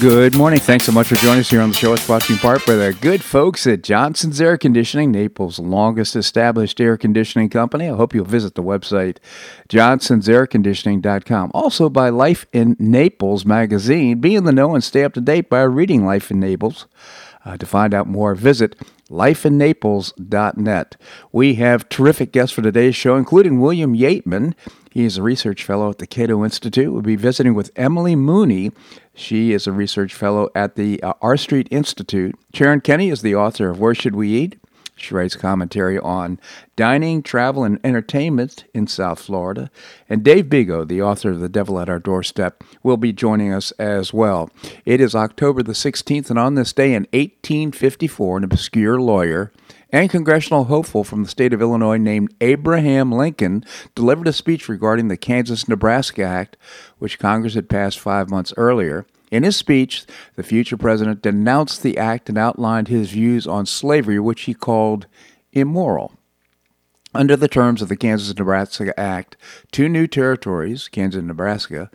Good 0.00 0.34
morning. 0.34 0.60
Thanks 0.60 0.86
so 0.86 0.92
much 0.92 1.08
for 1.08 1.16
joining 1.16 1.40
us 1.40 1.50
here 1.50 1.60
on 1.60 1.68
the 1.68 1.74
show. 1.74 1.92
It's 1.92 2.06
brought 2.06 2.22
to 2.22 2.32
you 2.32 2.36
in 2.36 2.40
part 2.40 2.64
by 2.64 2.74
the 2.74 2.94
good 3.02 3.22
folks 3.22 3.66
at 3.66 3.82
Johnson's 3.82 4.40
Air 4.40 4.56
Conditioning, 4.56 5.12
Naples' 5.12 5.58
longest 5.58 6.16
established 6.16 6.80
air 6.80 6.96
conditioning 6.96 7.50
company. 7.50 7.86
I 7.86 7.94
hope 7.94 8.14
you'll 8.14 8.24
visit 8.24 8.54
the 8.54 8.62
website, 8.62 9.18
johnsonsairconditioning.com. 9.68 11.50
Also 11.52 11.90
by 11.90 12.08
Life 12.08 12.46
in 12.50 12.76
Naples 12.78 13.44
magazine. 13.44 14.22
Be 14.22 14.34
in 14.34 14.44
the 14.44 14.52
know 14.52 14.74
and 14.74 14.82
stay 14.82 15.04
up 15.04 15.12
to 15.12 15.20
date 15.20 15.50
by 15.50 15.60
reading 15.64 16.06
Life 16.06 16.30
in 16.30 16.40
Naples. 16.40 16.86
Uh, 17.44 17.58
to 17.58 17.66
find 17.66 17.92
out 17.92 18.06
more, 18.06 18.34
visit 18.34 18.76
lifeinnaples.net. 19.10 20.96
We 21.30 21.54
have 21.56 21.88
terrific 21.90 22.32
guests 22.32 22.54
for 22.54 22.62
today's 22.62 22.96
show, 22.96 23.16
including 23.16 23.60
William 23.60 23.94
Yeatman. 23.94 24.54
He 24.90 25.04
is 25.04 25.18
a 25.18 25.22
research 25.22 25.64
fellow 25.64 25.90
at 25.90 25.98
the 25.98 26.06
Cato 26.06 26.42
Institute. 26.42 26.92
We'll 26.92 27.02
be 27.02 27.16
visiting 27.16 27.54
with 27.54 27.70
Emily 27.76 28.16
Mooney. 28.16 28.72
She 29.20 29.52
is 29.52 29.66
a 29.66 29.72
research 29.72 30.14
fellow 30.14 30.48
at 30.54 30.76
the 30.76 31.00
uh, 31.02 31.12
R 31.20 31.36
Street 31.36 31.68
Institute. 31.70 32.34
Sharon 32.54 32.80
Kenny 32.80 33.10
is 33.10 33.20
the 33.20 33.34
author 33.34 33.68
of 33.68 33.78
Where 33.78 33.94
Should 33.94 34.16
We 34.16 34.30
Eat? 34.30 34.58
She 35.00 35.14
writes 35.14 35.36
commentary 35.36 35.98
on 35.98 36.38
dining, 36.76 37.22
travel, 37.22 37.64
and 37.64 37.80
entertainment 37.82 38.64
in 38.74 38.86
South 38.86 39.20
Florida. 39.20 39.70
And 40.08 40.22
Dave 40.22 40.46
Bego, 40.46 40.86
the 40.86 41.02
author 41.02 41.30
of 41.30 41.40
The 41.40 41.48
Devil 41.48 41.80
at 41.80 41.88
Our 41.88 41.98
Doorstep, 41.98 42.62
will 42.82 42.96
be 42.96 43.12
joining 43.12 43.52
us 43.52 43.70
as 43.72 44.12
well. 44.12 44.50
It 44.84 45.00
is 45.00 45.14
October 45.14 45.62
the 45.62 45.72
16th, 45.72 46.30
and 46.30 46.38
on 46.38 46.54
this 46.54 46.72
day 46.72 46.94
in 46.94 47.02
1854, 47.12 48.38
an 48.38 48.44
obscure 48.44 49.00
lawyer 49.00 49.52
and 49.92 50.10
congressional 50.10 50.64
hopeful 50.64 51.04
from 51.04 51.22
the 51.22 51.28
state 51.28 51.52
of 51.52 51.60
Illinois 51.60 51.96
named 51.96 52.34
Abraham 52.40 53.10
Lincoln 53.10 53.64
delivered 53.94 54.28
a 54.28 54.32
speech 54.32 54.68
regarding 54.68 55.08
the 55.08 55.16
Kansas 55.16 55.68
Nebraska 55.68 56.22
Act, 56.22 56.56
which 56.98 57.18
Congress 57.18 57.54
had 57.54 57.68
passed 57.68 57.98
five 57.98 58.30
months 58.30 58.52
earlier. 58.56 59.06
In 59.30 59.44
his 59.44 59.56
speech, 59.56 60.04
the 60.34 60.42
future 60.42 60.76
president 60.76 61.22
denounced 61.22 61.82
the 61.82 61.98
act 61.98 62.28
and 62.28 62.36
outlined 62.36 62.88
his 62.88 63.10
views 63.10 63.46
on 63.46 63.66
slavery, 63.66 64.18
which 64.18 64.42
he 64.42 64.54
called 64.54 65.06
immoral. 65.52 66.14
Under 67.14 67.36
the 67.36 67.48
terms 67.48 67.82
of 67.82 67.88
the 67.88 67.96
Kansas 67.96 68.36
Nebraska 68.36 68.98
Act, 68.98 69.36
two 69.72 69.88
new 69.88 70.06
territories, 70.06 70.88
Kansas 70.88 71.18
and 71.18 71.28
Nebraska, 71.28 71.90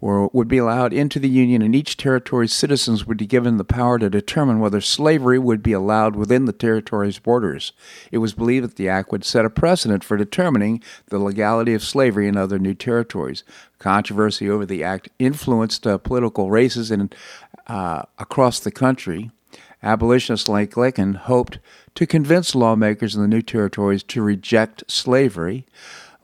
were, 0.00 0.28
would 0.28 0.48
be 0.48 0.58
allowed 0.58 0.92
into 0.92 1.18
the 1.18 1.28
Union, 1.28 1.62
and 1.62 1.74
each 1.74 1.96
territory's 1.96 2.52
citizens 2.52 3.06
would 3.06 3.16
be 3.16 3.26
given 3.26 3.56
the 3.56 3.64
power 3.64 3.98
to 3.98 4.10
determine 4.10 4.60
whether 4.60 4.80
slavery 4.80 5.38
would 5.38 5.62
be 5.62 5.72
allowed 5.72 6.14
within 6.14 6.44
the 6.44 6.52
territory's 6.52 7.18
borders. 7.18 7.72
It 8.12 8.18
was 8.18 8.34
believed 8.34 8.64
that 8.64 8.76
the 8.76 8.88
act 8.88 9.10
would 9.10 9.24
set 9.24 9.46
a 9.46 9.50
precedent 9.50 10.04
for 10.04 10.16
determining 10.16 10.82
the 11.06 11.18
legality 11.18 11.72
of 11.72 11.82
slavery 11.82 12.28
in 12.28 12.36
other 12.36 12.58
new 12.58 12.74
territories. 12.74 13.42
Controversy 13.78 14.50
over 14.50 14.66
the 14.66 14.84
act 14.84 15.08
influenced 15.18 15.86
uh, 15.86 15.98
political 15.98 16.50
races 16.50 16.90
in, 16.90 17.10
uh, 17.66 18.02
across 18.18 18.60
the 18.60 18.70
country. 18.70 19.30
Abolitionists 19.82 20.48
like 20.48 20.76
Lincoln 20.76 21.14
hoped 21.14 21.58
to 21.94 22.06
convince 22.06 22.54
lawmakers 22.54 23.14
in 23.14 23.22
the 23.22 23.28
new 23.28 23.42
territories 23.42 24.02
to 24.04 24.22
reject 24.22 24.84
slavery. 24.90 25.64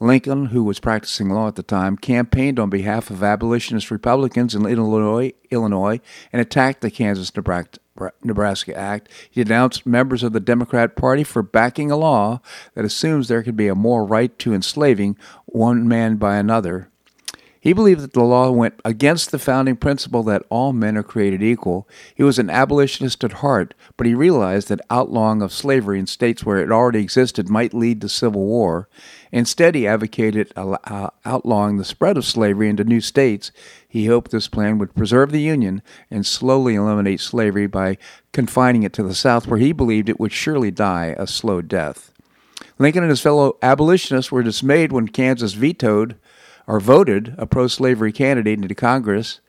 Lincoln, 0.03 0.47
who 0.47 0.65
was 0.65 0.81
practicing 0.81 1.31
law 1.31 1.47
at 1.47 1.55
the 1.55 1.63
time, 1.63 1.97
campaigned 1.97 2.59
on 2.59 2.69
behalf 2.69 3.09
of 3.09 3.23
abolitionist 3.23 3.91
Republicans 3.91 4.55
in 4.55 4.67
Illinois, 4.67 5.33
Illinois 5.51 6.01
and 6.33 6.43
attacked 6.43 6.81
the 6.81 6.91
Kansas 6.91 7.31
Nebraska 8.25 8.77
Act. 8.77 9.09
He 9.31 9.45
denounced 9.45 9.87
members 9.87 10.23
of 10.23 10.33
the 10.33 10.41
Democrat 10.41 10.97
Party 10.97 11.23
for 11.23 11.43
backing 11.43 11.91
a 11.91 11.97
law 11.97 12.41
that 12.75 12.85
assumes 12.85 13.29
there 13.29 13.43
could 13.43 13.57
be 13.57 13.69
a 13.69 13.75
more 13.75 14.05
right 14.05 14.37
to 14.41 14.53
enslaving 14.53 15.17
one 15.47 15.87
man 15.87 16.17
by 16.17 16.37
another 16.37 16.89
he 17.63 17.73
believed 17.73 18.01
that 18.01 18.13
the 18.13 18.25
law 18.25 18.51
went 18.51 18.81
against 18.85 19.31
the 19.31 19.39
founding 19.39 19.77
principle 19.77 20.25
that 20.25 20.43
all 20.51 20.73
men 20.73 20.97
are 20.97 21.05
created 21.05 21.45
equal. 21.45 21.89
He 22.13 22.25
was 22.25 22.41
an 22.41 22.51
abolitionist 22.51 23.23
at 23.23 23.35
heart, 23.35 23.73
but 23.97 24.05
he 24.05 24.17
realized 24.17 24.67
that 24.67 24.81
outlawing 24.91 25.41
of 25.43 25.53
slavery 25.53 26.01
in 26.01 26.09
states 26.09 26.45
where 26.45 26.57
it 26.57 26.73
already 26.73 26.99
existed 26.99 27.49
might 27.49 27.73
lead 27.73 28.01
to 28.01 28.09
civil 28.09 28.45
war. 28.45 28.89
Instead, 29.31 29.77
he 29.77 29.87
advocated 29.87 30.53
uh, 30.57 31.11
outlawing 31.25 31.77
the 31.77 31.85
spread 31.85 32.17
of 32.17 32.25
slavery 32.25 32.69
into 32.69 32.83
new 32.83 33.01
states. 33.01 33.53
He 33.89 34.07
hoped 34.07 34.33
this 34.33 34.49
plan 34.49 34.79
would 34.79 34.97
preserve 34.97 35.31
the 35.31 35.41
Union 35.41 35.83
and 36.11 36.27
slowly 36.27 36.75
eliminate 36.75 37.21
slavery 37.21 37.69
by 37.69 37.97
confining 38.33 38.83
it 38.83 38.93
to 38.95 39.05
the 39.05 39.15
South, 39.15 39.47
where 39.47 39.61
he 39.61 39.71
believed 39.71 40.09
it 40.09 40.19
would 40.19 40.33
surely 40.33 40.73
die 40.73 41.15
a 41.17 41.29
slow 41.29 41.63
death. 41.63 42.13
Lincoln 42.81 43.05
and 43.05 43.11
his 43.11 43.21
fellow 43.21 43.57
abolitionists 43.63 44.33
were 44.33 44.43
dismayed 44.43 44.91
when 44.91 45.07
Kansas 45.07 45.53
vetoed 45.53 46.17
or 46.67 46.81
voted 46.81 47.35
a 47.39 47.47
pro 47.47 47.67
slavery 47.67 48.13
candidate 48.13 48.61
into 48.61 48.75
Congress. 48.75 49.41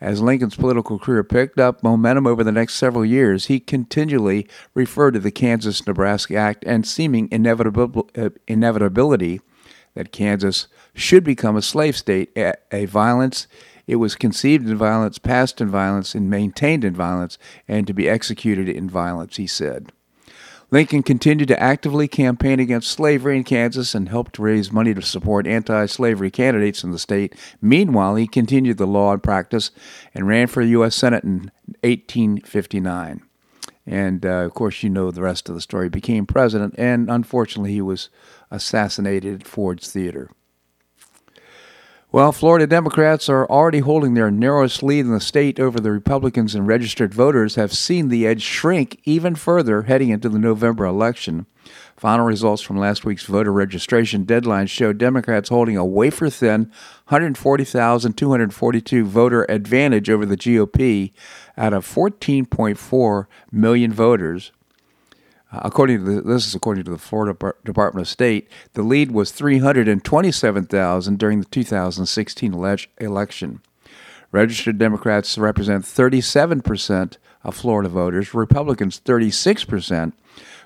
As 0.00 0.22
Lincoln's 0.22 0.54
political 0.54 0.98
career 0.98 1.24
picked 1.24 1.58
up 1.58 1.82
momentum 1.82 2.26
over 2.26 2.44
the 2.44 2.52
next 2.52 2.74
several 2.74 3.04
years, 3.04 3.46
he 3.46 3.58
continually 3.58 4.46
referred 4.72 5.14
to 5.14 5.20
the 5.20 5.32
Kansas 5.32 5.84
Nebraska 5.86 6.36
Act 6.36 6.62
and 6.64 6.86
seeming 6.86 7.28
uh, 7.32 8.28
inevitability 8.46 9.40
that 9.94 10.12
Kansas 10.12 10.68
should 10.94 11.24
become 11.24 11.56
a 11.56 11.62
slave 11.62 11.96
state, 11.96 12.30
a 12.36 12.84
violence. 12.84 13.48
It 13.88 13.96
was 13.96 14.14
conceived 14.14 14.68
in 14.68 14.76
violence, 14.76 15.18
passed 15.18 15.60
in 15.60 15.68
violence, 15.68 16.14
and 16.14 16.30
maintained 16.30 16.84
in 16.84 16.94
violence, 16.94 17.36
and 17.66 17.84
to 17.88 17.92
be 17.92 18.08
executed 18.08 18.68
in 18.68 18.88
violence, 18.88 19.36
he 19.36 19.48
said. 19.48 19.90
Lincoln 20.70 21.02
continued 21.02 21.48
to 21.48 21.62
actively 21.62 22.06
campaign 22.08 22.60
against 22.60 22.90
slavery 22.90 23.38
in 23.38 23.44
Kansas 23.44 23.94
and 23.94 24.08
helped 24.08 24.38
raise 24.38 24.70
money 24.70 24.92
to 24.92 25.00
support 25.00 25.46
anti 25.46 25.86
slavery 25.86 26.30
candidates 26.30 26.84
in 26.84 26.90
the 26.90 26.98
state. 26.98 27.34
Meanwhile, 27.62 28.16
he 28.16 28.26
continued 28.26 28.76
the 28.76 28.86
law 28.86 29.14
in 29.14 29.20
practice 29.20 29.70
and 30.14 30.28
ran 30.28 30.46
for 30.46 30.62
the 30.62 30.70
U.S. 30.70 30.94
Senate 30.94 31.24
in 31.24 31.50
1859. 31.82 33.22
And 33.86 34.26
uh, 34.26 34.44
of 34.44 34.52
course, 34.52 34.82
you 34.82 34.90
know 34.90 35.10
the 35.10 35.22
rest 35.22 35.48
of 35.48 35.54
the 35.54 35.62
story. 35.62 35.88
Became 35.88 36.26
president, 36.26 36.74
and 36.76 37.10
unfortunately, 37.10 37.72
he 37.72 37.80
was 37.80 38.10
assassinated 38.50 39.40
at 39.40 39.46
Ford's 39.46 39.90
Theater. 39.90 40.30
Well, 42.10 42.32
Florida 42.32 42.66
Democrats 42.66 43.28
are 43.28 43.46
already 43.50 43.80
holding 43.80 44.14
their 44.14 44.30
narrowest 44.30 44.82
lead 44.82 45.04
in 45.04 45.12
the 45.12 45.20
state 45.20 45.60
over 45.60 45.78
the 45.78 45.92
Republicans, 45.92 46.54
and 46.54 46.66
registered 46.66 47.12
voters 47.12 47.56
have 47.56 47.74
seen 47.74 48.08
the 48.08 48.26
edge 48.26 48.40
shrink 48.40 48.98
even 49.04 49.34
further 49.34 49.82
heading 49.82 50.08
into 50.08 50.30
the 50.30 50.38
November 50.38 50.86
election. 50.86 51.44
Final 51.98 52.24
results 52.24 52.62
from 52.62 52.78
last 52.78 53.04
week's 53.04 53.24
voter 53.24 53.52
registration 53.52 54.24
deadline 54.24 54.68
show 54.68 54.94
Democrats 54.94 55.50
holding 55.50 55.76
a 55.76 55.84
wafer 55.84 56.30
thin 56.30 56.72
140,242 57.08 59.04
voter 59.04 59.44
advantage 59.50 60.08
over 60.08 60.24
the 60.24 60.38
GOP 60.38 61.12
out 61.58 61.74
of 61.74 61.84
14.4 61.86 63.26
million 63.52 63.92
voters. 63.92 64.50
According 65.50 66.04
to 66.04 66.04
the, 66.04 66.20
this 66.20 66.46
is 66.46 66.54
according 66.54 66.84
to 66.84 66.90
the 66.90 66.98
Florida 66.98 67.54
Department 67.64 68.06
of 68.06 68.08
State, 68.08 68.50
the 68.74 68.82
lead 68.82 69.12
was 69.12 69.30
327,000 69.32 71.18
during 71.18 71.40
the 71.40 71.46
2016 71.46 72.54
ele- 72.54 72.76
election. 72.98 73.62
Registered 74.30 74.76
Democrats 74.76 75.38
represent 75.38 75.84
37% 75.84 77.16
of 77.42 77.56
Florida 77.56 77.88
voters, 77.88 78.34
Republicans 78.34 79.00
36%, 79.02 80.12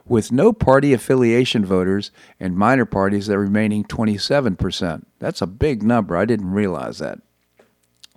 with 0.04 0.32
no 0.32 0.52
party 0.52 0.92
affiliation 0.92 1.64
voters 1.64 2.10
and 2.40 2.56
minor 2.56 2.84
parties 2.84 3.28
that 3.28 3.38
remaining 3.38 3.84
27%. 3.84 5.04
That's 5.20 5.40
a 5.40 5.46
big 5.46 5.84
number. 5.84 6.16
I 6.16 6.24
didn't 6.24 6.50
realize 6.50 6.98
that. 6.98 7.20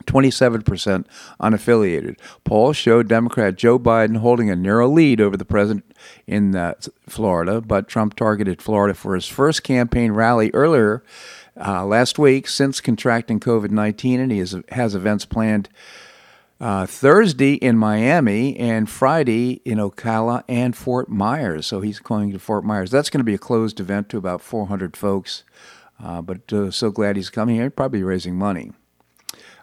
27% 0.03 1.05
unaffiliated. 1.39 2.17
Polls 2.43 2.77
showed 2.77 3.07
Democrat 3.07 3.55
Joe 3.55 3.79
Biden 3.79 4.17
holding 4.17 4.49
a 4.49 4.55
narrow 4.55 4.89
lead 4.89 5.21
over 5.21 5.37
the 5.37 5.45
president 5.45 5.85
in 6.27 6.55
uh, 6.55 6.73
Florida, 7.07 7.61
but 7.61 7.87
Trump 7.87 8.15
targeted 8.15 8.61
Florida 8.61 8.93
for 8.93 9.15
his 9.15 9.27
first 9.27 9.63
campaign 9.63 10.11
rally 10.11 10.51
earlier 10.53 11.03
uh, 11.59 11.85
last 11.85 12.19
week 12.19 12.47
since 12.47 12.81
contracting 12.81 13.39
COVID 13.39 13.71
19, 13.71 14.19
and 14.19 14.31
he 14.31 14.39
has, 14.39 14.55
has 14.69 14.95
events 14.95 15.25
planned. 15.25 15.69
Uh, 16.57 16.85
Thursday 16.85 17.55
in 17.55 17.77
Miami 17.77 18.55
and 18.57 18.89
Friday 18.89 19.61
in 19.65 19.77
Ocala 19.77 20.41
and 20.47 20.73
Fort 20.75 21.09
Myers. 21.09 21.67
So 21.67 21.81
he's 21.81 21.99
going 21.99 22.31
to 22.31 22.39
Fort 22.39 22.63
Myers. 22.63 22.91
That's 22.91 23.09
going 23.09 23.19
to 23.19 23.25
be 23.25 23.33
a 23.33 23.37
closed 23.37 23.81
event 23.81 24.07
to 24.09 24.17
about 24.17 24.39
400 24.39 24.95
folks. 24.95 25.43
Uh, 26.01 26.21
but 26.21 26.51
uh, 26.53 26.71
so 26.71 26.91
glad 26.91 27.17
he's 27.17 27.29
coming 27.29 27.55
here. 27.55 27.69
Probably 27.69 28.03
raising 28.03 28.37
money. 28.37 28.71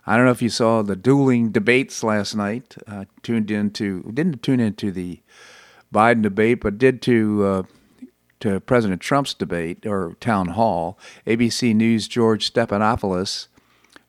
I 0.07 0.17
don't 0.17 0.27
know 0.27 0.33
if 0.33 0.43
you 0.43 0.49
saw 0.49 0.83
the 0.83 0.97
dueling 0.97 1.51
debates 1.51 2.03
last 2.03 2.35
night. 2.35 2.77
Uh, 2.87 3.05
tuned 3.23 3.51
into 3.51 4.03
didn't 4.13 4.43
tune 4.43 4.61
into 4.61 4.91
the 4.91 5.21
Biden 5.93 6.23
debate, 6.23 6.61
but 6.61 6.79
did 6.79 7.01
to 7.03 7.45
uh, 7.45 7.63
to 8.41 8.61
President 8.61 9.01
Trump's 9.01 9.35
debate 9.35 9.87
or 9.87 10.17
town 10.21 10.49
hall. 10.49 10.99
ABC 11.27 11.75
News 11.75 12.09
George 12.09 12.53
Stephanopoulos 12.53 13.47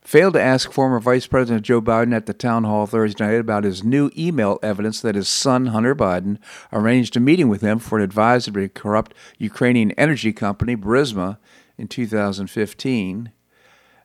failed 0.01 0.33
to 0.33 0.41
ask 0.41 0.71
former 0.71 0.99
Vice 0.99 1.27
President 1.27 1.63
Joe 1.63 1.81
Biden 1.81 2.13
at 2.13 2.25
the 2.25 2.33
town 2.33 2.63
hall 2.63 2.87
Thursday 2.87 3.25
night 3.25 3.39
about 3.39 3.63
his 3.63 3.83
new 3.83 4.09
email 4.17 4.59
evidence 4.61 4.99
that 5.01 5.15
his 5.15 5.29
son, 5.29 5.67
Hunter 5.67 5.95
Biden, 5.95 6.39
arranged 6.73 7.15
a 7.15 7.19
meeting 7.19 7.47
with 7.47 7.61
him 7.61 7.79
for 7.79 7.99
an 7.99 8.03
advisory 8.03 8.67
to 8.67 8.73
corrupt 8.73 9.13
Ukrainian 9.37 9.91
energy 9.91 10.33
company, 10.33 10.75
Burisma, 10.75 11.37
in 11.77 11.87
2015. 11.87 13.31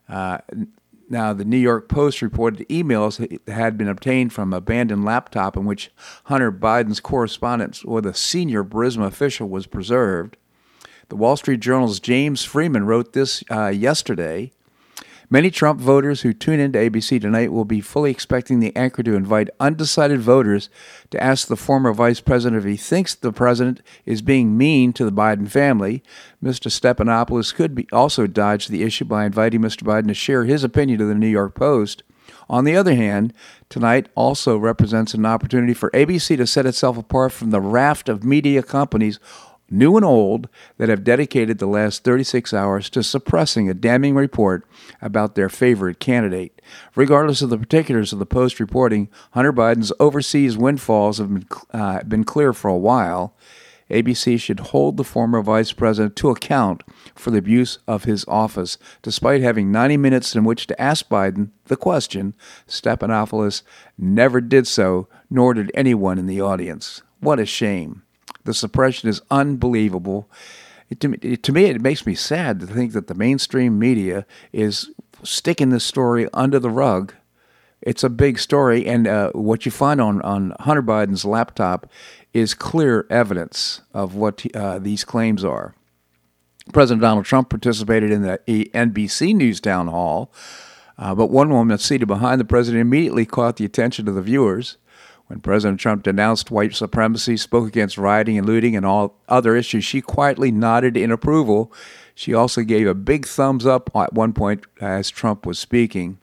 Uh, 0.07 0.37
now, 1.09 1.33
the 1.33 1.43
New 1.43 1.57
York 1.57 1.89
Post 1.89 2.21
reported 2.21 2.67
emails 2.69 3.39
had 3.47 3.77
been 3.77 3.87
obtained 3.87 4.31
from 4.31 4.53
an 4.53 4.57
abandoned 4.57 5.03
laptop 5.03 5.57
in 5.57 5.65
which 5.65 5.89
Hunter 6.25 6.51
Biden's 6.51 6.99
correspondence 6.99 7.83
with 7.83 8.05
a 8.05 8.13
senior 8.13 8.63
Burisma 8.63 9.07
official 9.07 9.49
was 9.49 9.65
preserved. 9.65 10.37
The 11.09 11.15
Wall 11.15 11.35
Street 11.35 11.61
Journal's 11.61 11.99
James 11.99 12.43
Freeman 12.43 12.85
wrote 12.85 13.13
this 13.13 13.43
uh, 13.49 13.69
yesterday. 13.69 14.51
Many 15.31 15.51
Trump 15.51 15.79
voters 15.79 16.21
who 16.21 16.33
tune 16.33 16.59
into 16.59 16.79
ABC 16.79 17.21
tonight 17.21 17.51
will 17.51 17.65
be 17.65 17.81
fully 17.81 18.09
expecting 18.09 18.59
the 18.59 18.75
anchor 18.75 19.03
to 19.03 19.13
invite 19.13 19.51
undecided 19.59 20.21
voters 20.21 20.69
to 21.11 21.23
ask 21.23 21.47
the 21.47 21.55
former 21.55 21.93
vice 21.93 22.19
president 22.19 22.57
if 22.57 22.67
he 22.67 22.75
thinks 22.75 23.13
the 23.13 23.31
president 23.31 23.83
is 24.07 24.23
being 24.23 24.57
mean 24.57 24.91
to 24.93 25.05
the 25.05 25.11
Biden 25.11 25.47
family. 25.47 26.01
Mr. 26.43 26.71
Stephanopoulos 26.71 27.53
could 27.53 27.75
be 27.75 27.87
also 27.93 28.25
dodge 28.25 28.69
the 28.69 28.81
issue 28.81 29.05
by 29.05 29.23
inviting 29.23 29.61
Mr. 29.61 29.83
Biden 29.83 30.07
to 30.07 30.15
share 30.15 30.45
his 30.45 30.63
opinion 30.63 30.97
to 30.97 31.05
the 31.05 31.13
New 31.13 31.27
York 31.27 31.53
Post. 31.53 32.01
On 32.49 32.63
the 32.63 32.75
other 32.75 32.95
hand, 32.95 33.31
tonight 33.69 34.09
also 34.15 34.57
represents 34.57 35.13
an 35.13 35.27
opportunity 35.27 35.75
for 35.75 35.91
ABC 35.91 36.37
to 36.37 36.47
set 36.47 36.65
itself 36.65 36.97
apart 36.97 37.31
from 37.31 37.51
the 37.51 37.61
raft 37.61 38.09
of 38.09 38.23
media 38.23 38.63
companies 38.63 39.19
new 39.71 39.95
and 39.95 40.05
old, 40.05 40.49
that 40.77 40.89
have 40.89 41.03
dedicated 41.03 41.57
the 41.57 41.67
last 41.67 42.03
36 42.03 42.53
hours 42.53 42.89
to 42.89 43.03
suppressing 43.03 43.69
a 43.69 43.73
damning 43.73 44.15
report 44.15 44.65
about 45.01 45.35
their 45.35 45.49
favorite 45.49 45.99
candidate. 45.99 46.61
Regardless 46.95 47.41
of 47.41 47.49
the 47.49 47.57
particulars 47.57 48.13
of 48.13 48.19
the 48.19 48.25
Post 48.25 48.59
reporting, 48.59 49.09
Hunter 49.31 49.53
Biden's 49.53 49.93
overseas 49.99 50.57
windfalls 50.57 51.17
have 51.17 51.33
been, 51.33 51.47
uh, 51.73 52.03
been 52.03 52.23
clear 52.23 52.53
for 52.53 52.69
a 52.69 52.77
while. 52.77 53.33
ABC 53.89 54.39
should 54.39 54.59
hold 54.59 54.97
the 54.97 55.03
former 55.03 55.41
vice 55.41 55.71
president 55.71 56.15
to 56.17 56.29
account 56.29 56.83
for 57.15 57.31
the 57.31 57.39
abuse 57.39 57.79
of 57.87 58.03
his 58.03 58.23
office. 58.27 58.77
Despite 59.01 59.41
having 59.41 59.71
90 59.71 59.97
minutes 59.97 60.35
in 60.35 60.43
which 60.43 60.67
to 60.67 60.79
ask 60.79 61.07
Biden 61.09 61.49
the 61.65 61.75
question, 61.75 62.35
Stephanopoulos 62.67 63.63
never 63.97 64.41
did 64.41 64.67
so, 64.67 65.07
nor 65.29 65.53
did 65.53 65.71
anyone 65.73 66.19
in 66.19 66.27
the 66.27 66.41
audience. 66.41 67.01
What 67.19 67.39
a 67.39 67.45
shame. 67.45 68.03
The 68.45 68.53
suppression 68.53 69.09
is 69.09 69.21
unbelievable. 69.29 70.29
It, 70.89 70.99
to, 71.01 71.09
me, 71.09 71.17
to 71.17 71.51
me, 71.51 71.65
it 71.65 71.81
makes 71.81 72.05
me 72.05 72.15
sad 72.15 72.59
to 72.59 72.67
think 72.67 72.93
that 72.93 73.07
the 73.07 73.13
mainstream 73.13 73.77
media 73.77 74.25
is 74.51 74.89
sticking 75.23 75.69
this 75.69 75.83
story 75.83 76.27
under 76.33 76.59
the 76.59 76.69
rug. 76.69 77.13
It's 77.81 78.03
a 78.03 78.09
big 78.09 78.39
story, 78.39 78.85
and 78.85 79.07
uh, 79.07 79.31
what 79.31 79.65
you 79.65 79.71
find 79.71 80.01
on, 80.01 80.21
on 80.23 80.53
Hunter 80.59 80.83
Biden's 80.83 81.23
laptop 81.23 81.89
is 82.33 82.53
clear 82.53 83.05
evidence 83.09 83.81
of 83.93 84.15
what 84.15 84.45
uh, 84.55 84.79
these 84.79 85.03
claims 85.03 85.45
are. 85.45 85.75
President 86.73 87.01
Donald 87.01 87.25
Trump 87.25 87.49
participated 87.49 88.11
in 88.11 88.21
the 88.21 88.39
NBC 88.47 89.33
News 89.33 89.59
town 89.59 89.87
hall, 89.87 90.31
uh, 90.97 91.15
but 91.15 91.27
one 91.27 91.49
woman 91.49 91.77
seated 91.77 92.07
behind 92.07 92.39
the 92.39 92.45
president 92.45 92.81
immediately 92.81 93.25
caught 93.25 93.55
the 93.55 93.65
attention 93.65 94.07
of 94.07 94.15
the 94.15 94.21
viewers. 94.21 94.77
When 95.29 95.41
President 95.41 95.79
Trump 95.79 96.01
denounced 96.01 96.49
white 96.49 96.73
supremacy, 96.73 97.37
spoke 97.37 97.67
against 97.67 97.99
rioting 97.99 98.39
and 98.39 98.47
looting 98.47 98.75
and 98.75 98.83
all 98.83 99.19
other 99.27 99.55
issues, 99.55 99.85
she 99.85 100.01
quietly 100.01 100.51
nodded 100.51 100.97
in 100.97 101.11
approval. 101.11 101.71
She 102.15 102.33
also 102.33 102.63
gave 102.63 102.87
a 102.87 102.95
big 102.95 103.27
thumbs 103.27 103.63
up 103.63 103.91
at 103.95 104.13
one 104.13 104.33
point 104.33 104.65
as 104.81 105.11
Trump 105.11 105.45
was 105.45 105.59
speaking. 105.59 106.17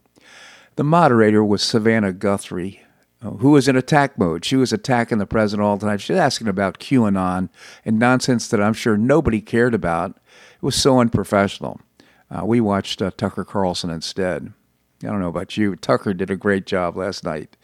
The 0.74 0.82
moderator 0.82 1.44
was 1.44 1.62
Savannah 1.62 2.12
Guthrie, 2.12 2.82
uh, 3.22 3.30
who 3.30 3.52
was 3.52 3.68
in 3.68 3.76
attack 3.76 4.18
mode. 4.18 4.44
She 4.44 4.56
was 4.56 4.72
attacking 4.72 5.18
the 5.18 5.24
president 5.24 5.64
all 5.64 5.76
the 5.76 5.86
time. 5.86 5.98
She 5.98 6.12
was 6.12 6.20
asking 6.20 6.48
about 6.48 6.80
QAnon 6.80 7.48
and 7.84 8.00
nonsense 8.00 8.48
that 8.48 8.60
I'm 8.60 8.74
sure 8.74 8.96
nobody 8.96 9.40
cared 9.40 9.72
about. 9.72 10.16
It 10.56 10.62
was 10.62 10.74
so 10.74 10.98
unprofessional. 10.98 11.80
Uh, 12.28 12.44
we 12.44 12.60
watched 12.60 13.00
uh, 13.00 13.12
Tucker 13.16 13.44
Carlson 13.44 13.88
instead. 13.88 14.52
I 15.02 15.08
don't 15.08 15.20
know 15.20 15.28
about 15.28 15.58
you. 15.58 15.76
Tucker 15.76 16.14
did 16.14 16.30
a 16.30 16.36
great 16.36 16.64
job 16.64 16.96
last 16.96 17.22
night. 17.22 17.56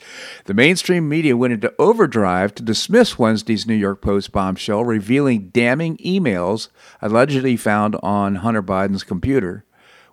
The 0.44 0.52
mainstream 0.52 1.08
media 1.08 1.34
went 1.34 1.54
into 1.54 1.72
overdrive 1.78 2.54
to 2.56 2.62
dismiss 2.62 3.18
Wednesday's 3.18 3.66
New 3.66 3.74
York 3.74 4.02
Post 4.02 4.32
bombshell, 4.32 4.84
revealing 4.84 5.48
damning 5.48 5.96
emails 5.98 6.68
allegedly 7.00 7.56
found 7.56 7.96
on 8.02 8.36
Hunter 8.36 8.62
Biden's 8.62 9.02
computer, 9.02 9.64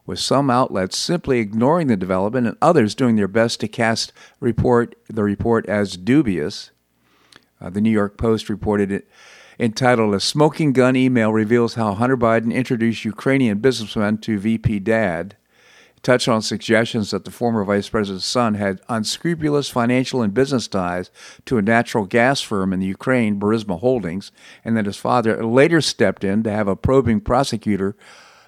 with 0.05 0.19
some 0.19 0.49
outlets 0.49 0.97
simply 0.97 1.39
ignoring 1.39 1.87
the 1.87 1.97
development 1.97 2.47
and 2.47 2.57
others 2.61 2.95
doing 2.95 3.17
their 3.17 3.27
best 3.27 3.59
to 3.59 3.67
cast 3.67 4.13
report 4.39 4.95
the 5.09 5.23
report 5.23 5.67
as 5.67 5.97
dubious. 5.97 6.71
Uh, 7.59 7.69
the 7.69 7.81
New 7.81 7.91
York 7.91 8.17
Post 8.17 8.49
reported 8.49 8.93
it 8.93 9.09
entitled 9.59 10.15
A 10.15 10.21
Smoking 10.21 10.71
Gun 10.71 10.95
Email 10.95 11.33
Reveals 11.33 11.73
How 11.73 11.95
Hunter 11.95 12.15
Biden 12.15 12.53
Introduced 12.53 13.03
Ukrainian 13.03 13.57
Businessmen 13.57 14.19
to 14.19 14.39
VP 14.39 14.79
Dad 14.79 15.35
touched 16.03 16.27
on 16.27 16.41
suggestions 16.41 17.11
that 17.11 17.25
the 17.25 17.31
former 17.31 17.63
vice 17.63 17.89
president's 17.89 18.25
son 18.25 18.55
had 18.55 18.81
unscrupulous 18.89 19.69
financial 19.69 20.21
and 20.21 20.33
business 20.33 20.67
ties 20.67 21.11
to 21.45 21.57
a 21.57 21.61
natural 21.61 22.05
gas 22.05 22.41
firm 22.41 22.73
in 22.73 22.79
the 22.79 22.87
Ukraine, 22.87 23.39
Burisma 23.39 23.79
Holdings, 23.79 24.31
and 24.63 24.75
that 24.77 24.85
his 24.85 24.97
father 24.97 25.43
later 25.45 25.81
stepped 25.81 26.23
in 26.23 26.43
to 26.43 26.51
have 26.51 26.67
a 26.67 26.75
probing 26.75 27.21
prosecutor 27.21 27.95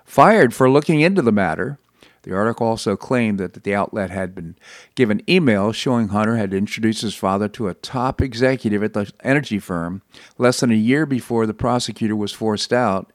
fired 0.05 0.53
for 0.53 0.69
looking 0.69 1.01
into 1.01 1.21
the 1.21 1.31
matter. 1.31 1.77
The 2.23 2.35
article 2.35 2.67
also 2.67 2.95
claimed 2.95 3.39
that 3.39 3.63
the 3.63 3.73
outlet 3.73 4.11
had 4.11 4.35
been 4.35 4.55
given 4.93 5.23
emails 5.23 5.73
showing 5.73 6.09
Hunter 6.09 6.37
had 6.37 6.53
introduced 6.53 7.01
his 7.01 7.15
father 7.15 7.47
to 7.49 7.67
a 7.67 7.73
top 7.73 8.21
executive 8.21 8.83
at 8.83 8.93
the 8.93 9.11
energy 9.23 9.57
firm 9.57 10.03
less 10.37 10.59
than 10.59 10.71
a 10.71 10.75
year 10.75 11.07
before 11.07 11.47
the 11.47 11.53
prosecutor 11.53 12.15
was 12.15 12.31
forced 12.31 12.71
out 12.71 13.11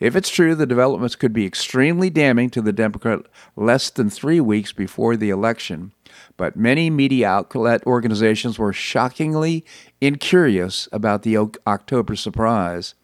if 0.00 0.14
it's 0.14 0.28
true, 0.28 0.54
the 0.54 0.66
developments 0.66 1.16
could 1.16 1.32
be 1.32 1.46
extremely 1.46 2.10
damning 2.10 2.50
to 2.50 2.62
the 2.62 2.72
Democrat 2.72 3.20
less 3.56 3.90
than 3.90 4.10
three 4.10 4.40
weeks 4.40 4.72
before 4.72 5.16
the 5.16 5.30
election. 5.30 5.92
But 6.36 6.56
many 6.56 6.88
media 6.88 7.28
outlet 7.28 7.84
organizations 7.86 8.58
were 8.58 8.72
shockingly 8.72 9.64
incurious 10.00 10.88
about 10.92 11.22
the 11.22 11.36
October 11.36 12.16
surprise. 12.16 12.94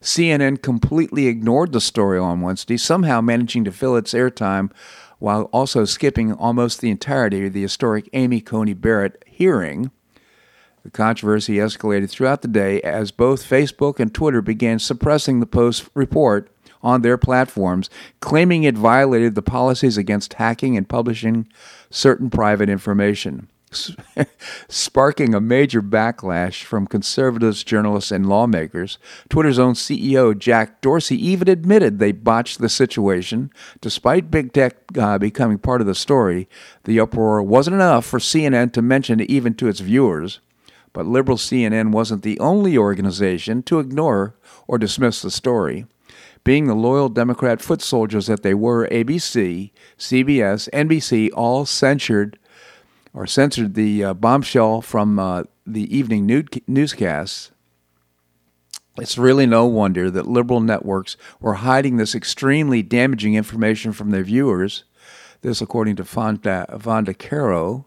CNN 0.00 0.62
completely 0.62 1.26
ignored 1.26 1.72
the 1.72 1.80
story 1.80 2.18
on 2.18 2.40
Wednesday, 2.40 2.76
somehow 2.76 3.20
managing 3.20 3.64
to 3.64 3.72
fill 3.72 3.96
its 3.96 4.14
airtime 4.14 4.70
while 5.18 5.44
also 5.44 5.84
skipping 5.84 6.32
almost 6.32 6.80
the 6.80 6.90
entirety 6.90 7.46
of 7.46 7.52
the 7.52 7.62
historic 7.62 8.08
Amy 8.12 8.40
Coney 8.40 8.74
Barrett 8.74 9.22
hearing. 9.26 9.90
The 10.86 10.92
controversy 10.92 11.56
escalated 11.56 12.10
throughout 12.10 12.42
the 12.42 12.48
day 12.48 12.80
as 12.82 13.10
both 13.10 13.42
Facebook 13.42 13.98
and 13.98 14.14
Twitter 14.14 14.40
began 14.40 14.78
suppressing 14.78 15.40
the 15.40 15.44
Post 15.44 15.90
report 15.94 16.48
on 16.80 17.02
their 17.02 17.18
platforms, 17.18 17.90
claiming 18.20 18.62
it 18.62 18.78
violated 18.78 19.34
the 19.34 19.42
policies 19.42 19.96
against 19.96 20.34
hacking 20.34 20.76
and 20.76 20.88
publishing 20.88 21.48
certain 21.90 22.30
private 22.30 22.68
information. 22.68 23.48
Sparking 24.68 25.34
a 25.34 25.40
major 25.40 25.82
backlash 25.82 26.62
from 26.62 26.86
conservatives, 26.86 27.64
journalists, 27.64 28.12
and 28.12 28.28
lawmakers, 28.28 28.98
Twitter's 29.28 29.58
own 29.58 29.74
CEO 29.74 30.38
Jack 30.38 30.80
Dorsey 30.80 31.16
even 31.16 31.48
admitted 31.48 31.98
they 31.98 32.12
botched 32.12 32.60
the 32.60 32.68
situation. 32.68 33.50
Despite 33.80 34.30
big 34.30 34.52
tech 34.52 34.76
uh, 34.96 35.18
becoming 35.18 35.58
part 35.58 35.80
of 35.80 35.88
the 35.88 35.96
story, 35.96 36.48
the 36.84 37.00
uproar 37.00 37.42
wasn't 37.42 37.74
enough 37.74 38.06
for 38.06 38.20
CNN 38.20 38.72
to 38.74 38.82
mention 38.82 39.20
even 39.20 39.52
to 39.54 39.66
its 39.66 39.80
viewers. 39.80 40.38
But 40.96 41.04
liberal 41.04 41.36
CNN 41.36 41.92
wasn't 41.92 42.22
the 42.22 42.40
only 42.40 42.78
organization 42.78 43.62
to 43.64 43.80
ignore 43.80 44.34
or 44.66 44.78
dismiss 44.78 45.20
the 45.20 45.30
story. 45.30 45.84
Being 46.42 46.68
the 46.68 46.74
loyal 46.74 47.10
Democrat 47.10 47.60
foot 47.60 47.82
soldiers 47.82 48.28
that 48.28 48.42
they 48.42 48.54
were, 48.54 48.88
ABC, 48.88 49.72
CBS, 49.98 50.70
NBC 50.70 51.28
all 51.34 51.66
censured 51.66 52.38
or 53.12 53.26
censored 53.26 53.74
the 53.74 54.04
uh, 54.04 54.14
bombshell 54.14 54.80
from 54.80 55.18
uh, 55.18 55.42
the 55.66 55.94
evening 55.94 56.46
newscasts. 56.66 57.50
It's 58.96 59.18
really 59.18 59.44
no 59.44 59.66
wonder 59.66 60.10
that 60.10 60.26
liberal 60.26 60.60
networks 60.60 61.18
were 61.40 61.56
hiding 61.56 61.98
this 61.98 62.14
extremely 62.14 62.82
damaging 62.82 63.34
information 63.34 63.92
from 63.92 64.12
their 64.12 64.24
viewers. 64.24 64.84
This, 65.42 65.60
according 65.60 65.96
to 65.96 66.06
Fonda, 66.06 66.78
Fonda 66.80 67.12
Caro, 67.12 67.84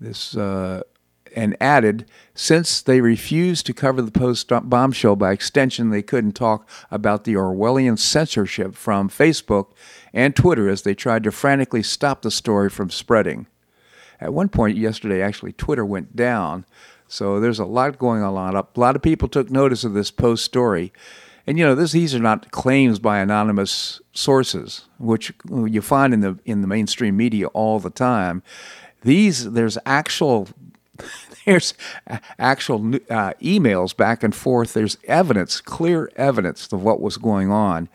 this 0.00 0.36
uh, 0.36 0.82
and 1.36 1.54
added, 1.60 2.06
since 2.34 2.80
they 2.80 3.02
refused 3.02 3.66
to 3.66 3.74
cover 3.74 4.00
the 4.00 4.10
post 4.10 4.48
bombshell 4.48 5.16
by 5.16 5.32
extension, 5.32 5.90
they 5.90 6.02
couldn't 6.02 6.32
talk 6.32 6.66
about 6.90 7.24
the 7.24 7.34
Orwellian 7.34 7.98
censorship 7.98 8.74
from 8.74 9.10
Facebook 9.10 9.68
and 10.14 10.34
Twitter 10.34 10.68
as 10.68 10.82
they 10.82 10.94
tried 10.94 11.22
to 11.24 11.30
frantically 11.30 11.82
stop 11.82 12.22
the 12.22 12.30
story 12.30 12.70
from 12.70 12.88
spreading. 12.88 13.46
At 14.18 14.32
one 14.32 14.48
point 14.48 14.78
yesterday, 14.78 15.20
actually, 15.20 15.52
Twitter 15.52 15.84
went 15.84 16.16
down. 16.16 16.64
So 17.06 17.38
there's 17.38 17.58
a 17.58 17.66
lot 17.66 17.98
going 17.98 18.22
on. 18.22 18.56
A 18.56 18.66
lot 18.74 18.96
of 18.96 19.02
people 19.02 19.28
took 19.28 19.50
notice 19.50 19.84
of 19.84 19.92
this 19.92 20.10
post 20.10 20.42
story. 20.44 20.92
and 21.46 21.58
you 21.58 21.64
know 21.64 21.74
this, 21.74 21.92
these 21.92 22.14
are 22.14 22.18
not 22.18 22.50
claims 22.50 22.98
by 22.98 23.18
anonymous 23.18 24.00
sources, 24.12 24.86
which 24.98 25.32
you 25.50 25.82
find 25.82 26.14
in 26.14 26.20
the 26.20 26.38
in 26.44 26.62
the 26.62 26.66
mainstream 26.66 27.16
media 27.16 27.46
all 27.48 27.78
the 27.78 27.90
time. 27.90 28.42
These 29.02 29.52
there's 29.52 29.78
actual 29.84 30.48
there's 31.46 31.74
actual 32.38 32.96
uh, 33.08 33.32
emails 33.40 33.96
back 33.96 34.22
and 34.22 34.34
forth. 34.34 34.74
There's 34.74 34.98
evidence, 35.04 35.60
clear 35.60 36.10
evidence 36.16 36.70
of 36.72 36.82
what 36.82 37.00
was 37.00 37.16
going 37.16 37.50
on. 37.50 37.88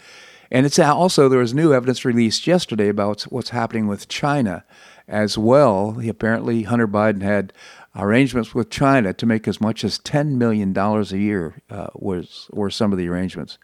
And 0.49 0.65
it's 0.65 0.79
also 0.79 1.29
there 1.29 1.39
was 1.39 1.53
new 1.53 1.73
evidence 1.73 2.03
released 2.03 2.47
yesterday 2.47 2.89
about 2.89 3.21
what's 3.23 3.51
happening 3.51 3.87
with 3.87 4.07
China 4.07 4.63
as 5.07 5.37
well. 5.37 5.93
He, 5.93 6.09
apparently, 6.09 6.63
Hunter 6.63 6.87
Biden 6.87 7.21
had 7.21 7.53
arrangements 7.95 8.55
with 8.55 8.69
China 8.69 9.13
to 9.13 9.25
make 9.25 9.47
as 9.47 9.61
much 9.61 9.83
as 9.83 9.97
ten 9.99 10.37
million 10.37 10.73
dollars 10.73 11.13
a 11.13 11.17
year. 11.17 11.61
Uh, 11.69 11.87
was 11.93 12.47
were 12.51 12.69
some 12.69 12.91
of 12.91 12.97
the 12.97 13.07
arrangements. 13.07 13.57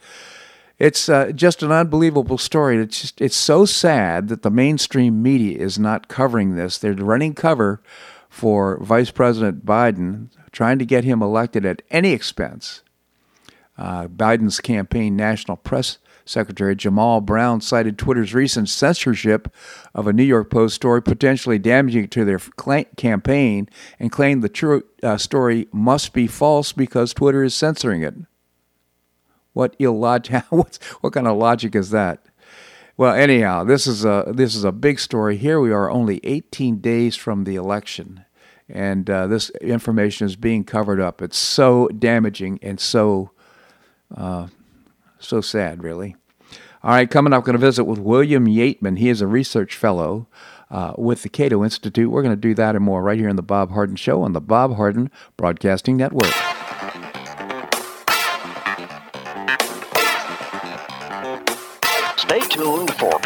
It's 0.79 1.09
uh, 1.09 1.31
just 1.31 1.63
an 1.63 1.71
unbelievable 1.71 2.37
story. 2.37 2.77
It's 2.77 3.01
just, 3.01 3.19
it's 3.19 3.35
so 3.35 3.65
sad 3.65 4.27
that 4.27 4.43
the 4.43 4.51
mainstream 4.51 5.23
media 5.23 5.57
is 5.57 5.79
not 5.79 6.07
covering 6.07 6.55
this. 6.55 6.77
They're 6.77 6.93
running 6.93 7.33
cover 7.33 7.81
for 8.37 8.77
Vice 8.83 9.09
President 9.09 9.65
Biden, 9.65 10.29
trying 10.51 10.77
to 10.77 10.85
get 10.85 11.03
him 11.03 11.23
elected 11.23 11.65
at 11.65 11.81
any 11.89 12.11
expense. 12.11 12.83
Uh, 13.79 14.07
Biden's 14.07 14.59
campaign 14.59 15.15
national 15.15 15.57
press 15.57 15.97
secretary 16.23 16.75
Jamal 16.75 17.19
Brown 17.19 17.61
cited 17.61 17.97
Twitter's 17.97 18.35
recent 18.35 18.69
censorship 18.69 19.51
of 19.95 20.05
a 20.05 20.13
New 20.13 20.23
York 20.23 20.51
Post 20.51 20.75
story 20.75 21.01
potentially 21.01 21.57
damaging 21.57 22.09
to 22.09 22.25
their 22.25 22.39
campaign 22.95 23.69
and 23.99 24.11
claimed 24.11 24.43
the 24.43 24.49
true 24.49 24.83
uh, 25.01 25.17
story 25.17 25.67
must 25.71 26.13
be 26.13 26.27
false 26.27 26.71
because 26.71 27.13
Twitter 27.15 27.43
is 27.43 27.55
censoring 27.55 28.03
it. 28.03 28.13
What? 29.53 29.75
What, 30.49 30.77
what 31.01 31.13
kind 31.13 31.27
of 31.27 31.37
logic 31.37 31.75
is 31.75 31.89
that? 31.89 32.23
Well, 32.97 33.13
anyhow, 33.13 33.63
this 33.63 33.85
is 33.85 34.05
a 34.05 34.31
this 34.33 34.55
is 34.55 34.63
a 34.63 34.71
big 34.71 34.99
story. 34.99 35.37
Here 35.37 35.59
we 35.59 35.71
are, 35.71 35.89
only 35.89 36.19
18 36.23 36.77
days 36.79 37.15
from 37.15 37.43
the 37.43 37.55
election, 37.55 38.25
and 38.69 39.09
uh, 39.09 39.27
this 39.27 39.49
information 39.61 40.25
is 40.25 40.35
being 40.35 40.63
covered 40.63 40.99
up. 40.99 41.21
It's 41.21 41.37
so 41.37 41.87
damaging 41.87 42.59
and 42.61 42.79
so 42.79 43.31
uh, 44.15 44.47
so 45.19 45.41
sad, 45.41 45.83
really. 45.83 46.15
All 46.83 46.91
right, 46.91 47.09
coming 47.09 47.33
up, 47.33 47.39
I'm 47.39 47.45
going 47.45 47.59
to 47.59 47.65
visit 47.65 47.85
with 47.85 47.99
William 47.99 48.45
Yeatman. 48.45 48.99
He 48.99 49.09
is 49.09 49.21
a 49.21 49.27
research 49.27 49.75
fellow 49.75 50.27
uh, 50.69 50.93
with 50.97 51.23
the 51.23 51.29
Cato 51.29 51.63
Institute. 51.63 52.09
We're 52.09 52.21
going 52.21 52.35
to 52.35 52.39
do 52.39 52.53
that 52.53 52.75
and 52.75 52.85
more 52.85 53.01
right 53.01 53.17
here 53.17 53.29
on 53.29 53.35
the 53.35 53.41
Bob 53.41 53.71
Harden 53.71 53.95
Show 53.95 54.21
on 54.21 54.33
the 54.33 54.41
Bob 54.41 54.75
Harden 54.75 55.11
Broadcasting 55.37 55.97
Network. 55.97 56.33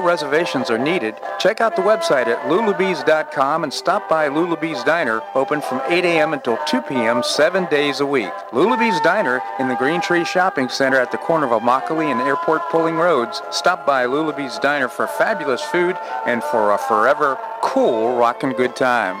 reservations 0.00 0.70
are 0.70 0.78
needed. 0.78 1.14
Check 1.38 1.60
out 1.60 1.76
the 1.76 1.82
website 1.82 2.26
at 2.26 2.38
lulabees.com 2.48 3.64
and 3.64 3.72
stop 3.72 4.08
by 4.08 4.28
Lulabees 4.28 4.84
Diner, 4.84 5.22
open 5.34 5.60
from 5.60 5.80
8 5.88 6.04
a.m. 6.04 6.32
until 6.32 6.58
2 6.66 6.82
p.m. 6.82 7.22
seven 7.22 7.66
days 7.66 8.00
a 8.00 8.06
week. 8.06 8.32
Lulabees 8.52 9.02
Diner 9.02 9.40
in 9.58 9.68
the 9.68 9.76
Green 9.76 10.00
Tree 10.00 10.24
Shopping 10.24 10.68
Center 10.68 10.98
at 10.98 11.10
the 11.12 11.18
corner 11.18 11.46
of 11.46 11.62
Immokalee 11.62 12.10
and 12.10 12.20
Airport 12.20 12.62
Pulling 12.70 12.96
Roads. 12.96 13.42
Stop 13.50 13.86
by 13.86 14.06
Lulabees 14.06 14.60
Diner 14.60 14.88
for 14.88 15.06
fabulous 15.06 15.62
food 15.62 15.96
and 16.26 16.42
for 16.44 16.72
a 16.72 16.78
forever 16.78 17.38
cool 17.62 18.16
rockin' 18.16 18.52
good 18.52 18.76
time. 18.76 19.20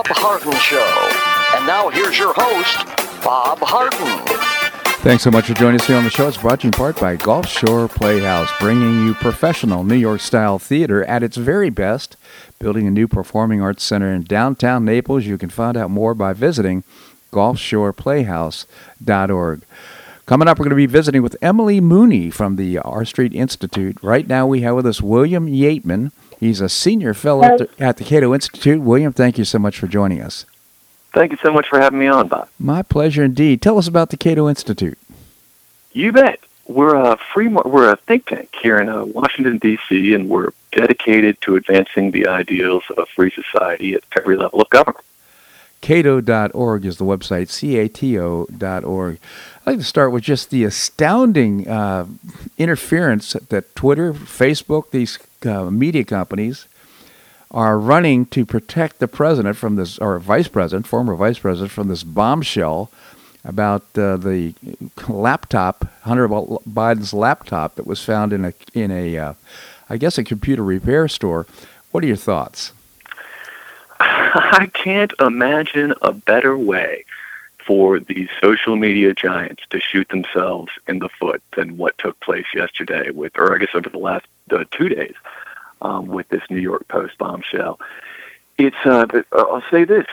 Bob 0.00 0.16
Harden 0.16 0.56
Show. 0.60 1.58
And 1.58 1.66
now 1.66 1.90
here's 1.90 2.18
your 2.18 2.32
host, 2.34 2.86
Bob 3.22 3.58
Harden. 3.60 4.24
Thanks 5.02 5.24
so 5.24 5.30
much 5.30 5.44
for 5.44 5.52
joining 5.52 5.78
us 5.78 5.86
here 5.86 5.98
on 5.98 6.04
the 6.04 6.10
show. 6.10 6.26
It's 6.26 6.38
brought 6.38 6.60
to 6.60 6.64
you 6.64 6.68
in 6.68 6.72
part 6.72 6.98
by 6.98 7.16
Gulf 7.16 7.46
Shore 7.46 7.86
Playhouse, 7.86 8.48
bringing 8.58 9.04
you 9.04 9.12
professional 9.12 9.84
New 9.84 9.96
York 9.96 10.22
style 10.22 10.58
theater 10.58 11.04
at 11.04 11.22
its 11.22 11.36
very 11.36 11.68
best, 11.68 12.16
building 12.58 12.86
a 12.86 12.90
new 12.90 13.06
performing 13.06 13.60
arts 13.60 13.84
center 13.84 14.10
in 14.10 14.22
downtown 14.22 14.86
Naples. 14.86 15.26
You 15.26 15.36
can 15.36 15.50
find 15.50 15.76
out 15.76 15.90
more 15.90 16.14
by 16.14 16.32
visiting 16.32 16.82
gulfshoreplayhouse.org. 17.30 19.62
Coming 20.24 20.48
up, 20.48 20.58
we're 20.58 20.64
going 20.64 20.70
to 20.70 20.76
be 20.76 20.86
visiting 20.86 21.22
with 21.22 21.36
Emily 21.42 21.82
Mooney 21.82 22.30
from 22.30 22.56
the 22.56 22.78
R 22.78 23.04
Street 23.04 23.34
Institute. 23.34 23.98
Right 24.02 24.26
now, 24.26 24.46
we 24.46 24.62
have 24.62 24.76
with 24.76 24.86
us 24.86 25.02
William 25.02 25.46
Yeatman. 25.46 26.12
He's 26.40 26.62
a 26.62 26.70
senior 26.70 27.12
fellow 27.12 27.44
at 27.44 27.58
the, 27.58 27.68
at 27.78 27.98
the 27.98 28.04
Cato 28.04 28.32
Institute. 28.32 28.80
William, 28.80 29.12
thank 29.12 29.36
you 29.36 29.44
so 29.44 29.58
much 29.58 29.78
for 29.78 29.86
joining 29.86 30.22
us. 30.22 30.46
Thank 31.12 31.32
you 31.32 31.38
so 31.42 31.52
much 31.52 31.68
for 31.68 31.78
having 31.78 31.98
me 31.98 32.06
on, 32.06 32.28
Bob. 32.28 32.48
My 32.58 32.80
pleasure 32.82 33.22
indeed. 33.22 33.60
Tell 33.60 33.76
us 33.76 33.86
about 33.86 34.08
the 34.08 34.16
Cato 34.16 34.48
Institute. 34.48 34.96
You 35.92 36.12
bet. 36.12 36.40
We're 36.66 36.94
a 36.94 37.18
free, 37.34 37.48
we're 37.48 37.92
a 37.92 37.96
think 37.96 38.26
tank 38.26 38.54
here 38.62 38.78
in 38.78 38.88
uh, 38.88 39.04
Washington 39.04 39.58
D.C., 39.58 40.14
and 40.14 40.30
we're 40.30 40.50
dedicated 40.72 41.40
to 41.42 41.56
advancing 41.56 42.12
the 42.12 42.28
ideals 42.28 42.84
of 42.90 42.98
a 42.98 43.06
free 43.06 43.32
society 43.32 43.94
at 43.94 44.04
every 44.16 44.36
level 44.36 44.62
of 44.62 44.70
government. 44.70 45.04
Cato.org 45.80 46.84
is 46.84 46.98
the 46.98 47.04
website, 47.04 47.48
C-A-T-O.org. 47.48 49.18
I'd 49.66 49.70
like 49.70 49.78
to 49.78 49.84
start 49.84 50.12
with 50.12 50.22
just 50.22 50.50
the 50.50 50.64
astounding 50.64 51.66
uh, 51.68 52.06
interference 52.56 53.32
that 53.32 53.74
Twitter, 53.74 54.12
Facebook, 54.12 54.90
these 54.90 55.18
uh, 55.46 55.70
media 55.70 56.04
companies 56.04 56.66
are 57.50 57.78
running 57.78 58.26
to 58.26 58.46
protect 58.46 58.98
the 58.98 59.08
president 59.08 59.56
from 59.56 59.76
this, 59.76 59.98
or 59.98 60.18
vice 60.18 60.48
president, 60.48 60.86
former 60.86 61.14
vice 61.14 61.38
president, 61.38 61.72
from 61.72 61.88
this 61.88 62.04
bombshell 62.04 62.90
about 63.44 63.82
uh, 63.96 64.16
the 64.16 64.54
laptop, 65.08 65.86
Hunter 66.02 66.28
Biden's 66.28 67.12
laptop 67.12 67.74
that 67.74 67.86
was 67.86 68.02
found 68.02 68.32
in 68.32 68.44
a 68.44 68.54
in 68.74 68.90
a, 68.90 69.16
uh, 69.16 69.34
I 69.88 69.96
guess 69.96 70.18
a 70.18 70.24
computer 70.24 70.62
repair 70.62 71.08
store. 71.08 71.46
What 71.90 72.04
are 72.04 72.06
your 72.06 72.16
thoughts? 72.16 72.72
I 74.00 74.70
can't 74.72 75.12
imagine 75.18 75.94
a 76.02 76.12
better 76.12 76.56
way 76.56 77.04
for 77.66 78.00
these 78.00 78.28
social 78.42 78.76
media 78.76 79.14
giants 79.14 79.62
to 79.70 79.80
shoot 79.80 80.08
themselves 80.08 80.72
in 80.88 80.98
the 80.98 81.08
foot 81.08 81.42
than 81.56 81.76
what 81.76 81.96
took 81.98 82.18
place 82.20 82.46
yesterday 82.54 83.10
with, 83.10 83.32
or 83.36 83.54
I 83.54 83.58
guess 83.58 83.74
over 83.74 83.88
the 83.88 83.98
last 83.98 84.26
uh, 84.52 84.64
two 84.70 84.88
days, 84.88 85.14
um, 85.82 86.06
with 86.06 86.28
this 86.28 86.42
New 86.50 86.60
York 86.60 86.86
Post 86.88 87.18
bombshell. 87.18 87.80
It's, 88.58 88.76
uh, 88.84 89.06
I'll 89.32 89.64
say 89.70 89.84
this: 89.84 90.06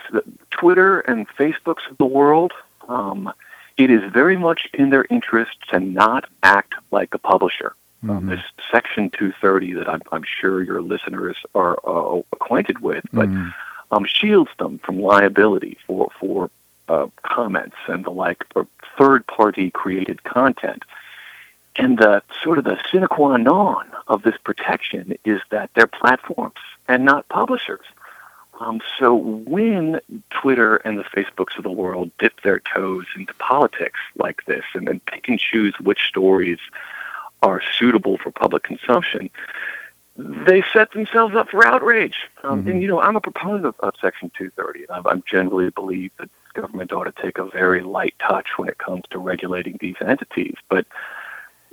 Twitter 0.50 1.00
and 1.00 1.28
Facebooks 1.28 1.88
of 1.90 1.98
the 1.98 2.06
world. 2.06 2.52
Um, 2.88 3.32
it 3.76 3.90
is 3.90 4.10
very 4.10 4.36
much 4.36 4.68
in 4.74 4.90
their 4.90 5.06
interest 5.08 5.52
to 5.70 5.78
not 5.78 6.28
act 6.42 6.74
like 6.90 7.14
a 7.14 7.18
publisher. 7.18 7.74
Um, 8.02 8.08
mm-hmm. 8.08 8.28
This 8.30 8.40
Section 8.70 9.10
230 9.10 9.74
that 9.74 9.88
I'm, 9.88 10.02
I'm 10.12 10.22
sure 10.22 10.62
your 10.62 10.82
listeners 10.82 11.36
are 11.54 11.78
uh, 11.84 12.22
acquainted 12.32 12.78
with, 12.80 13.04
but 13.12 13.28
mm-hmm. 13.28 13.50
um, 13.92 14.04
shields 14.04 14.50
them 14.58 14.78
from 14.78 15.00
liability 15.00 15.78
for 15.86 16.10
for 16.18 16.50
uh, 16.88 17.06
comments 17.22 17.76
and 17.86 18.04
the 18.04 18.10
like, 18.10 18.44
or 18.54 18.66
third-party 18.96 19.70
created 19.70 20.24
content. 20.24 20.84
And 21.78 21.96
the 21.96 22.22
sort 22.42 22.58
of 22.58 22.64
the 22.64 22.78
sine 22.90 23.06
qua 23.06 23.36
non 23.36 23.86
of 24.08 24.22
this 24.22 24.36
protection 24.42 25.16
is 25.24 25.40
that 25.50 25.70
they're 25.74 25.86
platforms 25.86 26.58
and 26.88 27.04
not 27.04 27.28
publishers. 27.28 27.86
Um, 28.60 28.80
so 28.98 29.14
when 29.14 30.00
Twitter 30.30 30.76
and 30.76 30.98
the 30.98 31.04
Facebooks 31.04 31.56
of 31.56 31.62
the 31.62 31.70
world 31.70 32.10
dip 32.18 32.42
their 32.42 32.58
toes 32.60 33.06
into 33.14 33.32
politics 33.34 34.00
like 34.16 34.44
this 34.46 34.64
and 34.74 34.88
then 34.88 35.00
pick 35.06 35.28
and 35.28 35.38
choose 35.38 35.74
which 35.80 36.08
stories 36.08 36.58
are 37.42 37.62
suitable 37.78 38.18
for 38.18 38.32
public 38.32 38.64
consumption, 38.64 39.30
they 40.16 40.64
set 40.72 40.90
themselves 40.90 41.36
up 41.36 41.48
for 41.50 41.64
outrage. 41.64 42.16
Um, 42.42 42.60
mm-hmm. 42.60 42.70
And, 42.70 42.82
you 42.82 42.88
know, 42.88 43.00
I'm 43.00 43.14
a 43.14 43.20
proponent 43.20 43.64
of, 43.64 43.76
of 43.78 43.94
Section 44.00 44.32
230. 44.36 44.90
I, 44.90 45.02
I 45.08 45.22
generally 45.30 45.70
believe 45.70 46.10
that 46.18 46.28
government 46.54 46.92
ought 46.92 47.04
to 47.04 47.22
take 47.22 47.38
a 47.38 47.44
very 47.44 47.82
light 47.82 48.14
touch 48.18 48.58
when 48.58 48.68
it 48.68 48.78
comes 48.78 49.04
to 49.10 49.18
regulating 49.18 49.76
these 49.80 49.94
entities. 50.00 50.56
But 50.68 50.86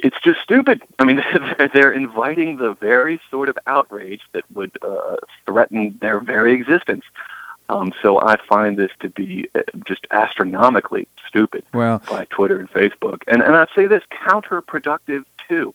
it's 0.05 0.19
just 0.21 0.39
stupid. 0.41 0.83
I 0.99 1.03
mean, 1.03 1.23
they're 1.73 1.91
inviting 1.91 2.57
the 2.57 2.75
very 2.75 3.19
sort 3.31 3.49
of 3.49 3.57
outrage 3.65 4.21
that 4.33 4.43
would 4.53 4.71
uh, 4.83 5.15
threaten 5.47 5.97
their 5.99 6.19
very 6.19 6.53
existence. 6.53 7.03
Um, 7.69 7.91
so 8.03 8.21
I 8.21 8.37
find 8.47 8.77
this 8.77 8.91
to 8.99 9.09
be 9.09 9.49
uh, 9.55 9.61
just 9.87 10.05
astronomically 10.11 11.07
stupid 11.27 11.63
well, 11.73 12.03
by 12.07 12.25
Twitter 12.25 12.59
and 12.59 12.69
Facebook, 12.69 13.23
and 13.27 13.41
and 13.41 13.55
I'd 13.55 13.69
say 13.75 13.87
this 13.87 14.03
counterproductive 14.27 15.25
too. 15.47 15.73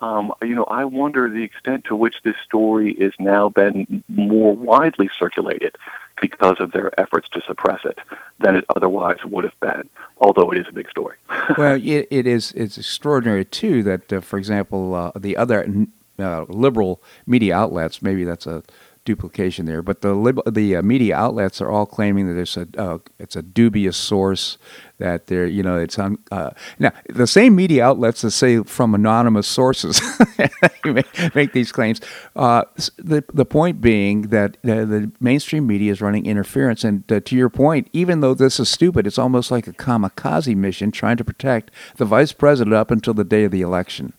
Um, 0.00 0.32
you 0.42 0.54
know, 0.54 0.64
I 0.64 0.84
wonder 0.84 1.28
the 1.28 1.42
extent 1.42 1.84
to 1.86 1.96
which 1.96 2.16
this 2.22 2.36
story 2.44 2.92
is 2.92 3.12
now 3.18 3.48
been 3.48 4.04
more 4.08 4.54
widely 4.54 5.10
circulated 5.18 5.76
because 6.20 6.56
of 6.60 6.72
their 6.72 6.98
efforts 6.98 7.28
to 7.30 7.40
suppress 7.46 7.84
it 7.84 7.98
than 8.40 8.56
it 8.56 8.64
otherwise 8.74 9.18
would 9.24 9.44
have 9.44 9.58
been. 9.60 9.88
Although 10.18 10.50
it 10.50 10.58
is 10.58 10.66
a 10.68 10.72
big 10.72 10.88
story. 10.90 11.16
well, 11.58 11.74
it, 11.74 12.08
it 12.10 12.26
is. 12.26 12.52
It's 12.52 12.78
extraordinary 12.78 13.44
too 13.44 13.82
that, 13.84 14.12
uh, 14.12 14.20
for 14.20 14.38
example, 14.38 14.94
uh, 14.94 15.12
the 15.16 15.36
other 15.36 15.86
uh, 16.18 16.44
liberal 16.48 17.02
media 17.26 17.56
outlets. 17.56 18.02
Maybe 18.02 18.24
that's 18.24 18.46
a 18.46 18.62
duplication 19.08 19.64
there. 19.64 19.80
But 19.80 20.02
the 20.02 20.12
the 20.46 20.76
uh, 20.76 20.82
media 20.82 21.16
outlets 21.16 21.62
are 21.62 21.70
all 21.70 21.86
claiming 21.86 22.28
that 22.28 22.38
it's 22.38 22.58
a 22.58 22.66
uh, 22.76 22.98
it's 23.18 23.36
a 23.36 23.42
dubious 23.42 23.96
source 23.96 24.58
that 24.98 25.28
they're 25.28 25.46
you 25.46 25.62
know 25.62 25.78
it's 25.78 25.98
on 25.98 26.18
uh, 26.30 26.50
now 26.78 26.92
the 27.08 27.26
same 27.26 27.56
media 27.56 27.86
outlets 27.86 28.20
that 28.20 28.32
say 28.32 28.62
from 28.64 28.94
anonymous 28.94 29.46
sources 29.46 30.02
make, 30.84 31.34
make, 31.34 31.52
these 31.54 31.72
claims. 31.72 32.02
Uh, 32.36 32.64
the 32.98 33.24
the 33.32 33.46
point 33.46 33.80
being 33.80 34.28
that 34.28 34.58
uh, 34.58 34.84
the 34.84 35.10
mainstream 35.20 35.66
media 35.66 35.90
is 35.90 36.02
running 36.02 36.26
interference, 36.26 36.84
and 36.84 37.10
uh, 37.10 37.18
to 37.20 37.34
your 37.34 37.48
point, 37.48 37.88
even 37.94 38.20
though 38.20 38.34
this 38.34 38.60
is 38.60 38.68
stupid, 38.68 39.06
it's 39.06 39.18
almost 39.18 39.50
like 39.50 39.66
a 39.66 39.72
kamikaze 39.72 40.54
mission 40.54 40.90
trying 40.90 41.16
to 41.16 41.24
protect 41.24 41.70
the 41.96 42.04
vice 42.04 42.34
president 42.34 42.74
up 42.74 42.90
until 42.90 43.14
the 43.14 43.24
day 43.24 43.44
of 43.44 43.52
the 43.52 43.62
election. 43.62 44.12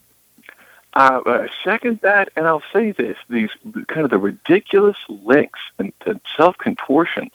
Uh, 0.94 1.20
uh, 1.24 1.46
second 1.62 2.00
that, 2.02 2.30
and 2.36 2.46
I'll 2.46 2.62
say 2.72 2.92
this: 2.92 3.16
these 3.28 3.50
kind 3.86 4.04
of 4.04 4.10
the 4.10 4.18
ridiculous 4.18 4.96
links 5.08 5.60
and, 5.78 5.92
and 6.06 6.20
self 6.36 6.58
contortions 6.58 7.32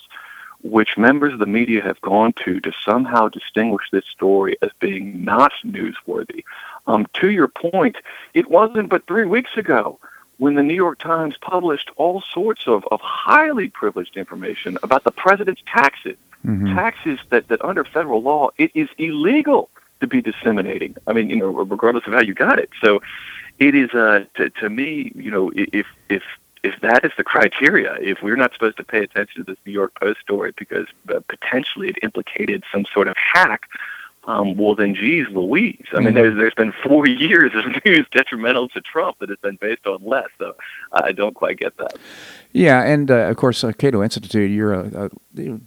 which 0.65 0.97
members 0.97 1.31
of 1.31 1.39
the 1.39 1.45
media 1.45 1.81
have 1.81 2.01
gone 2.01 2.33
to 2.33 2.59
to 2.59 2.71
somehow 2.83 3.29
distinguish 3.29 3.85
this 3.91 4.05
story 4.05 4.57
as 4.63 4.71
being 4.79 5.23
not 5.23 5.51
newsworthy. 5.63 6.43
Um, 6.87 7.05
to 7.13 7.29
your 7.29 7.47
point, 7.47 7.97
it 8.33 8.49
wasn't 8.49 8.89
but 8.89 9.05
three 9.05 9.25
weeks 9.25 9.51
ago 9.57 9.99
when 10.37 10.55
the 10.55 10.63
New 10.63 10.73
York 10.73 10.97
Times 10.99 11.35
published 11.39 11.91
all 11.97 12.21
sorts 12.33 12.67
of, 12.67 12.83
of 12.91 12.99
highly 13.01 13.69
privileged 13.69 14.17
information 14.17 14.77
about 14.81 15.03
the 15.03 15.11
president's 15.11 15.61
taxes, 15.67 16.17
mm-hmm. 16.43 16.75
taxes 16.75 17.19
that, 17.29 17.47
that 17.47 17.63
under 17.63 17.83
federal 17.83 18.21
law 18.21 18.49
it 18.57 18.71
is 18.73 18.89
illegal 18.97 19.69
to 20.01 20.07
be 20.07 20.19
disseminating. 20.21 20.95
I 21.07 21.13
mean, 21.13 21.29
you 21.29 21.37
know, 21.37 21.47
regardless 21.47 22.05
of 22.07 22.13
how 22.13 22.21
you 22.21 22.33
got 22.33 22.59
it. 22.59 22.69
So 22.83 23.01
it 23.59 23.75
is, 23.75 23.91
uh, 23.91 24.25
to, 24.35 24.49
to 24.49 24.69
me, 24.69 25.11
you 25.15 25.31
know, 25.31 25.51
if, 25.55 25.87
if 26.09 26.23
if 26.65 26.81
that 26.81 27.05
is 27.05 27.11
the 27.15 27.23
criteria, 27.23 27.95
if 28.01 28.23
we're 28.23 28.35
not 28.35 28.51
supposed 28.51 28.77
to 28.77 28.83
pay 28.83 29.03
attention 29.03 29.45
to 29.45 29.51
this 29.51 29.59
New 29.67 29.71
York 29.71 29.93
Post 30.01 30.19
story 30.21 30.51
because 30.57 30.87
uh, 31.13 31.19
potentially 31.29 31.89
it 31.89 31.97
implicated 32.01 32.63
some 32.71 32.85
sort 32.91 33.07
of 33.07 33.15
hack, 33.17 33.69
um, 34.27 34.57
well 34.57 34.75
then, 34.75 34.95
geez, 34.95 35.27
Louise. 35.29 35.85
I 35.93 35.97
mean, 35.97 36.07
mm-hmm. 36.07 36.15
there's 36.15 36.35
there's 36.37 36.53
been 36.55 36.73
four 36.83 37.07
years 37.07 37.51
of 37.53 37.65
news 37.85 38.07
detrimental 38.11 38.69
to 38.69 38.81
Trump 38.81 39.19
that 39.19 39.29
has 39.29 39.37
been 39.39 39.57
based 39.61 39.85
on 39.85 40.03
less. 40.03 40.29
So 40.39 40.55
I 40.91 41.11
don't 41.11 41.35
quite 41.35 41.57
get 41.57 41.77
that. 41.77 41.97
Yeah, 42.51 42.83
and 42.83 43.11
uh, 43.11 43.29
of 43.29 43.35
course, 43.35 43.63
uh, 43.63 43.73
Cato 43.73 44.01
Institute, 44.01 44.49
you're 44.49 44.73
a, 44.73 45.09
a 45.37 45.59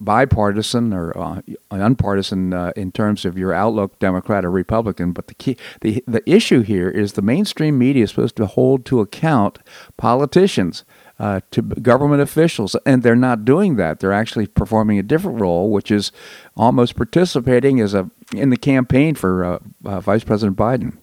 bipartisan 0.00 0.92
or 0.92 1.16
uh, 1.16 1.42
unpartisan 1.70 2.54
uh, 2.54 2.72
in 2.76 2.92
terms 2.92 3.24
of 3.24 3.36
your 3.36 3.52
outlook, 3.52 3.98
Democrat 3.98 4.44
or 4.44 4.50
Republican. 4.50 5.12
But 5.12 5.28
the 5.28 5.34
key, 5.34 5.56
the 5.82 6.02
the 6.06 6.28
issue 6.28 6.62
here 6.62 6.88
is 6.88 7.12
the 7.12 7.22
mainstream 7.22 7.78
media 7.78 8.04
is 8.04 8.10
supposed 8.10 8.36
to 8.36 8.46
hold 8.46 8.84
to 8.86 9.00
account 9.00 9.58
politicians. 9.96 10.84
Uh, 11.20 11.40
to 11.50 11.60
government 11.60 12.22
officials, 12.22 12.74
and 12.86 13.02
they're 13.02 13.14
not 13.14 13.44
doing 13.44 13.76
that. 13.76 14.00
They're 14.00 14.10
actually 14.10 14.46
performing 14.46 14.98
a 14.98 15.02
different 15.02 15.38
role, 15.38 15.70
which 15.70 15.90
is 15.90 16.12
almost 16.56 16.96
participating 16.96 17.78
as 17.78 17.92
a 17.92 18.08
in 18.32 18.48
the 18.48 18.56
campaign 18.56 19.14
for 19.14 19.44
uh, 19.44 19.58
uh, 19.84 20.00
Vice 20.00 20.24
President 20.24 20.56
Biden. 20.56 20.96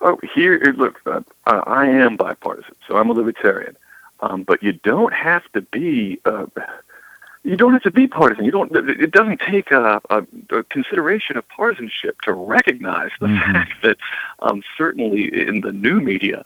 Oh, 0.00 0.18
here, 0.34 0.58
look, 0.74 1.02
uh, 1.04 1.20
I 1.44 1.86
am 1.86 2.16
bipartisan, 2.16 2.74
so 2.88 2.96
I'm 2.96 3.10
a 3.10 3.12
libertarian. 3.12 3.76
Um, 4.20 4.42
but 4.42 4.62
you 4.62 4.72
don't 4.72 5.12
have 5.12 5.42
to 5.52 5.60
be 5.60 6.18
uh, 6.24 6.46
you 7.42 7.56
don't 7.56 7.72
have 7.72 7.82
to 7.82 7.90
be 7.90 8.06
partisan. 8.06 8.44
You 8.44 8.50
don't. 8.50 8.70
It 8.74 9.12
doesn't 9.12 9.40
take 9.40 9.70
a, 9.70 10.00
a, 10.10 10.26
a 10.50 10.62
consideration 10.64 11.36
of 11.38 11.48
partisanship 11.48 12.20
to 12.22 12.32
recognize 12.32 13.10
the 13.20 13.26
mm-hmm. 13.28 13.52
fact 13.52 13.72
that 13.82 13.96
um, 14.40 14.62
certainly 14.76 15.24
in 15.46 15.62
the 15.62 15.72
new 15.72 16.00
media, 16.00 16.42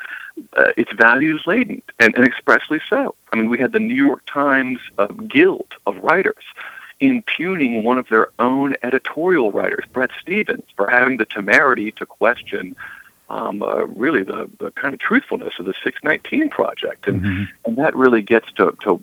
uh, 0.54 0.72
it's 0.76 0.92
values 0.92 1.42
laden 1.46 1.82
and, 2.00 2.14
and 2.16 2.26
expressly 2.26 2.80
so. 2.88 3.14
I 3.32 3.36
mean, 3.36 3.48
we 3.48 3.58
had 3.58 3.72
the 3.72 3.80
New 3.80 3.94
York 3.94 4.22
Times 4.26 4.78
uh, 4.98 5.06
Guild 5.06 5.74
of 5.86 5.96
Writers 5.98 6.44
impugning 7.00 7.82
one 7.82 7.98
of 7.98 8.08
their 8.08 8.28
own 8.38 8.76
editorial 8.82 9.52
writers, 9.52 9.84
Bret 9.92 10.10
Stephens, 10.20 10.64
for 10.76 10.88
having 10.88 11.16
the 11.16 11.24
temerity 11.24 11.90
to 11.92 12.06
question 12.06 12.76
um, 13.28 13.62
uh, 13.62 13.84
really 13.86 14.22
the, 14.22 14.48
the 14.58 14.70
kind 14.72 14.94
of 14.94 15.00
truthfulness 15.00 15.54
of 15.58 15.66
the 15.66 15.74
619 15.82 16.50
project. 16.50 17.08
And, 17.08 17.22
mm-hmm. 17.22 17.44
and 17.64 17.76
that 17.76 17.96
really 17.96 18.22
gets 18.22 18.50
to, 18.52 18.76
to 18.82 19.02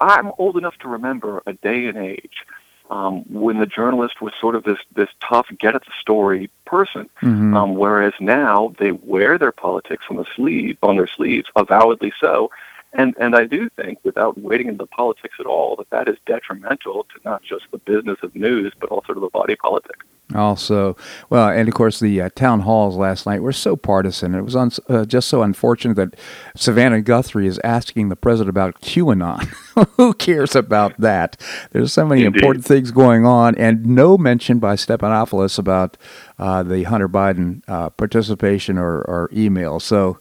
I'm 0.00 0.32
old 0.38 0.56
enough 0.56 0.78
to 0.78 0.88
remember 0.88 1.42
a 1.46 1.52
day 1.52 1.86
and 1.86 1.98
age 1.98 2.44
um, 2.90 3.24
when 3.28 3.58
the 3.58 3.66
journalist 3.66 4.20
was 4.20 4.32
sort 4.40 4.54
of 4.54 4.64
this 4.64 4.78
this 4.94 5.08
tough, 5.20 5.48
get 5.58 5.74
at 5.74 5.84
the 5.84 5.92
story 6.00 6.50
person, 6.64 7.08
mm-hmm. 7.22 7.56
um, 7.56 7.74
whereas 7.74 8.12
now 8.20 8.74
they 8.78 8.92
wear 8.92 9.38
their 9.38 9.52
politics 9.52 10.04
on 10.10 10.16
the 10.16 10.26
sleeve 10.34 10.78
on 10.82 10.96
their 10.96 11.06
sleeves, 11.06 11.48
avowedly 11.56 12.12
so. 12.20 12.50
And 12.92 13.14
and 13.18 13.36
I 13.36 13.44
do 13.44 13.68
think, 13.70 13.98
without 14.04 14.38
wading 14.38 14.68
into 14.68 14.86
politics 14.86 15.34
at 15.38 15.46
all, 15.46 15.76
that 15.76 15.90
that 15.90 16.08
is 16.08 16.16
detrimental 16.26 17.04
to 17.04 17.20
not 17.24 17.42
just 17.42 17.64
the 17.70 17.78
business 17.78 18.18
of 18.22 18.34
news, 18.34 18.72
but 18.80 18.90
also 18.90 19.12
to 19.12 19.20
the 19.20 19.28
body 19.28 19.56
politic. 19.56 19.96
Also, 20.34 20.96
well, 21.30 21.48
and 21.48 21.68
of 21.68 21.74
course, 21.74 22.00
the 22.00 22.20
uh, 22.20 22.28
town 22.34 22.60
halls 22.60 22.96
last 22.96 23.26
night 23.26 23.42
were 23.42 23.52
so 23.52 23.76
partisan. 23.76 24.34
It 24.34 24.42
was 24.42 24.56
un- 24.56 24.72
uh, 24.88 25.04
just 25.04 25.28
so 25.28 25.42
unfortunate 25.42 25.94
that 25.94 26.16
Savannah 26.56 27.00
Guthrie 27.00 27.46
is 27.46 27.60
asking 27.62 28.08
the 28.08 28.16
president 28.16 28.50
about 28.50 28.80
QAnon. 28.80 29.44
Who 29.96 30.14
cares 30.14 30.56
about 30.56 30.98
that? 31.00 31.40
There's 31.70 31.92
so 31.92 32.04
many 32.04 32.24
Indeed. 32.24 32.42
important 32.42 32.64
things 32.64 32.90
going 32.90 33.24
on, 33.24 33.54
and 33.54 33.86
no 33.86 34.18
mention 34.18 34.58
by 34.58 34.74
Stephanopoulos 34.74 35.60
about 35.60 35.96
uh, 36.40 36.64
the 36.64 36.82
Hunter 36.82 37.08
Biden 37.08 37.62
uh, 37.68 37.90
participation 37.90 38.78
or, 38.78 39.02
or 39.02 39.30
email. 39.32 39.78
So, 39.78 40.18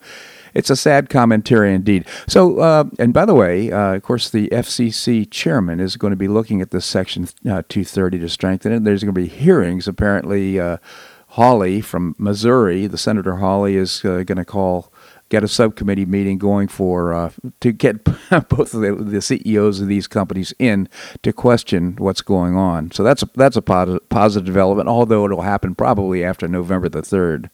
it's 0.55 0.69
a 0.69 0.75
sad 0.75 1.09
commentary 1.09 1.73
indeed. 1.73 2.05
So, 2.27 2.59
uh, 2.59 2.85
and 2.97 3.13
by 3.13 3.25
the 3.25 3.35
way, 3.35 3.71
uh, 3.71 3.95
of 3.95 4.03
course, 4.03 4.29
the 4.29 4.47
FCC 4.49 5.29
chairman 5.29 5.79
is 5.79 5.97
going 5.97 6.11
to 6.11 6.17
be 6.17 6.27
looking 6.27 6.61
at 6.61 6.71
this 6.71 6.85
Section 6.85 7.25
uh, 7.25 7.61
230 7.67 8.19
to 8.19 8.29
strengthen 8.29 8.71
it. 8.71 8.83
There's 8.83 9.03
going 9.03 9.13
to 9.13 9.21
be 9.21 9.27
hearings. 9.27 9.87
Apparently, 9.87 10.59
uh, 10.59 10.77
Hawley 11.29 11.81
from 11.81 12.15
Missouri, 12.17 12.87
the 12.87 12.97
Senator 12.97 13.35
Hawley, 13.35 13.75
is 13.75 14.03
uh, 14.05 14.23
going 14.23 14.37
to 14.37 14.45
call 14.45 14.91
get 15.29 15.43
a 15.43 15.47
subcommittee 15.47 16.05
meeting 16.05 16.37
going 16.37 16.67
for 16.67 17.13
uh, 17.13 17.31
to 17.59 17.71
get 17.71 18.03
both 18.03 18.73
of 18.73 18.81
the, 18.81 18.95
the, 18.95 19.21
CEOs 19.21 19.81
of 19.81 19.87
these 19.87 20.07
companies 20.07 20.53
in 20.59 20.87
to 21.23 21.33
question 21.33 21.95
what's 21.97 22.21
going 22.21 22.55
on. 22.55 22.91
So 22.91 23.03
that's 23.03 23.23
a, 23.23 23.29
that's 23.35 23.57
a 23.57 23.61
positive, 23.61 24.07
positive 24.09 24.45
development, 24.45 24.87
although 24.87 25.25
it'll 25.25 25.41
happen 25.41 25.75
probably 25.75 26.23
after 26.23 26.47
November 26.47 26.89
the 26.89 27.01
third. 27.01 27.49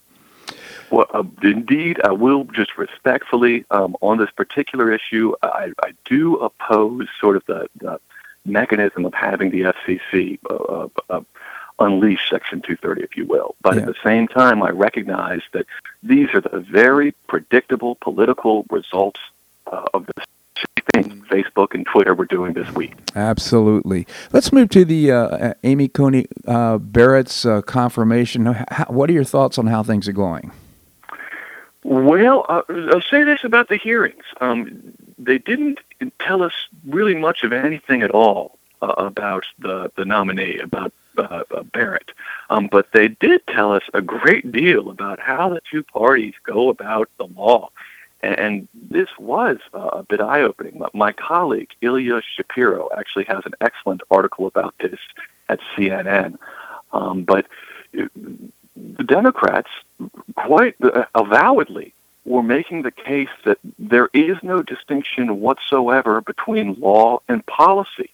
Well, 0.92 1.06
uh, 1.14 1.24
indeed, 1.42 2.00
I 2.04 2.12
will 2.12 2.44
just 2.44 2.76
respectfully 2.76 3.64
um, 3.70 3.96
on 4.02 4.18
this 4.18 4.30
particular 4.30 4.92
issue. 4.92 5.34
I, 5.42 5.72
I, 5.82 5.94
do 6.04 6.36
oppose 6.36 7.08
sort 7.18 7.36
of 7.36 7.46
the, 7.46 7.66
the 7.80 7.98
mechanism 8.44 9.06
of 9.06 9.14
having 9.14 9.50
the 9.50 9.72
FCC 9.72 10.38
uh, 10.50 10.54
uh, 10.54 10.88
uh 11.08 11.20
unleash 11.78 12.28
Section 12.28 12.60
230, 12.60 13.02
if 13.02 13.16
you 13.16 13.24
will. 13.24 13.54
But 13.62 13.74
yeah. 13.74 13.80
at 13.80 13.86
the 13.86 13.94
same 14.04 14.28
time, 14.28 14.62
I 14.62 14.68
recognize 14.68 15.40
that 15.52 15.66
these 16.02 16.28
are 16.34 16.42
the 16.42 16.60
very 16.60 17.12
predictable 17.26 17.96
political 17.96 18.66
results 18.70 19.20
uh, 19.72 19.84
of 19.94 20.06
the 20.06 20.12
thing 20.92 21.22
Facebook 21.22 21.74
and 21.74 21.86
Twitter 21.86 22.14
were 22.14 22.26
doing 22.26 22.52
this 22.52 22.70
week. 22.74 22.92
Absolutely. 23.16 24.06
Let's 24.30 24.52
move 24.52 24.68
to 24.70 24.84
the 24.84 25.10
uh, 25.10 25.54
Amy 25.64 25.88
Coney 25.88 26.26
uh, 26.46 26.76
Barrett's 26.76 27.46
uh, 27.46 27.62
confirmation. 27.62 28.44
How, 28.44 28.84
what 28.88 29.08
are 29.08 29.14
your 29.14 29.24
thoughts 29.24 29.56
on 29.56 29.66
how 29.68 29.82
things 29.82 30.06
are 30.06 30.12
going? 30.12 30.52
Well, 31.84 32.46
uh, 32.48 32.62
I'll 32.68 33.00
say 33.00 33.24
this 33.24 33.42
about 33.44 33.68
the 33.68 33.76
hearings. 33.76 34.24
Um, 34.40 34.94
they 35.18 35.38
didn't 35.38 35.80
tell 36.20 36.42
us 36.42 36.52
really 36.86 37.14
much 37.14 37.42
of 37.42 37.52
anything 37.52 38.02
at 38.02 38.10
all 38.10 38.58
uh, 38.82 38.94
about 38.98 39.44
the, 39.58 39.90
the 39.96 40.04
nominee, 40.04 40.58
about 40.58 40.92
uh, 41.18 41.42
uh, 41.50 41.62
Barrett. 41.62 42.12
Um, 42.50 42.68
but 42.70 42.92
they 42.92 43.08
did 43.08 43.46
tell 43.46 43.72
us 43.72 43.82
a 43.94 44.00
great 44.00 44.52
deal 44.52 44.90
about 44.90 45.20
how 45.20 45.48
the 45.48 45.60
two 45.70 45.82
parties 45.82 46.34
go 46.44 46.68
about 46.68 47.10
the 47.18 47.26
law. 47.26 47.70
And, 48.22 48.38
and 48.38 48.68
this 48.74 49.08
was 49.18 49.58
uh, 49.74 49.90
a 49.92 50.02
bit 50.04 50.20
eye 50.20 50.42
opening. 50.42 50.80
My 50.94 51.12
colleague, 51.12 51.70
Ilya 51.80 52.22
Shapiro, 52.36 52.88
actually 52.96 53.24
has 53.24 53.42
an 53.44 53.54
excellent 53.60 54.02
article 54.10 54.46
about 54.46 54.74
this 54.78 54.98
at 55.48 55.58
CNN. 55.76 56.38
Um, 56.92 57.24
but 57.24 57.46
uh, 57.98 58.06
the 58.76 59.04
Democrats 59.04 59.70
quite 60.34 60.76
uh, 60.82 61.04
avowedly 61.14 61.92
were 62.24 62.42
making 62.42 62.82
the 62.82 62.90
case 62.90 63.28
that 63.44 63.58
there 63.78 64.08
is 64.12 64.36
no 64.42 64.62
distinction 64.62 65.40
whatsoever 65.40 66.20
between 66.20 66.80
law 66.80 67.20
and 67.28 67.44
policy 67.46 68.10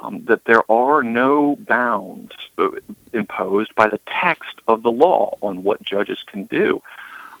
um, 0.00 0.24
that 0.26 0.44
there 0.44 0.70
are 0.70 1.02
no 1.02 1.56
bounds 1.56 2.32
uh, 2.58 2.68
imposed 3.12 3.74
by 3.74 3.88
the 3.88 4.00
text 4.06 4.60
of 4.68 4.82
the 4.82 4.92
law 4.92 5.36
on 5.42 5.64
what 5.64 5.82
judges 5.82 6.22
can 6.26 6.44
do. 6.44 6.82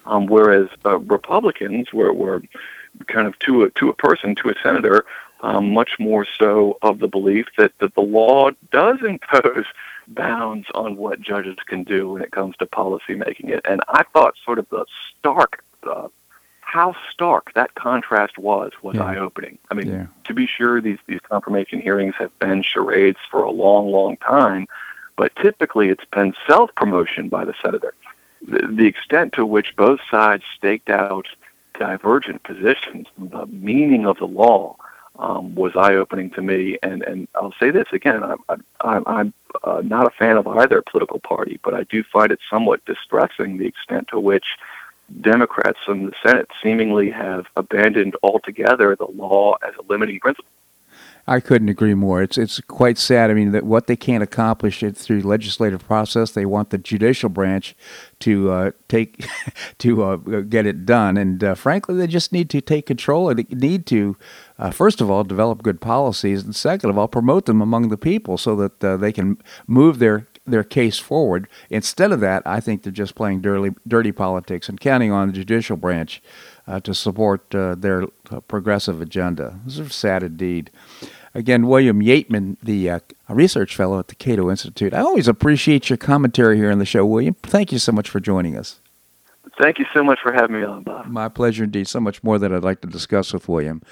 Um, 0.06 0.26
whereas 0.26 0.68
uh, 0.84 0.98
Republicans 0.98 1.92
were, 1.92 2.12
were 2.12 2.42
kind 3.06 3.26
of 3.26 3.38
to 3.40 3.64
a, 3.64 3.70
to 3.70 3.90
a 3.90 3.94
person, 3.94 4.34
to 4.36 4.48
a 4.48 4.54
senator, 4.62 5.04
um, 5.40 5.72
much 5.72 5.98
more 5.98 6.26
so 6.38 6.78
of 6.82 6.98
the 6.98 7.08
belief 7.08 7.46
that, 7.58 7.78
that 7.78 7.94
the 7.94 8.00
law 8.00 8.50
does 8.72 8.98
impose 9.06 9.66
bounds 10.08 10.66
on 10.74 10.96
what 10.96 11.20
judges 11.20 11.56
can 11.66 11.84
do 11.84 12.10
when 12.12 12.22
it 12.22 12.30
comes 12.30 12.56
to 12.56 12.66
policy 12.66 13.14
making. 13.14 13.50
It 13.50 13.60
and 13.68 13.80
I 13.88 14.04
thought 14.12 14.34
sort 14.44 14.58
of 14.58 14.68
the 14.70 14.84
stark 15.18 15.64
uh, 15.88 16.08
how 16.60 16.94
stark 17.10 17.52
that 17.54 17.74
contrast 17.74 18.36
was 18.36 18.72
was 18.82 18.96
yeah. 18.96 19.04
eye-opening. 19.04 19.58
I 19.70 19.74
mean, 19.74 19.88
yeah. 19.88 20.06
to 20.24 20.34
be 20.34 20.46
sure, 20.46 20.80
these 20.80 20.98
these 21.06 21.20
confirmation 21.20 21.80
hearings 21.80 22.14
have 22.18 22.36
been 22.38 22.62
charades 22.62 23.18
for 23.30 23.42
a 23.42 23.50
long, 23.50 23.90
long 23.90 24.18
time, 24.18 24.66
but 25.16 25.34
typically 25.36 25.88
it's 25.88 26.04
been 26.12 26.34
self-promotion 26.46 27.30
by 27.30 27.46
the 27.46 27.54
senator. 27.62 27.94
The, 28.46 28.66
the 28.66 28.86
extent 28.86 29.32
to 29.34 29.46
which 29.46 29.76
both 29.76 30.00
sides 30.10 30.44
staked 30.56 30.90
out 30.90 31.26
divergent 31.78 32.42
positions, 32.42 33.06
the 33.16 33.46
meaning 33.46 34.04
of 34.04 34.18
the 34.18 34.26
law, 34.26 34.76
um, 35.18 35.54
was 35.54 35.74
eye-opening 35.74 36.30
to 36.32 36.42
me. 36.42 36.78
And 36.82 37.02
and 37.02 37.28
I'll 37.34 37.54
say 37.58 37.70
this 37.70 37.88
again: 37.92 38.22
I'm 38.22 38.64
I'm, 38.80 39.04
I'm 39.06 39.34
uh, 39.64 39.82
not 39.84 40.06
a 40.06 40.10
fan 40.10 40.36
of 40.36 40.46
either 40.46 40.82
political 40.82 41.20
party, 41.20 41.58
but 41.62 41.74
I 41.74 41.84
do 41.84 42.02
find 42.04 42.32
it 42.32 42.40
somewhat 42.50 42.84
distressing 42.84 43.58
the 43.58 43.66
extent 43.66 44.08
to 44.08 44.20
which 44.20 44.46
Democrats 45.20 45.78
in 45.88 46.06
the 46.06 46.12
Senate 46.22 46.48
seemingly 46.62 47.10
have 47.10 47.46
abandoned 47.56 48.16
altogether 48.22 48.94
the 48.94 49.06
law 49.06 49.56
as 49.66 49.74
a 49.78 49.82
limiting 49.90 50.20
principle. 50.20 50.50
I 51.28 51.40
couldn't 51.40 51.68
agree 51.68 51.92
more. 51.92 52.22
It's 52.22 52.38
it's 52.38 52.58
quite 52.62 52.96
sad. 52.96 53.30
I 53.30 53.34
mean, 53.34 53.52
that 53.52 53.64
what 53.64 53.86
they 53.86 53.96
can't 53.96 54.22
accomplish 54.22 54.82
it 54.82 54.96
through 54.96 55.20
legislative 55.20 55.86
process, 55.86 56.30
they 56.30 56.46
want 56.46 56.70
the 56.70 56.78
judicial 56.78 57.28
branch 57.28 57.76
to 58.20 58.50
uh, 58.50 58.70
take 58.88 59.28
to 59.78 60.04
uh, 60.04 60.16
get 60.16 60.64
it 60.64 60.86
done. 60.86 61.18
And 61.18 61.44
uh, 61.44 61.54
frankly, 61.54 61.96
they 61.96 62.06
just 62.06 62.32
need 62.32 62.48
to 62.50 62.62
take 62.62 62.86
control. 62.86 63.34
They 63.34 63.44
need 63.50 63.84
to, 63.86 64.16
uh, 64.58 64.70
first 64.70 65.00
of 65.00 65.10
all, 65.10 65.24
develop 65.24 65.62
good 65.62 65.80
policies, 65.80 66.42
and 66.42 66.54
second 66.54 66.90
of 66.90 66.98
all, 66.98 67.08
promote 67.08 67.46
them 67.46 67.60
among 67.60 67.88
the 67.88 67.96
people 67.96 68.36
so 68.36 68.56
that 68.56 68.84
uh, 68.84 68.96
they 68.96 69.12
can 69.12 69.38
move 69.66 69.98
their 69.98 70.26
their 70.46 70.64
case 70.64 70.98
forward. 70.98 71.46
Instead 71.70 72.10
of 72.10 72.20
that, 72.20 72.42
I 72.46 72.60
think 72.60 72.82
they're 72.82 72.90
just 72.90 73.14
playing 73.14 73.42
dirty, 73.42 73.74
dirty 73.86 74.12
politics 74.12 74.68
and 74.68 74.80
counting 74.80 75.12
on 75.12 75.28
the 75.28 75.34
judicial 75.34 75.76
branch 75.76 76.22
uh, 76.66 76.80
to 76.80 76.94
support 76.94 77.54
uh, 77.54 77.74
their 77.74 78.04
uh, 78.30 78.40
progressive 78.40 79.00
agenda. 79.00 79.60
This 79.66 79.78
is 79.78 79.94
sad 79.94 80.22
indeed. 80.22 80.70
Again, 81.34 81.66
William 81.66 82.00
Yeatman, 82.00 82.56
the 82.62 82.90
uh, 82.90 83.00
research 83.28 83.76
fellow 83.76 83.98
at 83.98 84.08
the 84.08 84.14
Cato 84.14 84.50
Institute. 84.50 84.94
I 84.94 85.00
always 85.00 85.28
appreciate 85.28 85.90
your 85.90 85.98
commentary 85.98 86.56
here 86.56 86.70
on 86.70 86.78
the 86.78 86.86
show, 86.86 87.04
William. 87.04 87.34
Thank 87.42 87.70
you 87.70 87.78
so 87.78 87.92
much 87.92 88.08
for 88.08 88.18
joining 88.18 88.56
us. 88.56 88.80
Thank 89.60 89.78
you 89.78 89.86
so 89.94 90.04
much 90.04 90.20
for 90.22 90.32
having 90.32 90.56
me 90.60 90.64
on, 90.64 90.84
Bob. 90.84 91.06
My 91.06 91.28
pleasure 91.28 91.64
indeed. 91.64 91.88
So 91.88 92.00
much 92.00 92.22
more 92.22 92.38
that 92.38 92.52
I'd 92.52 92.62
like 92.62 92.80
to 92.82 92.88
discuss 92.88 93.32
with 93.32 93.48
William. 93.48 93.82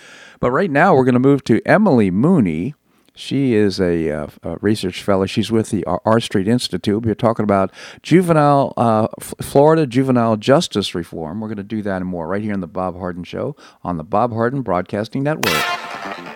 But 0.40 0.52
right 0.52 0.70
now, 0.70 0.94
we're 0.94 1.04
going 1.04 1.14
to 1.14 1.20
move 1.20 1.42
to 1.44 1.60
Emily 1.66 2.10
Mooney 2.10 2.74
she 3.16 3.54
is 3.54 3.80
a, 3.80 4.10
uh, 4.10 4.26
a, 4.42 4.56
research 4.58 5.02
fellow. 5.02 5.24
She's 5.24 5.50
with 5.50 5.70
the 5.70 5.84
R 5.86 6.20
Street 6.20 6.46
Institute. 6.46 7.04
We're 7.04 7.14
talking 7.14 7.44
about 7.44 7.72
juvenile, 8.02 8.74
uh, 8.76 9.08
Florida 9.18 9.86
juvenile 9.86 10.36
justice 10.36 10.94
reform. 10.94 11.40
We're 11.40 11.48
going 11.48 11.56
to 11.56 11.62
do 11.62 11.82
that 11.82 12.02
and 12.02 12.06
more 12.06 12.28
right 12.28 12.42
here 12.42 12.52
on 12.52 12.60
the 12.60 12.66
Bob 12.66 12.96
Harden 12.96 13.24
Show 13.24 13.56
on 13.82 13.96
the 13.96 14.04
Bob 14.04 14.32
Harden 14.32 14.60
Broadcasting 14.60 15.22
Network. 15.22 16.35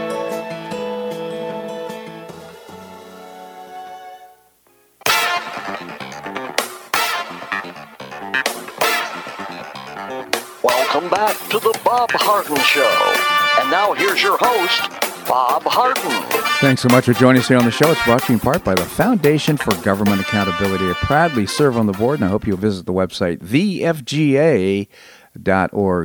Show. 12.63 13.13
And 13.59 13.69
now 13.69 13.93
here's 13.93 14.21
your 14.21 14.37
host, 14.39 14.89
Bob 15.27 15.63
Harden. 15.65 16.11
Thanks 16.59 16.83
so 16.83 16.89
much 16.89 17.05
for 17.05 17.13
joining 17.13 17.41
us 17.41 17.47
here 17.47 17.57
on 17.57 17.65
the 17.65 17.71
show. 17.71 17.89
It's 17.91 18.03
brought 18.05 18.21
to 18.23 18.31
you 18.31 18.35
in 18.35 18.39
part 18.39 18.63
by 18.63 18.75
the 18.75 18.85
Foundation 18.85 19.57
for 19.57 19.73
Government 19.83 20.21
Accountability. 20.21 20.89
I 20.89 20.93
proudly 20.93 21.47
serve 21.47 21.75
on 21.75 21.87
the 21.87 21.93
board, 21.93 22.19
and 22.19 22.25
I 22.25 22.29
hope 22.29 22.45
you'll 22.45 22.57
visit 22.57 22.85
the 22.85 22.93
website, 22.93 23.39
thefga.org. 23.39 24.87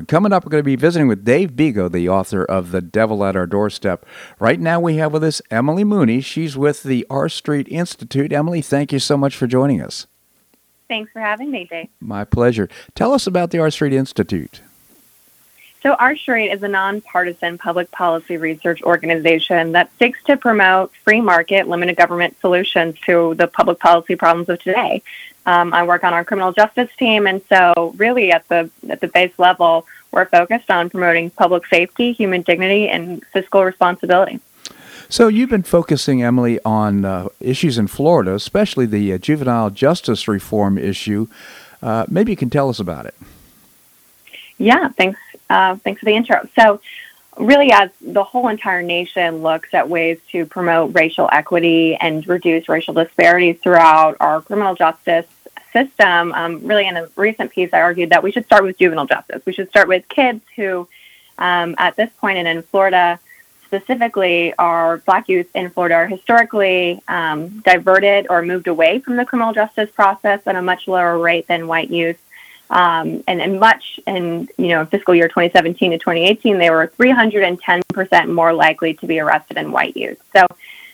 Coming 0.09 0.33
up, 0.33 0.45
we're 0.45 0.51
going 0.51 0.63
to 0.63 0.67
be 0.67 0.77
visiting 0.77 1.09
with 1.09 1.25
Dave 1.25 1.53
Bego, 1.53 1.93
the 1.93 2.09
author 2.09 2.45
of 2.45 2.73
The 2.73 2.81
Devil 2.81 3.25
at 3.25 3.37
Our 3.37 3.47
Doorstep. 3.47 4.07
Right 4.41 4.59
now, 4.59 4.81
we 4.81 4.97
have 4.97 5.13
with 5.13 5.25
us 5.25 5.43
Emily 5.51 5.85
Mooney. 5.85 6.21
She's 6.21 6.57
with 6.57 6.83
the 6.83 7.07
R 7.11 7.29
Street 7.29 7.69
Institute. 7.69 8.33
Emily, 8.33 8.63
thank 8.63 8.93
you 8.93 8.99
so 8.99 9.17
much 9.17 9.37
for 9.37 9.47
joining 9.47 9.83
us. 9.83 10.07
Thanks 10.89 11.13
for 11.13 11.21
having 11.21 11.51
me, 11.51 11.67
Dave. 11.71 11.89
My 12.01 12.25
pleasure. 12.25 12.69
Tell 12.95 13.13
us 13.13 13.27
about 13.27 13.51
the 13.51 13.59
R 13.59 13.71
Street 13.71 13.93
Institute. 13.93 14.63
So, 15.83 15.97
Street 16.17 16.51
is 16.51 16.63
a 16.63 16.69
nonpartisan 16.69 17.59
public 17.59 17.91
policy 17.91 18.37
research 18.37 18.83
organization 18.83 19.73
that 19.73 19.91
seeks 19.99 20.23
to 20.25 20.37
promote 20.37 20.93
free 21.05 21.21
market, 21.21 21.69
limited 21.69 21.97
government 21.97 22.37
solutions 22.41 22.99
to 23.07 23.35
the 23.35 23.47
public 23.47 23.79
policy 23.79 24.17
problems 24.17 24.49
of 24.49 24.61
today. 24.61 25.03
Um, 25.47 25.73
I 25.73 25.85
work 25.85 26.03
on 26.03 26.13
our 26.13 26.25
criminal 26.25 26.53
justice 26.53 26.91
team, 26.99 27.27
and 27.27 27.41
so 27.49 27.95
really 27.97 28.33
at 28.33 28.49
the 28.49 28.69
at 28.89 29.01
the 29.01 29.07
base 29.07 29.39
level, 29.39 29.87
we're 30.11 30.27
focused 30.27 30.71
on 30.71 30.91
promoting 30.91 31.31
public 31.31 31.67
safety, 31.67 32.13
human 32.13 32.43
dignity, 32.43 32.89
and 32.89 33.25
fiscal 33.27 33.63
responsibility. 33.63 34.41
So 35.09 35.29
you've 35.29 35.51
been 35.51 35.63
focusing, 35.63 36.21
Emily, 36.23 36.59
on 36.65 37.05
uh, 37.05 37.29
issues 37.39 37.79
in 37.79 37.87
Florida, 37.87 38.35
especially 38.35 38.87
the 38.87 39.13
uh, 39.13 39.19
juvenile 39.19 39.71
justice 39.71 40.27
reform 40.27 40.79
issue. 40.79 41.29
Uh, 41.81 42.07
maybe 42.09 42.33
you 42.33 42.37
can 42.37 42.51
tell 42.51 42.69
us 42.69 42.81
about 42.81 43.07
it. 43.07 43.15
Yeah, 44.59 44.89
thanks. 44.89 45.21
Uh, 45.49 45.77
thanks 45.77 46.01
for 46.01 46.07
the 46.07 46.15
intro. 46.15 46.49
So, 46.59 46.81
really, 47.39 47.71
as 47.73 47.91
the 48.01 48.25
whole 48.25 48.49
entire 48.49 48.83
nation 48.83 49.43
looks 49.43 49.75
at 49.75 49.89
ways 49.89 50.19
to 50.33 50.47
promote 50.47 50.95
racial 50.95 51.29
equity 51.33 51.95
and 51.97 52.27
reduce 52.27 52.69
racial 52.69 52.95
disparities 52.95 53.59
throughout 53.63 54.17
our 54.21 54.41
criminal 54.41 54.75
justice 54.75 55.27
system, 55.73 56.33
um, 56.33 56.67
really, 56.67 56.87
in 56.89 56.97
a 56.97 57.09
recent 57.17 57.51
piece, 57.51 57.71
I 57.73 57.81
argued 57.81 58.11
that 58.11 58.23
we 58.23 58.33
should 58.33 58.47
start 58.47 58.65
with 58.65 58.79
juvenile 58.79 59.07
justice. 59.07 59.43
We 59.45 59.53
should 59.53 59.69
start 59.69 59.89
with 59.89 60.09
kids 60.09 60.43
who, 60.57 60.89
um, 61.39 61.75
at 61.79 61.97
this 61.97 62.11
point 62.19 62.39
and 62.39 62.49
in 62.49 62.63
Florida, 62.63 63.21
specifically 63.67 64.55
our 64.59 64.99
black 64.99 65.29
youth 65.29 65.49
in 65.55 65.71
Florida 65.71 65.97
are 65.97 66.07
historically 66.07 67.03
um, 67.09 67.61
diverted 67.61 68.27
or 68.31 68.43
moved 68.43 68.69
away 68.69 69.01
from 69.01 69.17
the 69.17 69.25
criminal 69.25 69.53
justice 69.53 69.91
process 69.91 70.41
at 70.47 70.57
a 70.57 70.63
much 70.63 70.89
lower 70.89 71.19
rate 71.19 71.47
than 71.49 71.67
white 71.67 71.91
youth. 71.91 72.19
Um, 72.69 73.23
and, 73.29 73.41
and 73.41 73.61
much 73.61 74.01
in 74.07 74.49
you 74.59 74.69
know 74.69 74.85
fiscal 74.87 75.15
year 75.15 75.29
2017 75.29 75.93
to 75.93 75.99
2018, 75.99 76.59
they 76.59 76.71
were 76.71 76.89
310 76.97 77.83
percent 77.93 78.31
more 78.31 78.53
likely 78.53 78.95
to 78.95 79.07
be 79.07 79.21
arrested 79.21 79.57
in 79.57 79.71
white 79.71 79.97
youth. 79.97 80.21
So 80.35 80.47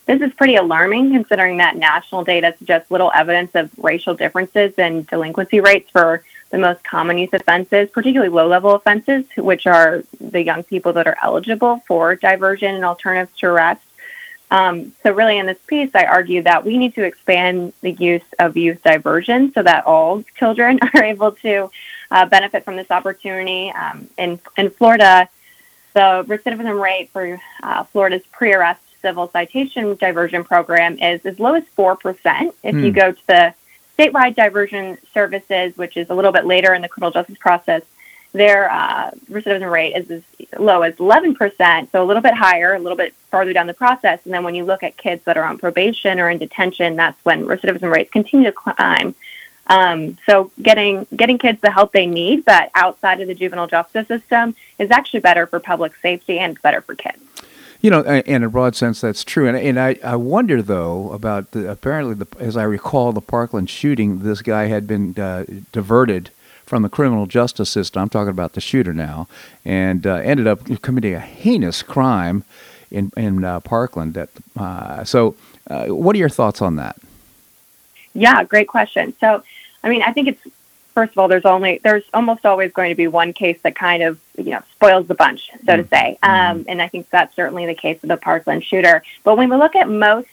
this 0.07 0.21
is 0.21 0.33
pretty 0.35 0.57
alarming, 0.57 1.13
considering 1.13 1.59
that 1.59 1.77
national 1.77 2.25
data 2.25 2.55
suggests 2.59 2.91
little 2.91 3.13
evidence 3.15 3.53
of 3.55 3.71
racial 3.79 4.15
differences 4.15 4.75
in 4.77 5.05
delinquency 5.05 5.61
rates 5.61 5.91
for 5.91 6.25
the 6.51 6.59
most 6.59 6.85
common 6.85 7.19
youth 7.19 7.33
offenses, 7.33 7.89
particularly 7.91 8.33
low 8.33 8.47
level 8.47 8.75
offenses, 8.75 9.25
which 9.37 9.67
are 9.67 10.03
the 10.21 10.43
young 10.43 10.63
people 10.65 10.93
that 10.93 11.07
are 11.07 11.17
eligible 11.23 11.83
for 11.87 12.15
diversion 12.15 12.75
and 12.75 12.85
alternatives 12.85 13.37
to 13.39 13.47
arrest. 13.47 13.81
Um, 14.53 14.93
so, 15.03 15.13
really, 15.13 15.39
in 15.39 15.47
this 15.47 15.59
piece, 15.67 15.91
I 15.95 16.05
argue 16.05 16.43
that 16.43 16.63
we 16.63 16.77
need 16.77 16.95
to 16.97 17.05
expand 17.05 17.73
the 17.81 17.93
use 17.93 18.23
of 18.39 18.55
youth 18.55 18.83
diversion 18.83 19.51
so 19.55 19.63
that 19.63 19.87
all 19.87 20.23
children 20.37 20.79
are 20.95 21.03
able 21.03 21.33
to 21.33 21.71
uh, 22.11 22.27
benefit 22.27 22.63
from 22.63 22.77
this 22.77 22.91
opportunity. 22.91 23.71
Um, 23.71 24.11
in, 24.19 24.39
in 24.59 24.69
Florida, 24.69 25.27
the 25.95 26.25
recidivism 26.29 26.79
rate 26.79 27.09
for 27.15 27.41
uh, 27.63 27.85
Florida's 27.85 28.27
pre 28.31 28.53
arrest 28.53 28.83
civil 29.01 29.31
citation 29.31 29.97
diversion 29.97 30.45
program 30.45 30.99
is 30.99 31.25
as 31.25 31.41
low 31.41 31.55
as 31.55 31.65
4%. 31.77 32.53
If 32.63 32.75
you 32.75 32.89
hmm. 32.89 32.91
go 32.91 33.13
to 33.13 33.27
the 33.27 33.55
statewide 33.99 34.37
diversion 34.37 34.99
services, 35.15 35.75
which 35.79 35.97
is 35.97 36.11
a 36.11 36.15
little 36.15 36.31
bit 36.31 36.45
later 36.45 36.75
in 36.75 36.83
the 36.83 36.89
criminal 36.91 37.11
justice 37.11 37.39
process, 37.39 37.83
their 38.33 38.71
uh, 38.71 39.11
recidivism 39.31 39.71
rate 39.71 39.95
is 39.95 40.11
as 40.11 40.23
low 40.59 40.83
as 40.83 40.95
11%, 40.95 41.93
so 41.93 42.03
a 42.03 42.07
little 42.07 42.23
bit 42.23 42.35
higher, 42.35 42.75
a 42.75 42.79
little 42.79 42.97
bit 42.97 43.15
farther 43.31 43.53
down 43.53 43.67
the 43.67 43.75
process. 43.75 44.21
And 44.25 44.33
then 44.33 44.43
when 44.43 44.55
you 44.55 44.65
look 44.65 44.83
at 44.83 44.97
kids 44.97 45.23
that 45.25 45.37
are 45.37 45.45
on 45.45 45.59
probation 45.59 46.19
or 46.19 46.31
in 46.31 46.39
detention, 46.39 46.97
that's 46.97 47.23
when 47.25 47.45
recidivism 47.45 47.93
rates 47.93 48.11
continue 48.11 48.47
to 48.47 48.53
climb. 48.53 49.15
Um, 49.69 50.19
so 50.27 50.51
getting 50.61 51.07
getting 51.15 51.39
kids 51.39 51.61
the 51.61 51.71
help 51.71 51.93
they 51.93 52.07
need, 52.07 52.45
but 52.45 52.71
outside 52.75 53.21
of 53.21 53.29
the 53.29 53.35
juvenile 53.35 53.69
justice 53.69 54.09
system, 54.09 54.57
is 54.79 54.91
actually 54.91 55.21
better 55.21 55.47
for 55.47 55.61
public 55.61 55.95
safety 56.03 56.39
and 56.39 56.61
better 56.63 56.81
for 56.81 56.95
kids. 56.95 57.19
You 57.81 57.91
know, 57.91 58.03
in 58.03 58.45
a 58.45 58.49
broad 58.49 58.77
sense, 58.77 59.01
that's 59.01 59.25
true. 59.25 59.49
And, 59.49 59.57
and 59.57 59.79
I, 59.79 59.99
I 60.05 60.15
wonder, 60.15 60.63
though, 60.63 61.11
about 61.11 61.51
the, 61.51 61.69
apparently, 61.69 62.15
the, 62.15 62.29
as 62.39 62.57
I 62.57 62.63
recall, 62.63 63.13
the 63.13 63.21
Parkland 63.21 63.69
shooting, 63.69 64.21
this 64.21 64.41
guy 64.41 64.67
had 64.67 64.87
been 64.87 65.19
uh, 65.19 65.45
diverted 65.73 66.31
from 66.73 66.81
the 66.81 66.89
criminal 66.89 67.27
justice 67.27 67.69
system. 67.69 68.01
I'm 68.01 68.09
talking 68.09 68.31
about 68.31 68.55
the 68.55 68.61
shooter 68.63 68.95
now, 68.95 69.29
and 69.63 70.07
uh, 70.07 70.15
ended 70.15 70.47
up 70.47 70.81
committing 70.81 71.13
a 71.13 71.21
heinous 71.21 71.83
crime 71.83 72.45
in, 72.91 73.13
in 73.15 73.45
uh, 73.45 73.61
Parkland. 73.61 74.15
That, 74.15 74.31
uh, 74.57 75.05
so, 75.05 75.37
uh, 75.69 75.89
what 75.89 76.17
are 76.17 76.19
your 76.19 76.31
thoughts 76.31 76.63
on 76.63 76.77
that? 76.77 76.97
Yeah, 78.15 78.43
great 78.45 78.69
question. 78.69 79.13
So, 79.21 79.43
I 79.85 79.91
mean, 79.91 80.01
I 80.01 80.15
think 80.15 80.29
it's 80.29 80.41
first 80.95 81.13
of 81.13 81.19
all, 81.19 81.29
there's 81.29 81.45
only 81.45 81.79
there's 81.85 82.05
almost 82.15 82.47
always 82.47 82.73
going 82.73 82.89
to 82.89 82.97
be 82.97 83.07
one 83.07 83.35
case 83.35 83.59
that 83.65 83.77
kind 83.77 84.03
of 84.03 84.19
you 84.39 84.53
know 84.53 84.63
spoils 84.73 85.07
the 85.07 85.15
bunch, 85.15 85.51
so 85.51 85.59
mm-hmm. 85.59 85.83
to 85.83 85.89
say. 85.89 86.19
Um, 86.23 86.65
and 86.69 86.81
I 86.81 86.89
think 86.89 87.11
that's 87.11 87.37
certainly 87.37 87.67
the 87.67 87.75
case 87.75 88.03
of 88.03 88.09
the 88.09 88.17
Parkland 88.17 88.65
shooter. 88.65 89.03
But 89.25 89.37
when 89.37 89.51
we 89.51 89.57
look 89.57 89.77
at 89.77 89.91
most 89.91 90.29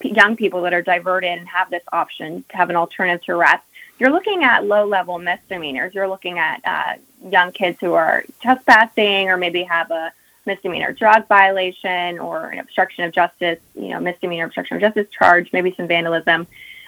young 0.00 0.34
people 0.34 0.62
that 0.62 0.72
are 0.72 0.80
diverted 0.80 1.28
and 1.28 1.46
have 1.46 1.68
this 1.68 1.82
option 1.92 2.42
to 2.48 2.56
have 2.56 2.70
an 2.70 2.76
alternative 2.76 3.22
to 3.26 3.32
arrest, 3.32 3.64
you're 3.98 4.10
looking 4.10 4.42
at 4.42 4.64
low-level 4.64 5.18
misdemeanors. 5.18 5.94
You're 5.94 6.08
looking 6.08 6.38
at 6.38 6.60
uh, 6.64 6.94
young 7.30 7.52
kids 7.52 7.78
who 7.80 7.94
are 7.94 8.24
trespassing 8.40 9.28
or 9.28 9.36
maybe 9.36 9.62
have 9.64 9.90
a 9.90 10.12
misdemeanor 10.46 10.92
drug 10.92 11.26
violation 11.26 12.18
or 12.18 12.48
an 12.48 12.58
obstruction 12.58 13.04
of 13.04 13.12
justice, 13.12 13.60
you 13.74 13.88
know, 13.88 14.00
misdemeanor 14.00 14.44
obstruction 14.44 14.76
of 14.76 14.80
justice 14.80 15.08
charge, 15.10 15.52
maybe 15.52 15.72
some 15.76 15.86
vandalism. 15.86 16.46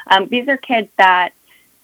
Um, 0.09 0.29
these 0.29 0.49
are 0.49 0.57
kids 0.57 0.89
that 0.99 1.33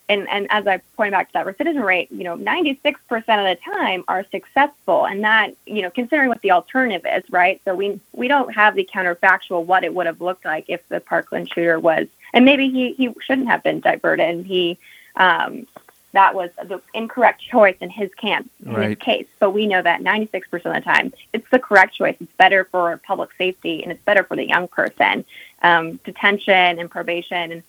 and, 0.09 0.29
and 0.29 0.47
as 0.51 0.67
I 0.67 0.79
point 0.97 1.13
back 1.13 1.29
to 1.29 1.33
that 1.35 1.47
recidivism 1.47 1.83
rate, 1.83 2.11
you 2.11 2.25
know, 2.25 2.37
96% 2.37 2.85
of 3.11 3.23
the 3.25 3.59
time 3.65 4.05
are 4.09 4.27
successful. 4.31 5.07
And 5.07 5.25
that, 5.25 5.55
you 5.65 5.81
know, 5.81 5.91
considering 5.91 6.29
what 6.29 6.43
the 6.43 6.51
alternative 6.51 7.07
is, 7.11 7.31
right? 7.31 7.63
So 7.65 7.75
we, 7.75 7.99
we 8.13 8.29
don't 8.29 8.53
have 8.55 8.75
the 8.75 8.89
counterfactual 8.93 9.65
what 9.65 9.85
it 9.85 9.95
would 9.95 10.07
have 10.07 10.21
looked 10.21 10.45
like 10.45 10.67
if 10.69 10.87
the 10.89 11.01
Parkland 11.01 11.51
shooter 11.51 11.79
was, 11.79 12.09
and 12.35 12.45
maybe 12.45 12.69
he, 12.69 12.93
he 12.93 13.11
shouldn't 13.23 13.49
have 13.49 13.63
been 13.63 13.81
diverted 13.81 14.29
and 14.29 14.45
he, 14.45 14.79
um, 15.17 15.67
that 16.13 16.35
was 16.35 16.51
the 16.57 16.81
incorrect 16.95 17.43
choice 17.43 17.77
in 17.81 17.89
his 17.89 18.13
camp, 18.15 18.51
in 18.65 18.73
right. 18.73 18.91
his 18.91 18.99
case. 18.99 19.27
But 19.39 19.51
we 19.51 19.67
know 19.67 19.81
that 19.81 20.03
96% 20.03 20.43
of 20.53 20.63
the 20.63 20.81
time, 20.83 21.13
it's 21.33 21.49
the 21.51 21.59
correct 21.59 21.95
choice. 21.95 22.17
It's 22.21 22.33
better 22.33 22.65
for 22.71 22.99
public 22.99 23.31
safety 23.39 23.83
and 23.83 23.91
it's 23.91 24.03
better 24.05 24.23
for 24.23 24.37
the 24.37 24.47
young 24.47 24.69
person. 24.69 25.25
Um, 25.63 25.97
detention 26.05 26.79
and 26.79 26.91
probation 26.91 27.53
and 27.53 27.63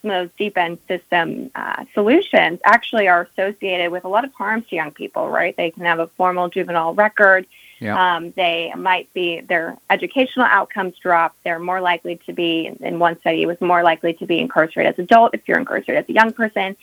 some 0.00 0.10
of 0.10 0.28
those 0.28 0.36
deep 0.38 0.56
end 0.56 0.78
system 0.88 1.50
uh, 1.54 1.84
solutions 1.92 2.60
actually 2.64 3.06
are 3.06 3.28
associated 3.32 3.90
with 3.90 4.04
a 4.04 4.08
lot 4.08 4.24
of 4.24 4.32
harms 4.32 4.66
to 4.68 4.76
young 4.76 4.92
people, 4.92 5.28
right? 5.28 5.54
They 5.56 5.70
can 5.70 5.84
have 5.84 5.98
a 5.98 6.06
formal 6.06 6.48
juvenile 6.48 6.94
record. 6.94 7.46
Yeah. 7.80 8.16
Um, 8.16 8.32
they 8.32 8.72
might 8.76 9.12
be, 9.14 9.40
their 9.40 9.76
educational 9.88 10.44
outcomes 10.44 10.96
drop. 10.98 11.34
They're 11.44 11.58
more 11.58 11.80
likely 11.80 12.16
to 12.26 12.32
be, 12.32 12.70
in 12.80 12.98
one 12.98 13.18
study, 13.20 13.42
it 13.42 13.46
was 13.46 13.60
more 13.60 13.82
likely 13.82 14.12
to 14.14 14.26
be 14.26 14.38
incarcerated 14.38 14.92
as 14.92 14.98
an 14.98 15.04
adult 15.04 15.34
if 15.34 15.48
you're 15.48 15.58
incarcerated 15.58 16.04
as 16.04 16.08
a 16.08 16.12
young 16.12 16.32
person. 16.32 16.76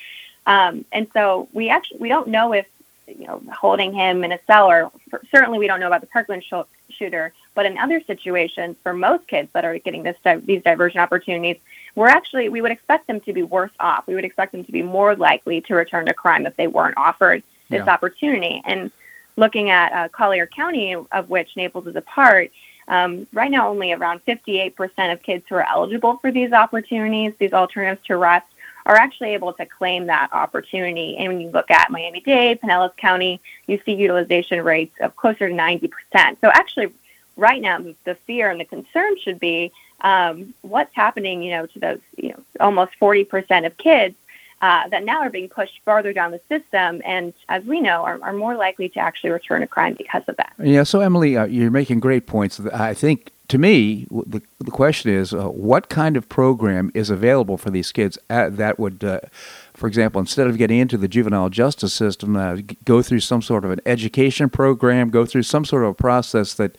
Um, 0.48 0.86
and 0.92 1.08
so 1.14 1.48
we 1.54 1.70
actually, 1.70 2.00
we 2.00 2.10
don't 2.10 2.30
know 2.30 2.54
if, 2.54 2.66
you 3.08 3.28
know, 3.28 3.42
holding 3.56 3.94
him 3.94 4.24
in 4.24 4.32
a 4.32 4.40
cell 4.48 4.70
or 4.70 4.92
certainly 5.32 5.60
we 5.60 5.68
don't 5.68 5.80
know 5.80 5.88
about 5.88 6.02
the 6.02 6.08
Parkland 6.08 6.44
sh- 6.44 6.54
shooter, 6.90 7.32
but 7.54 7.66
in 7.66 7.78
other 7.78 8.02
situations, 8.02 8.76
for 8.84 8.92
most 8.94 9.28
kids 9.28 9.50
that 9.54 9.66
are 9.66 9.78
getting 9.78 10.04
this 10.04 10.18
these 10.46 10.64
diversion 10.64 11.00
opportunities, 11.00 11.58
we're 11.96 12.08
actually 12.08 12.50
we 12.50 12.62
would 12.62 12.72
expect 12.72 13.08
them 13.08 13.20
to 13.22 13.34
be 13.34 13.44
worse 13.44 13.72
off. 13.80 14.06
We 14.08 14.16
would 14.16 14.26
expect 14.26 14.52
them 14.52 14.64
to 14.66 14.72
be 14.72 14.82
more 14.82 15.16
likely 15.16 15.62
to 15.62 15.76
return 15.76 16.06
to 16.08 16.14
crime 16.14 16.46
if 16.46 16.56
they 16.56 16.68
weren't 16.68 16.98
offered 16.98 17.44
this 17.70 17.86
Yeah. 17.86 17.94
opportunity. 17.94 18.62
And 18.66 18.92
looking 19.38 19.70
at 19.70 19.94
uh, 19.94 20.10
Collier 20.10 20.48
County, 20.48 20.96
of 20.96 21.30
which 21.30 21.56
Naples 21.56 21.88
is 21.88 21.96
a 21.96 22.02
part, 22.02 22.52
um, 22.90 23.28
right 23.34 23.52
now 23.52 23.70
only 23.70 23.94
around 23.94 24.26
58% 24.26 25.14
of 25.14 25.22
kids 25.22 25.46
who 25.48 25.56
are 25.56 25.68
eligible 25.68 26.18
for 26.18 26.32
these 26.32 26.52
opportunities, 26.52 27.34
these 27.38 27.54
alternatives 27.54 28.06
to 28.08 28.14
arrest, 28.14 28.48
are 28.86 28.96
actually 28.96 29.34
able 29.34 29.52
to 29.54 29.66
claim 29.66 30.06
that 30.08 30.32
opportunity. 30.32 31.18
And 31.18 31.28
when 31.28 31.42
you 31.42 31.50
look 31.50 31.70
at 31.70 31.92
Miami 31.92 32.22
Dade, 32.22 32.62
Pinellas 32.62 32.96
County, 32.96 33.42
you 33.68 33.82
see 33.86 33.94
utilization 33.94 34.64
rates 34.64 34.96
of 35.02 35.16
closer 35.16 35.50
to 35.50 35.54
90%. 35.54 35.92
So 36.40 36.50
actually, 36.54 36.94
right 37.36 37.62
now, 37.62 37.84
the 38.06 38.16
fear 38.26 38.50
and 38.50 38.60
the 38.60 38.66
concern 38.66 39.18
should 39.20 39.42
be 39.42 39.74
um, 40.02 40.54
what's 40.62 40.96
happening, 40.96 41.42
you 41.44 41.52
know, 41.52 41.66
to 41.66 41.80
those, 41.80 42.00
you 42.16 42.30
know, 42.30 42.42
almost 42.62 42.94
40% 43.00 43.66
of 43.66 43.78
kids 43.78 44.16
uh, 44.62 44.88
that 44.90 45.04
now 45.04 45.20
are 45.20 45.30
being 45.30 45.50
pushed 45.50 45.80
farther 45.86 46.14
down 46.14 46.32
the 46.32 46.42
system, 46.50 47.02
and 47.06 47.34
as 47.50 47.64
we 47.66 47.80
know, 47.80 48.04
are, 48.04 48.20
are 48.22 48.34
more 48.34 48.56
likely 48.56 48.90
to 48.90 49.00
actually 49.00 49.30
return 49.30 49.62
to 49.62 49.68
crime 49.68 49.94
because 49.98 50.24
of 50.28 50.36
that. 50.38 50.54
Yeah, 50.60 50.84
so 50.84 51.00
Emily, 51.02 51.38
uh, 51.38 51.46
you're 51.46 51.72
making 51.72 52.00
great 52.00 52.26
points. 52.26 52.60
I 52.60 52.94
think 52.94 53.32
to 53.50 53.58
me, 53.58 54.08
the, 54.10 54.42
the 54.60 54.72
question 54.72 55.12
is 55.12 55.34
uh, 55.34 55.48
what 55.48 55.90
kind 55.90 56.18
of 56.18 56.28
program 56.28 56.92
is 56.94 57.10
available 57.10 57.58
for 57.58 57.70
these 57.70 57.92
kids 57.92 58.18
uh, 58.30 58.50
that 58.50 58.78
would, 58.78 59.04
uh, 59.04 59.22
for 59.74 59.88
example, 59.88 60.20
instead 60.20 60.48
of 60.48 60.58
getting 60.58 60.80
into 60.80 60.98
the 60.98 61.08
juvenile 61.08 61.50
justice 61.50 61.94
system, 61.94 62.36
uh, 62.36 62.58
go 62.84 63.02
through 63.02 63.22
some 63.22 63.42
sort 63.42 63.64
of 63.64 63.72
an 63.72 63.80
education 63.86 64.50
program, 64.50 65.10
go 65.10 65.26
through 65.26 65.44
some 65.44 65.64
sort 65.64 65.84
of 65.84 65.90
a 65.90 65.94
process 65.94 66.54
that 66.56 66.78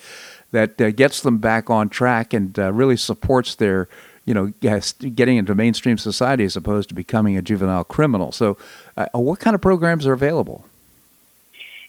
that 0.50 0.80
uh, 0.80 0.90
gets 0.90 1.20
them 1.20 1.36
back 1.38 1.68
on 1.68 1.90
track 1.90 2.32
and 2.32 2.56
really 2.56 2.96
supports 2.96 3.54
their, 3.54 3.86
you 4.28 4.34
know, 4.34 4.52
getting 4.60 5.38
into 5.38 5.54
mainstream 5.54 5.96
society 5.96 6.44
as 6.44 6.54
opposed 6.54 6.90
to 6.90 6.94
becoming 6.94 7.38
a 7.38 7.40
juvenile 7.40 7.82
criminal. 7.82 8.30
So, 8.30 8.58
uh, 8.94 9.06
what 9.14 9.40
kind 9.40 9.54
of 9.54 9.62
programs 9.62 10.06
are 10.06 10.12
available? 10.12 10.66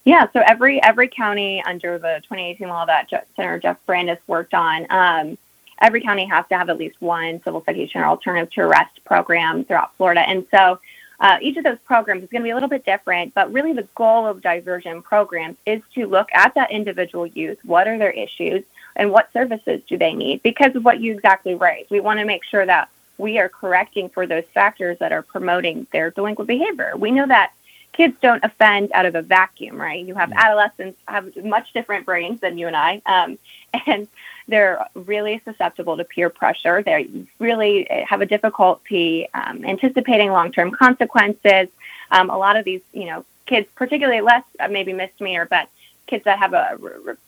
Yeah, 0.06 0.26
so 0.32 0.42
every 0.48 0.82
every 0.82 1.10
county 1.10 1.62
under 1.66 2.00
the 2.00 2.22
2018 2.24 2.70
law 2.70 2.86
that 2.86 3.10
Je- 3.10 3.20
Senator 3.36 3.60
Jeff 3.60 3.86
Brandes 3.86 4.20
worked 4.26 4.54
on, 4.54 4.88
um, 4.90 5.38
every 5.82 6.00
county 6.00 6.26
has 6.28 6.48
to 6.48 6.58
have 6.58 6.70
at 6.70 6.78
least 6.78 6.96
one 7.02 7.44
civil 7.44 7.62
citation 7.62 8.00
or 8.00 8.06
alternative 8.06 8.54
to 8.54 8.62
arrest 8.62 9.04
program 9.04 9.66
throughout 9.66 9.94
Florida. 9.98 10.22
And 10.22 10.48
so 10.50 10.80
uh, 11.20 11.40
each 11.42 11.58
of 11.58 11.66
those 11.66 11.80
programs 11.80 12.24
is 12.24 12.30
going 12.30 12.42
to 12.42 12.46
be 12.46 12.52
a 12.52 12.54
little 12.54 12.70
bit 12.70 12.86
different, 12.86 13.34
but 13.34 13.52
really 13.52 13.74
the 13.74 13.88
goal 13.96 14.26
of 14.26 14.42
diversion 14.42 15.02
programs 15.02 15.58
is 15.66 15.82
to 15.96 16.08
look 16.08 16.30
at 16.34 16.56
that 16.56 16.72
individual 16.72 17.28
youth. 17.28 17.60
What 17.66 17.86
are 17.90 17.98
their 17.98 18.12
issues 18.12 18.64
and 19.00 19.12
what 19.12 19.32
services 19.32 19.82
do 19.88 19.98
they 19.98 20.14
need? 20.14 20.44
Because 20.44 20.76
of 20.76 20.84
what 20.84 21.00
you 21.00 21.14
exactly 21.14 21.56
raised, 21.56 21.90
we 21.90 22.02
want 22.02 22.20
to 22.20 22.26
make 22.26 22.44
sure 22.44 22.66
that 22.66 22.90
we 23.18 23.40
are 23.40 23.50
correcting 23.50 24.10
for 24.10 24.28
those 24.28 24.44
factors 24.54 25.00
that 25.00 25.14
are 25.14 25.22
promoting 25.22 25.88
their 25.92 26.12
delinquent 26.12 26.48
behavior. 26.48 26.92
We 26.96 27.12
know 27.12 27.26
that 27.26 27.54
kids 27.94 28.16
don't 28.22 28.44
offend 28.44 28.92
out 28.94 29.06
of 29.06 29.16
a 29.16 29.22
vacuum, 29.22 29.80
right? 29.80 30.06
You 30.06 30.16
have 30.16 30.32
adolescents 30.34 31.00
have 31.08 31.36
much 31.38 31.72
different 31.74 32.06
brains 32.06 32.42
than 32.42 32.58
you 32.58 32.68
and 32.68 32.76
I, 32.76 33.02
um, 33.06 33.38
and 33.88 34.08
they're 34.50 34.86
really 34.96 35.42
susceptible 35.46 35.96
to 35.96 36.04
peer 36.04 36.30
pressure. 36.30 36.84
They 36.84 37.08
really 37.40 37.88
have 38.08 38.22
a 38.22 38.26
difficulty 38.26 39.30
um, 39.34 39.64
anticipating 39.64 40.32
long-term 40.32 40.72
consequences. 40.72 41.70
Um, 42.12 42.30
a 42.30 42.38
lot 42.38 42.58
of 42.58 42.66
these, 42.66 42.82
you 42.92 43.06
know, 43.06 43.24
kids, 43.46 43.68
particularly 43.76 44.22
less 44.22 44.44
uh, 44.60 44.68
maybe 44.68 44.92
misdemeanor, 44.92 45.46
but 45.46 45.70
kids 46.10 46.24
that 46.26 46.40
have 46.40 46.54
a, 46.54 46.78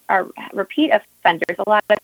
are 0.10 0.28
repeat 0.54 0.92
offenders, 0.92 1.58
a 1.60 1.70
lot 1.70 1.84
of 1.90 1.98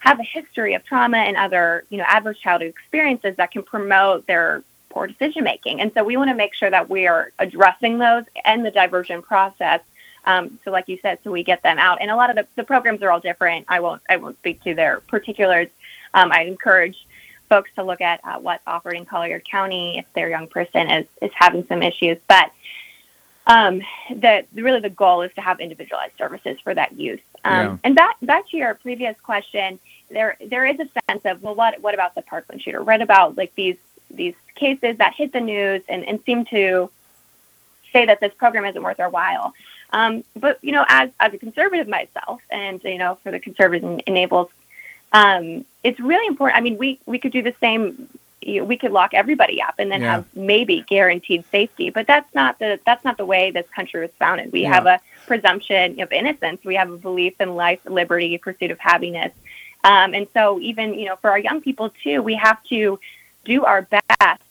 have 0.00 0.18
a 0.18 0.24
history 0.24 0.74
of 0.74 0.84
trauma 0.84 1.18
and 1.18 1.36
other, 1.36 1.84
you 1.90 1.98
know, 1.98 2.04
adverse 2.08 2.38
childhood 2.38 2.70
experiences 2.70 3.36
that 3.36 3.50
can 3.50 3.62
promote 3.62 4.26
their 4.26 4.62
poor 4.88 5.06
decision 5.06 5.44
making. 5.44 5.80
And 5.80 5.92
so 5.92 6.02
we 6.02 6.16
want 6.16 6.30
to 6.30 6.34
make 6.34 6.54
sure 6.54 6.70
that 6.70 6.88
we 6.88 7.06
are 7.06 7.32
addressing 7.38 7.98
those 7.98 8.24
and 8.44 8.64
the 8.64 8.70
diversion 8.70 9.22
process. 9.22 9.80
Um, 10.24 10.58
so, 10.64 10.70
like 10.70 10.88
you 10.88 10.98
said, 11.00 11.18
so 11.22 11.30
we 11.30 11.42
get 11.44 11.62
them 11.62 11.78
out. 11.78 11.98
And 12.00 12.10
a 12.10 12.16
lot 12.16 12.30
of 12.30 12.36
the, 12.36 12.46
the 12.56 12.64
programs 12.64 13.02
are 13.02 13.10
all 13.10 13.20
different. 13.20 13.66
I 13.68 13.80
won't 13.80 14.02
I 14.08 14.16
won't 14.16 14.38
speak 14.38 14.62
to 14.64 14.74
their 14.74 15.00
particulars. 15.00 15.68
Um, 16.12 16.32
I'd 16.32 16.48
encourage 16.48 17.06
folks 17.48 17.70
to 17.76 17.82
look 17.82 18.00
at 18.00 18.20
uh, 18.24 18.38
what's 18.38 18.62
offered 18.66 18.94
in 18.94 19.04
Collier 19.04 19.40
County 19.40 19.98
if 19.98 20.12
their 20.14 20.28
young 20.28 20.46
person 20.46 20.90
is 20.90 21.06
is 21.22 21.30
having 21.34 21.66
some 21.66 21.82
issues. 21.82 22.18
But 22.26 22.50
um, 23.46 23.82
the 24.10 24.44
really 24.54 24.80
the 24.80 24.90
goal 24.90 25.22
is 25.22 25.32
to 25.34 25.40
have 25.40 25.60
individualized 25.60 26.16
services 26.16 26.58
for 26.62 26.74
that 26.74 26.92
youth. 26.92 27.20
Um, 27.44 27.52
Yeah. 27.52 27.76
And 27.84 27.94
back 27.96 28.16
back 28.22 28.48
to 28.50 28.56
your 28.56 28.74
previous 28.74 29.18
question, 29.20 29.78
there 30.10 30.36
there 30.44 30.66
is 30.66 30.78
a 30.80 30.88
sense 31.08 31.24
of 31.24 31.42
well, 31.42 31.54
what 31.54 31.80
what 31.80 31.94
about 31.94 32.14
the 32.14 32.22
Parkland 32.22 32.62
shooter? 32.62 32.82
What 32.82 33.02
about 33.02 33.36
like 33.36 33.54
these 33.54 33.76
these 34.10 34.34
cases 34.54 34.98
that 34.98 35.14
hit 35.14 35.32
the 35.32 35.40
news 35.40 35.82
and, 35.88 36.04
and 36.04 36.22
seem 36.24 36.44
to 36.46 36.90
say 37.92 38.06
that 38.06 38.20
this 38.20 38.32
program 38.34 38.64
isn't 38.64 38.82
worth 38.82 39.00
our 39.00 39.08
while. 39.08 39.54
Um, 39.92 40.24
but 40.36 40.58
you 40.62 40.72
know, 40.72 40.84
as 40.88 41.10
as 41.18 41.34
a 41.34 41.38
conservative 41.38 41.88
myself, 41.88 42.40
and 42.50 42.82
you 42.84 42.98
know, 42.98 43.18
for 43.22 43.30
the 43.30 43.40
conservative 43.40 44.00
in 44.06 44.30
um, 45.12 45.64
it's 45.82 45.98
really 45.98 46.26
important. 46.26 46.56
I 46.56 46.60
mean, 46.60 46.78
we 46.78 47.00
we 47.06 47.18
could 47.18 47.32
do 47.32 47.42
the 47.42 47.54
same. 47.60 48.08
You 48.42 48.60
know, 48.60 48.64
we 48.64 48.76
could 48.76 48.92
lock 48.92 49.12
everybody 49.14 49.60
up 49.62 49.74
and 49.78 49.90
then 49.92 50.00
Yeah. 50.00 50.12
have 50.12 50.24
maybe 50.34 50.82
guaranteed 50.88 51.44
safety, 51.50 51.90
but 51.90 52.06
that's 52.06 52.34
not 52.34 52.58
the 52.58 52.80
that's 52.86 53.04
not 53.04 53.16
the 53.16 53.26
way 53.26 53.50
this 53.50 53.68
country 53.68 54.00
was 54.00 54.10
founded. 54.18 54.52
We 54.52 54.62
Yeah. 54.62 54.74
have 54.74 54.86
a 54.86 55.00
presumption 55.26 56.00
of 56.00 56.10
innocence. 56.12 56.64
We 56.64 56.74
have 56.76 56.90
a 56.90 56.96
belief 56.96 57.34
in 57.40 57.54
life, 57.54 57.80
liberty, 57.84 58.38
pursuit 58.38 58.70
of 58.70 58.78
happiness, 58.78 59.32
um, 59.84 60.14
and 60.14 60.26
so 60.32 60.58
even 60.60 60.94
you 60.94 61.06
know, 61.06 61.16
for 61.16 61.30
our 61.30 61.38
young 61.38 61.60
people 61.60 61.90
too, 62.02 62.22
we 62.22 62.34
have 62.34 62.62
to 62.64 62.98
do 63.44 63.64
our 63.64 63.82
best 63.82 64.42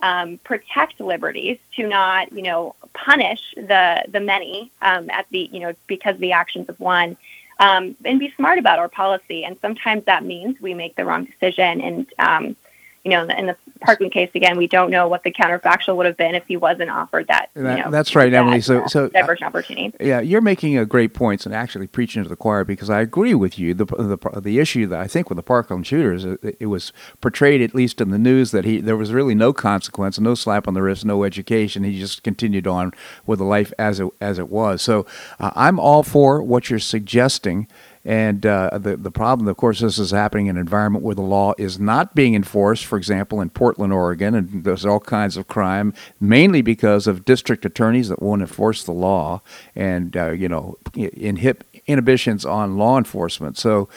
um, 0.00 0.38
protect 0.38 1.00
liberties, 1.00 1.58
to 1.76 1.86
not, 1.86 2.32
you 2.32 2.42
know, 2.42 2.74
punish 2.92 3.54
the 3.56 4.04
the 4.08 4.20
many 4.20 4.70
um, 4.82 5.08
at 5.10 5.26
the, 5.30 5.48
you 5.52 5.60
know, 5.60 5.74
because 5.86 6.16
of 6.16 6.20
the 6.20 6.32
actions 6.32 6.68
of 6.68 6.78
one, 6.80 7.16
um, 7.60 7.94
and 8.04 8.18
be 8.18 8.30
smart 8.32 8.58
about 8.58 8.78
our 8.80 8.88
policy. 8.88 9.44
And 9.44 9.56
sometimes 9.60 10.04
that 10.06 10.24
means 10.24 10.60
we 10.60 10.74
make 10.74 10.96
the 10.96 11.04
wrong 11.04 11.24
decision. 11.24 11.80
And 11.80 12.06
um, 12.18 12.56
you 13.04 13.10
know, 13.10 13.22
in 13.24 13.46
the, 13.46 13.56
Parkland 13.80 14.12
case 14.12 14.30
again, 14.36 14.56
we 14.56 14.68
don't 14.68 14.92
know 14.92 15.08
what 15.08 15.24
the 15.24 15.32
counterfactual 15.32 15.96
would 15.96 16.06
have 16.06 16.16
been 16.16 16.36
if 16.36 16.44
he 16.46 16.56
wasn't 16.56 16.88
offered 16.88 17.26
that. 17.26 17.48
you 17.56 17.62
That- 17.64 17.78
know, 17.86 17.90
that's 17.90 18.14
right, 18.14 18.30
that, 18.30 18.38
Emily. 18.38 18.60
So- 18.60 18.82
uh, 18.82 18.86
so, 18.86 19.06
uh, 19.06 19.08
diversion 19.08 19.44
opportunity. 19.44 19.92
Yeah, 19.98 20.20
you're 20.20 20.40
making 20.40 20.78
a 20.78 20.86
great 20.86 21.12
points 21.12 21.44
and 21.46 21.52
actually 21.52 21.88
preaching 21.88 22.22
to 22.22 22.28
the 22.28 22.36
choir 22.36 22.62
because 22.64 22.88
I 22.90 23.00
agree 23.00 23.34
with 23.34 23.58
you. 23.58 23.74
The 23.74 23.86
the, 23.86 24.40
the 24.40 24.60
issue 24.60 24.86
that 24.86 25.00
I 25.00 25.08
think 25.08 25.28
with 25.28 25.34
the 25.36 25.42
Parkland 25.42 25.84
shooters, 25.84 26.24
it, 26.24 26.56
it 26.60 26.66
was 26.66 26.92
portrayed 27.20 27.60
at 27.60 27.74
least 27.74 28.00
in 28.00 28.10
the 28.10 28.18
news 28.20 28.52
that 28.52 28.64
he 28.64 28.80
there 28.80 28.96
was 28.96 29.12
really 29.12 29.34
no 29.34 29.52
consequence, 29.52 30.20
no 30.20 30.36
slap 30.36 30.68
on 30.68 30.74
the 30.74 30.82
wrist, 30.82 31.04
no 31.04 31.24
education. 31.24 31.82
He 31.82 31.98
just 31.98 32.22
continued 32.22 32.68
on 32.68 32.92
with 33.26 33.40
the 33.40 33.44
life 33.44 33.72
as 33.80 33.98
it 33.98 34.08
as 34.20 34.38
it 34.38 34.48
was. 34.48 34.80
So 34.80 35.06
uh, 35.40 35.50
I'm 35.56 35.80
all 35.80 36.04
for 36.04 36.40
what 36.40 36.70
you're 36.70 36.78
suggesting. 36.78 37.66
And 38.04 38.44
uh, 38.44 38.78
the 38.78 38.96
the 38.96 39.12
problem, 39.12 39.46
of 39.46 39.56
course, 39.56 39.78
this 39.78 39.96
is 39.96 40.10
happening 40.10 40.48
in 40.48 40.56
an 40.56 40.60
environment 40.60 41.04
where 41.04 41.14
the 41.14 41.22
law 41.22 41.54
is 41.56 41.78
not 41.78 42.16
being 42.16 42.34
enforced. 42.34 42.84
For 42.84 42.98
example, 42.98 43.40
in 43.40 43.50
Portland, 43.50 43.92
Oregon, 43.92 44.34
and 44.34 44.64
there's 44.64 44.84
all 44.84 44.98
kinds 44.98 45.36
of 45.36 45.46
crime, 45.46 45.94
mainly 46.20 46.62
because 46.62 47.06
of 47.06 47.24
district 47.24 47.64
attorneys 47.64 48.08
that 48.08 48.20
won't 48.20 48.42
enforce 48.42 48.82
the 48.82 48.92
law, 48.92 49.40
and 49.76 50.16
uh, 50.16 50.30
you 50.30 50.48
know, 50.48 50.78
inhib- 50.94 51.62
inhibitions 51.86 52.44
on 52.44 52.76
law 52.76 52.98
enforcement. 52.98 53.56
So 53.56 53.88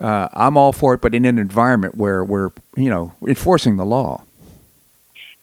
uh, 0.00 0.28
I'm 0.32 0.56
all 0.56 0.72
for 0.72 0.94
it, 0.94 1.00
but 1.00 1.12
in 1.12 1.24
an 1.24 1.38
environment 1.38 1.96
where 1.96 2.24
we're 2.24 2.50
you 2.76 2.88
know 2.88 3.12
enforcing 3.26 3.76
the 3.78 3.84
law. 3.84 4.22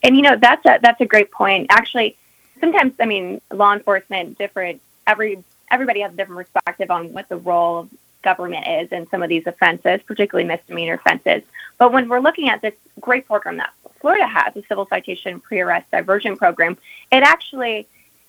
And 0.02 0.16
you 0.16 0.22
know 0.22 0.36
that's 0.36 0.64
a 0.64 0.78
that's 0.80 1.00
a 1.02 1.06
great 1.06 1.30
point. 1.30 1.66
Actually, 1.68 2.16
sometimes 2.58 2.94
I 3.00 3.04
mean 3.04 3.42
law 3.52 3.74
enforcement 3.74 4.38
different 4.38 4.80
every 5.06 5.42
everybody 5.70 6.00
has 6.00 6.12
a 6.12 6.16
different 6.16 6.50
perspective 6.52 6.90
on 6.90 7.12
what 7.12 7.28
the 7.28 7.36
role 7.36 7.78
of 7.80 7.90
government 8.22 8.66
is 8.66 8.90
in 8.90 9.08
some 9.10 9.22
of 9.22 9.28
these 9.28 9.46
offenses, 9.46 10.00
particularly 10.06 10.46
misdemeanor 10.46 10.94
offenses. 10.94 11.42
But 11.78 11.92
when 11.92 12.08
we're 12.08 12.20
looking 12.20 12.48
at 12.48 12.60
this 12.60 12.74
great 13.00 13.26
program 13.26 13.58
that 13.58 13.72
Florida 14.00 14.26
has, 14.26 14.54
the 14.54 14.62
civil 14.68 14.86
citation 14.86 15.40
pre-arrest 15.40 15.90
diversion 15.90 16.36
program, 16.36 16.76
it 17.10 17.22
actually 17.22 17.86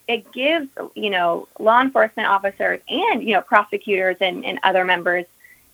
it 0.08 0.32
gives 0.32 0.68
you 0.96 1.10
know 1.10 1.48
law 1.60 1.82
enforcement 1.82 2.28
officers 2.28 2.80
and 2.90 3.24
you 3.24 3.34
know 3.34 3.42
prosecutors 3.42 4.18
and, 4.22 4.44
and 4.44 4.60
other 4.64 4.84
members 4.84 5.26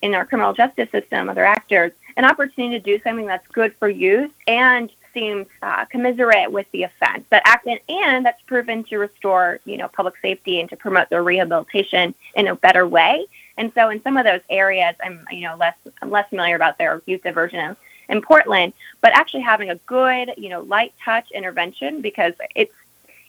in 0.01 0.13
our 0.13 0.25
criminal 0.25 0.53
justice 0.53 0.89
system, 0.91 1.29
other 1.29 1.45
actors, 1.45 1.91
an 2.17 2.25
opportunity 2.25 2.77
to 2.77 2.83
do 2.83 3.01
something 3.03 3.25
that's 3.25 3.47
good 3.47 3.73
for 3.75 3.89
youth 3.89 4.31
and 4.47 4.91
seems 5.15 5.47
uh, 5.63 5.85
commiserate 5.85 6.51
with 6.51 6.69
the 6.71 6.83
offense 6.83 7.25
But 7.31 7.41
act 7.45 7.65
and 7.65 8.23
that's 8.25 8.41
proven 8.43 8.83
to 8.85 8.97
restore 8.99 9.59
you 9.65 9.77
know 9.77 9.87
public 9.87 10.15
safety 10.21 10.59
and 10.59 10.69
to 10.69 10.75
promote 10.75 11.09
their 11.09 11.23
rehabilitation 11.23 12.13
in 12.35 12.47
a 12.47 12.55
better 12.55 12.85
way 12.87 13.25
and 13.57 13.73
so 13.73 13.89
in 13.89 14.03
some 14.03 14.17
of 14.17 14.25
those 14.25 14.41
areas 14.49 14.95
i'm 15.03 15.25
you 15.31 15.41
know 15.41 15.55
less 15.55 15.75
i'm 16.01 16.11
less 16.11 16.29
familiar 16.29 16.55
about 16.55 16.77
their 16.77 17.01
youth 17.07 17.23
diversion 17.23 17.75
in 18.09 18.21
portland 18.21 18.73
but 19.01 19.11
actually 19.15 19.41
having 19.41 19.71
a 19.71 19.75
good 19.87 20.31
you 20.37 20.49
know 20.49 20.61
light 20.61 20.93
touch 21.03 21.31
intervention 21.31 22.01
because 22.01 22.33
it's 22.53 22.75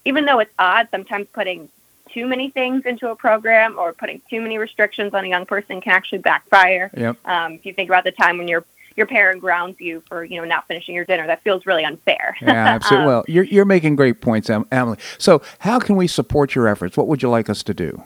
even 0.05 0.27
though 0.27 0.41
it's 0.41 0.53
odd 0.59 0.89
sometimes 0.91 1.27
putting 1.33 1.69
too 2.13 2.27
many 2.27 2.51
things 2.51 2.87
into 2.87 3.11
a 3.11 3.17
program 3.17 3.79
or 3.79 3.93
putting 3.93 4.21
too 4.31 4.41
many 4.41 4.59
restrictions 4.59 5.13
on 5.13 5.25
a 5.25 5.29
young 5.29 5.45
person 5.45 5.83
can 5.83 5.93
actually 5.93 6.19
backfire. 6.19 6.91
Yep. 6.97 7.17
Um, 7.27 7.53
if 7.55 7.67
you 7.67 7.75
think 7.75 7.91
about 7.91 8.05
the 8.05 8.13
time 8.13 8.39
when 8.39 8.49
your 8.49 8.65
your 8.97 9.07
parent 9.07 9.41
grounds 9.41 9.81
you 9.81 10.03
for 10.09 10.25
you 10.25 10.41
know 10.41 10.47
not 10.47 10.67
finishing 10.67 10.95
your 10.95 11.05
dinner, 11.05 11.27
that 11.27 11.43
feels 11.43 11.67
really 11.67 11.85
unfair. 11.85 12.37
Yeah, 12.43 12.53
absolutely. 12.53 13.03
um, 13.03 13.07
well, 13.07 13.25
you're 13.29 13.45
you're 13.45 13.65
making 13.65 13.97
great 13.97 14.21
points, 14.21 14.51
Emily. 14.51 14.99
So, 15.19 15.43
how 15.61 15.79
can 15.79 15.97
we 15.97 16.07
support 16.07 16.55
your 16.55 16.69
efforts? 16.69 16.97
What 16.97 17.07
would 17.09 17.23
you 17.23 17.29
like 17.29 17.49
us 17.49 17.63
to 17.65 17.75
do? 17.75 18.03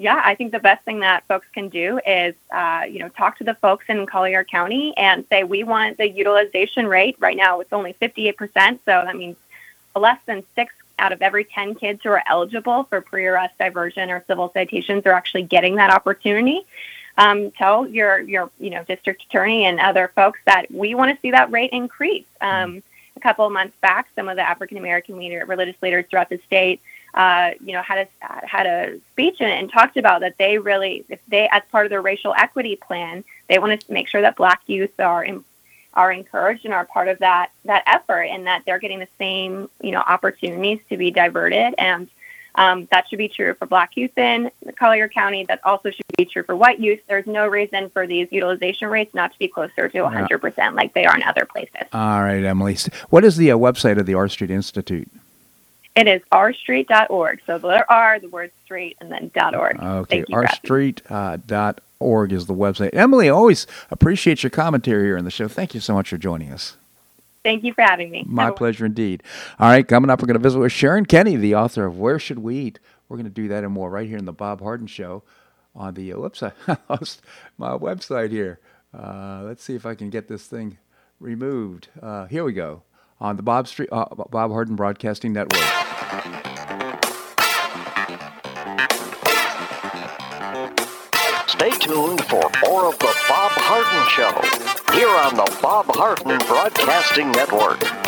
Yeah, 0.00 0.22
I 0.24 0.36
think 0.36 0.52
the 0.52 0.60
best 0.60 0.84
thing 0.84 1.00
that 1.00 1.26
folks 1.26 1.48
can 1.52 1.68
do 1.68 1.98
is, 2.06 2.36
uh, 2.52 2.84
you 2.88 3.00
know, 3.00 3.08
talk 3.08 3.38
to 3.38 3.44
the 3.44 3.54
folks 3.54 3.86
in 3.88 4.06
Collier 4.06 4.44
County 4.44 4.96
and 4.96 5.26
say 5.28 5.42
we 5.42 5.64
want 5.64 5.98
the 5.98 6.08
utilization 6.08 6.86
rate. 6.86 7.16
Right 7.18 7.36
now, 7.36 7.58
it's 7.58 7.72
only 7.72 7.94
58%, 7.94 8.38
so 8.54 8.78
that 8.84 9.16
means 9.16 9.36
less 9.96 10.20
than 10.26 10.44
six 10.54 10.72
out 11.00 11.12
of 11.12 11.20
every 11.20 11.44
10 11.44 11.74
kids 11.74 12.00
who 12.04 12.10
are 12.10 12.22
eligible 12.28 12.84
for 12.84 13.00
pre-arrest 13.00 13.58
diversion 13.58 14.10
or 14.10 14.22
civil 14.26 14.50
citations 14.52 15.04
are 15.04 15.12
actually 15.12 15.42
getting 15.42 15.76
that 15.76 15.90
opportunity. 15.90 16.64
Um, 17.18 17.50
tell 17.50 17.86
your 17.86 18.20
your 18.20 18.50
you 18.58 18.70
know 18.70 18.84
district 18.84 19.24
attorney 19.24 19.64
and 19.64 19.80
other 19.80 20.10
folks 20.14 20.38
that 20.46 20.70
we 20.70 20.94
want 20.94 21.14
to 21.14 21.20
see 21.20 21.32
that 21.32 21.50
rate 21.50 21.70
increase. 21.72 22.24
Um, 22.40 22.82
a 23.16 23.20
couple 23.20 23.44
of 23.44 23.52
months 23.52 23.76
back, 23.80 24.08
some 24.14 24.28
of 24.28 24.36
the 24.36 24.48
African 24.48 24.78
American 24.78 25.18
leader, 25.18 25.44
religious 25.44 25.74
leaders 25.82 26.06
throughout 26.08 26.30
the 26.30 26.38
state, 26.46 26.80
uh, 27.14 27.50
you 27.64 27.72
know, 27.72 27.82
had 27.82 28.06
a 28.22 28.46
had 28.46 28.66
a 28.66 29.00
speech 29.12 29.36
and, 29.40 29.50
and 29.50 29.72
talked 29.72 29.96
about 29.96 30.20
that 30.20 30.38
they 30.38 30.58
really, 30.58 31.04
if 31.08 31.20
they, 31.28 31.48
as 31.50 31.62
part 31.70 31.84
of 31.84 31.90
their 31.90 32.02
racial 32.02 32.34
equity 32.36 32.76
plan, 32.76 33.24
they 33.48 33.58
want 33.58 33.80
to 33.80 33.92
make 33.92 34.08
sure 34.08 34.20
that 34.20 34.36
Black 34.36 34.60
youth 34.66 34.98
are 35.00 35.24
in, 35.24 35.44
are 35.94 36.12
encouraged 36.12 36.64
and 36.64 36.72
are 36.72 36.84
part 36.84 37.08
of 37.08 37.18
that 37.18 37.50
that 37.64 37.82
effort, 37.86 38.22
and 38.22 38.46
that 38.46 38.62
they're 38.64 38.78
getting 38.78 39.00
the 39.00 39.08
same 39.18 39.68
you 39.82 39.90
know 39.90 40.00
opportunities 40.00 40.78
to 40.88 40.96
be 40.96 41.10
diverted, 41.10 41.74
and 41.78 42.08
um, 42.54 42.86
that 42.90 43.08
should 43.08 43.18
be 43.18 43.28
true 43.28 43.54
for 43.54 43.66
Black 43.66 43.96
youth 43.96 44.16
in 44.16 44.50
Collier 44.78 45.08
County. 45.08 45.44
That 45.44 45.60
also 45.64 45.90
should 45.90 46.07
true 46.24 46.42
for 46.42 46.56
white 46.56 46.80
youth. 46.80 47.00
There's 47.08 47.26
no 47.26 47.46
reason 47.46 47.90
for 47.90 48.06
these 48.06 48.28
utilization 48.30 48.88
rates 48.88 49.14
not 49.14 49.32
to 49.32 49.38
be 49.38 49.48
closer 49.48 49.88
to 49.88 50.02
100 50.02 50.38
percent 50.38 50.74
like 50.74 50.94
they 50.94 51.06
are 51.06 51.16
in 51.16 51.22
other 51.22 51.44
places. 51.44 51.88
All 51.92 52.22
right, 52.22 52.44
Emily. 52.44 52.76
What 53.10 53.24
is 53.24 53.36
the 53.36 53.50
uh, 53.52 53.56
website 53.56 53.98
of 53.98 54.06
the 54.06 54.14
R 54.14 54.28
Street 54.28 54.50
Institute? 54.50 55.08
It 55.96 56.06
is 56.06 56.22
rstreet.org. 56.30 57.40
So 57.44 57.58
there 57.58 57.90
are 57.90 58.20
the 58.20 58.28
word 58.28 58.52
street 58.64 58.96
and 59.00 59.10
then 59.10 59.32
.dot 59.34 59.56
.org. 59.56 59.80
Okay, 59.80 60.22
rstreet.org 60.24 61.10
uh, 61.10 61.72
org 62.00 62.32
is 62.32 62.46
the 62.46 62.54
website. 62.54 62.90
Emily, 62.92 63.28
always 63.28 63.66
appreciate 63.90 64.42
your 64.42 64.50
commentary 64.50 65.06
here 65.06 65.18
on 65.18 65.24
the 65.24 65.30
show. 65.30 65.48
Thank 65.48 65.74
you 65.74 65.80
so 65.80 65.94
much 65.94 66.10
for 66.10 66.18
joining 66.18 66.52
us. 66.52 66.76
Thank 67.42 67.64
you 67.64 67.72
for 67.72 67.82
having 67.82 68.10
me. 68.10 68.24
My 68.26 68.50
pleasure 68.50 68.84
indeed. 68.84 69.22
All 69.58 69.68
right, 69.68 69.86
coming 69.86 70.10
up, 70.10 70.20
we're 70.20 70.26
going 70.26 70.34
to 70.34 70.42
visit 70.42 70.58
with 70.58 70.72
Sharon 70.72 71.06
Kenny, 71.06 71.36
the 71.36 71.54
author 71.54 71.86
of 71.86 71.98
Where 71.98 72.18
Should 72.18 72.40
We 72.40 72.56
Eat? 72.56 72.78
We're 73.08 73.16
going 73.16 73.24
to 73.24 73.30
do 73.30 73.48
that 73.48 73.64
and 73.64 73.72
more 73.72 73.90
right 73.90 74.06
here 74.06 74.18
in 74.18 74.26
the 74.26 74.32
Bob 74.32 74.60
Harden 74.60 74.86
Show 74.86 75.22
on 75.74 75.94
the 75.94 76.12
uh, 76.12 76.16
website. 76.16 76.52
my 77.58 77.70
website 77.70 78.30
here. 78.30 78.60
Uh, 78.92 79.42
let's 79.44 79.62
see 79.62 79.74
if 79.74 79.84
I 79.84 79.94
can 79.94 80.10
get 80.10 80.28
this 80.28 80.46
thing 80.46 80.78
removed. 81.20 81.88
Uh, 82.00 82.26
here 82.26 82.44
we 82.44 82.52
go 82.52 82.82
on 83.20 83.36
the 83.36 83.42
Bob 83.42 83.68
Street 83.68 83.88
uh, 83.92 84.06
Bob 84.30 84.50
Harden 84.50 84.76
Broadcasting 84.76 85.32
Network. 85.32 85.62
Stay 91.48 91.70
tuned 91.70 92.24
for 92.26 92.50
more 92.64 92.86
of 92.86 92.98
the 92.98 93.14
Bob 93.28 93.52
Harden 93.52 94.08
Show 94.10 94.94
here 94.96 95.08
on 95.08 95.34
the 95.34 95.58
Bob 95.60 95.86
Harden 95.88 96.38
Broadcasting 96.46 97.32
Network. 97.32 98.07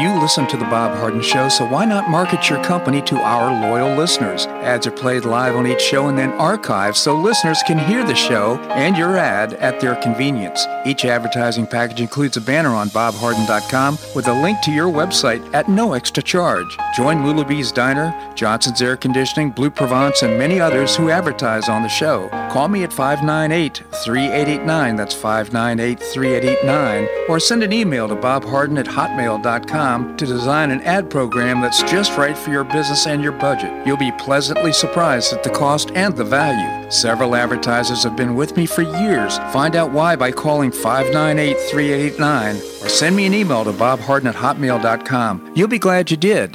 You 0.00 0.18
listen 0.18 0.46
to 0.46 0.56
The 0.56 0.64
Bob 0.64 0.96
Harden 0.96 1.20
Show, 1.20 1.50
so 1.50 1.66
why 1.66 1.84
not 1.84 2.08
market 2.08 2.48
your 2.48 2.64
company 2.64 3.02
to 3.02 3.18
our 3.18 3.68
loyal 3.68 3.94
listeners? 3.94 4.46
Ads 4.46 4.86
are 4.86 4.92
played 4.92 5.26
live 5.26 5.54
on 5.54 5.66
each 5.66 5.82
show 5.82 6.08
and 6.08 6.16
then 6.16 6.32
archived 6.38 6.96
so 6.96 7.14
listeners 7.14 7.62
can 7.66 7.78
hear 7.78 8.02
the 8.06 8.14
show 8.14 8.56
and 8.70 8.96
your 8.96 9.18
ad 9.18 9.52
at 9.54 9.78
their 9.78 9.96
convenience. 9.96 10.64
Each 10.86 11.04
advertising 11.04 11.66
package 11.66 12.00
includes 12.00 12.36
a 12.38 12.40
banner 12.40 12.70
on 12.70 12.88
bobharden.com 12.88 13.98
with 14.14 14.28
a 14.28 14.42
link 14.42 14.60
to 14.62 14.70
your 14.70 14.88
website 14.88 15.42
at 15.54 15.68
no 15.68 15.92
extra 15.92 16.22
charge. 16.22 16.78
Join 16.96 17.18
Lulabee's 17.18 17.70
Diner, 17.70 18.14
Johnson's 18.34 18.80
Air 18.80 18.96
Conditioning, 18.96 19.50
Blue 19.50 19.70
Provence, 19.70 20.22
and 20.22 20.38
many 20.38 20.58
others 20.58 20.96
who 20.96 21.10
advertise 21.10 21.68
on 21.68 21.82
the 21.82 21.88
show. 21.88 22.28
Call 22.50 22.68
me 22.68 22.82
at 22.82 22.92
598 22.92 23.82
3889, 23.92 24.96
that's 24.96 25.14
598 25.14 26.00
3889, 26.00 27.08
or 27.28 27.38
send 27.38 27.62
an 27.62 27.72
email 27.72 28.08
to 28.08 28.16
bobharden 28.16 28.78
at 28.78 28.86
hotmail.com 28.86 30.16
to 30.16 30.26
design 30.26 30.70
an 30.70 30.80
ad 30.82 31.10
program 31.10 31.60
that's 31.60 31.82
just 31.82 32.16
right 32.16 32.36
for 32.36 32.50
your 32.50 32.64
business 32.64 33.06
and 33.06 33.22
your 33.22 33.32
budget. 33.32 33.86
You'll 33.86 33.98
be 33.98 34.12
pleasantly 34.12 34.72
surprised 34.72 35.34
at 35.34 35.42
the 35.42 35.50
cost 35.50 35.90
and 35.94 36.16
the 36.16 36.24
value. 36.24 36.79
Several 36.90 37.36
advertisers 37.36 38.02
have 38.02 38.16
been 38.16 38.34
with 38.34 38.56
me 38.56 38.66
for 38.66 38.82
years. 38.82 39.38
Find 39.52 39.76
out 39.76 39.92
why 39.92 40.16
by 40.16 40.32
calling 40.32 40.72
598 40.72 41.56
3889 41.70 42.56
or 42.56 42.88
send 42.88 43.14
me 43.14 43.26
an 43.26 43.32
email 43.32 43.62
to 43.62 43.70
bobharden 43.70 44.26
at 44.26 44.34
hotmail.com. 44.34 45.52
You'll 45.54 45.68
be 45.68 45.78
glad 45.78 46.10
you 46.10 46.16
did. 46.16 46.52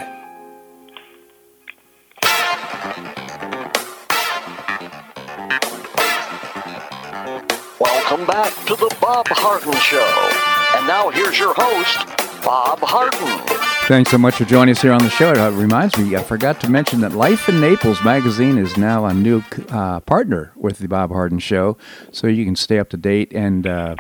Welcome 7.80 8.28
back 8.28 8.54
to 8.66 8.76
the 8.76 8.94
Bob 9.00 9.28
Harden 9.30 9.74
Show. 9.76 10.78
And 10.78 10.86
now 10.86 11.12
here's 11.12 11.40
your 11.40 11.54
host, 11.56 12.06
Bob 12.44 12.80
Harden. 12.82 13.75
Thanks 13.88 14.10
so 14.10 14.18
much 14.18 14.38
for 14.38 14.46
joining 14.46 14.72
us 14.72 14.82
here 14.82 14.94
on 14.94 15.04
the 15.04 15.12
show. 15.12 15.32
It 15.32 15.52
reminds 15.52 15.96
me, 15.96 16.16
I 16.16 16.24
forgot 16.24 16.60
to 16.62 16.70
mention 16.72 17.02
that 17.02 17.12
Life 17.12 17.48
in 17.48 17.62
Naples 17.62 18.04
magazine 18.04 18.58
is 18.58 18.78
now 18.78 19.06
a 19.06 19.14
new 19.14 19.44
uh, 19.70 20.00
partner 20.00 20.52
with 20.56 20.80
the 20.80 20.88
Bob 20.88 21.12
Harden 21.12 21.38
Show, 21.38 21.78
so 22.12 22.26
you 22.26 22.46
can 22.46 22.56
stay 22.56 22.80
up 22.80 22.90
to 22.90 22.98
date 22.98 23.32
and, 23.32 23.68
uh, 23.68 23.96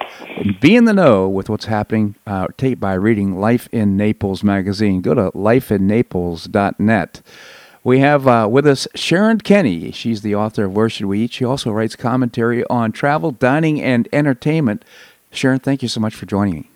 be 0.59 0.75
in 0.75 0.85
the 0.85 0.93
know 0.93 1.29
with 1.29 1.49
what's 1.49 1.65
happening 1.65 2.15
uh, 2.25 2.47
by 2.79 2.93
reading 2.95 3.39
Life 3.39 3.69
in 3.71 3.95
Naples 3.95 4.43
magazine. 4.43 5.01
Go 5.01 5.13
to 5.13 5.29
lifeinnaples.net. 5.33 7.21
We 7.83 7.99
have 7.99 8.27
uh, 8.27 8.47
with 8.49 8.65
us 8.65 8.87
Sharon 8.95 9.37
Kenny. 9.37 9.91
She's 9.91 10.23
the 10.23 10.33
author 10.33 10.65
of 10.65 10.75
Where 10.75 10.89
Should 10.89 11.05
We 11.05 11.19
Eat? 11.19 11.33
She 11.33 11.45
also 11.45 11.69
writes 11.71 11.95
commentary 11.95 12.65
on 12.71 12.91
travel, 12.91 13.29
dining, 13.29 13.83
and 13.83 14.09
entertainment. 14.11 14.83
Sharon, 15.29 15.59
thank 15.59 15.83
you 15.83 15.89
so 15.89 15.99
much 15.99 16.15
for 16.15 16.25
joining 16.25 16.55
me. 16.55 16.69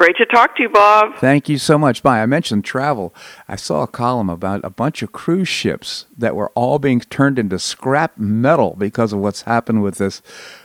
Great 0.00 0.16
to 0.16 0.24
talk 0.24 0.56
to 0.56 0.62
you, 0.62 0.70
Bob. 0.70 1.16
Thank 1.18 1.50
you 1.50 1.58
so 1.58 1.76
much. 1.76 2.02
Bye. 2.02 2.22
I 2.22 2.26
mentioned 2.26 2.64
travel. 2.64 3.14
I 3.46 3.56
saw 3.56 3.82
a 3.82 3.86
column 3.86 4.30
about 4.30 4.64
a 4.64 4.70
bunch 4.70 5.02
of 5.02 5.12
cruise 5.12 5.46
ships 5.46 6.06
that 6.16 6.34
were 6.34 6.48
all 6.54 6.78
being 6.78 7.00
turned 7.00 7.38
into 7.38 7.58
scrap 7.58 8.16
metal 8.16 8.74
because 8.78 9.12
of 9.12 9.18
what's 9.18 9.42
happened 9.42 9.82
with 9.82 9.98
this 9.98 10.22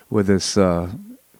with 0.09 0.27
this 0.27 0.55
uh, 0.57 0.89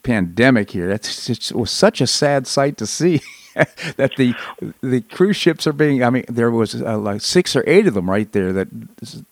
pandemic 0.02 0.72
here. 0.72 0.88
That's 0.88 1.30
it 1.30 1.52
was 1.52 1.70
such 1.70 2.02
a 2.02 2.06
sad 2.06 2.46
sight 2.46 2.76
to 2.76 2.86
see. 2.86 3.22
that 3.96 4.12
the 4.18 4.34
the 4.82 5.00
cruise 5.00 5.36
ships 5.36 5.66
are 5.66 5.72
being. 5.72 6.04
I 6.04 6.10
mean, 6.10 6.26
there 6.28 6.50
was 6.50 6.74
uh, 6.82 6.98
like 6.98 7.22
six 7.22 7.56
or 7.56 7.64
eight 7.66 7.86
of 7.86 7.94
them 7.94 8.10
right 8.10 8.30
there. 8.30 8.52
That 8.52 8.68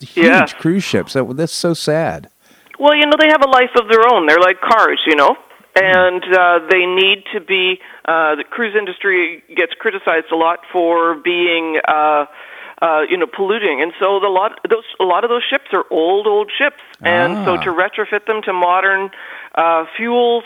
huge 0.00 0.16
Yeah. 0.16 0.46
cruise 0.46 0.84
ships. 0.84 1.12
That, 1.12 1.36
that's 1.36 1.52
so 1.52 1.74
sad. 1.74 2.30
Well, 2.78 2.96
you 2.96 3.04
know, 3.04 3.16
they 3.20 3.28
have 3.28 3.42
a 3.42 3.50
life 3.50 3.70
of 3.78 3.88
their 3.90 4.08
own. 4.10 4.26
They're 4.26 4.40
like 4.40 4.60
cars, 4.60 5.00
you 5.06 5.14
know, 5.16 5.36
and 5.74 6.22
uh, 6.24 6.60
they 6.70 6.86
need 6.86 7.24
to 7.32 7.40
be. 7.40 7.80
Uh, 8.04 8.36
the 8.36 8.44
cruise 8.48 8.74
industry 8.78 9.42
gets 9.56 9.72
criticized 9.78 10.30
a 10.32 10.36
lot 10.36 10.60
for 10.72 11.14
being, 11.16 11.80
uh, 11.86 12.26
uh, 12.82 13.02
you 13.08 13.16
know, 13.16 13.26
polluting, 13.26 13.82
and 13.82 13.92
so 13.98 14.20
the 14.20 14.28
lot 14.28 14.60
those 14.68 14.84
a 15.00 15.04
lot 15.04 15.24
of 15.24 15.30
those 15.30 15.42
ships 15.48 15.66
are 15.72 15.84
old, 15.90 16.26
old 16.26 16.50
ships, 16.56 16.82
and 17.02 17.34
so 17.44 17.54
Ah. 17.56 17.62
to 17.64 17.70
retrofit 17.70 18.26
them 18.26 18.42
to 18.42 18.52
modern 18.52 19.10
uh, 19.54 19.84
fuels. 19.96 20.44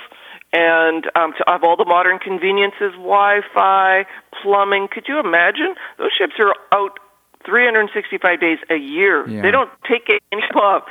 And 0.51 1.05
um, 1.15 1.35
to 1.37 1.45
have 1.47 1.63
all 1.63 1.77
the 1.77 1.85
modern 1.85 2.19
conveniences, 2.19 2.93
Wi-Fi, 2.97 4.07
plumbing. 4.41 4.89
Could 4.91 5.05
you 5.07 5.21
imagine? 5.21 5.75
Those 5.99 6.11
ships 6.17 6.33
are 6.41 6.55
out 6.73 6.99
365 7.49 8.41
days 8.41 8.59
a 8.69 8.77
year. 8.77 9.27
Yeah. 9.27 9.41
They 9.41 9.51
don't 9.51 9.71
take 9.89 10.05
any 10.31 10.43
off. 10.55 10.85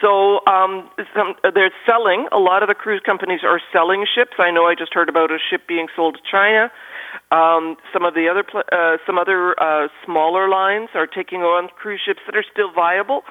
So 0.00 0.44
um, 0.46 0.90
some, 1.14 1.34
they're 1.54 1.70
selling. 1.86 2.26
A 2.32 2.38
lot 2.38 2.62
of 2.62 2.68
the 2.68 2.74
cruise 2.74 3.02
companies 3.06 3.40
are 3.44 3.60
selling 3.72 4.04
ships. 4.12 4.32
I 4.38 4.50
know 4.50 4.66
I 4.66 4.74
just 4.74 4.92
heard 4.92 5.08
about 5.08 5.30
a 5.30 5.38
ship 5.38 5.68
being 5.68 5.86
sold 5.94 6.16
to 6.16 6.20
China. 6.28 6.72
Um, 7.30 7.76
some 7.92 8.04
of 8.04 8.14
the 8.14 8.28
other 8.28 8.44
uh, 8.72 8.98
some 9.06 9.18
other 9.18 9.54
uh, 9.60 9.88
smaller 10.04 10.48
lines 10.48 10.88
are 10.94 11.06
taking 11.06 11.42
on 11.42 11.68
cruise 11.76 12.00
ships 12.04 12.20
that 12.26 12.36
are 12.36 12.44
still 12.50 12.72
viable. 12.72 13.22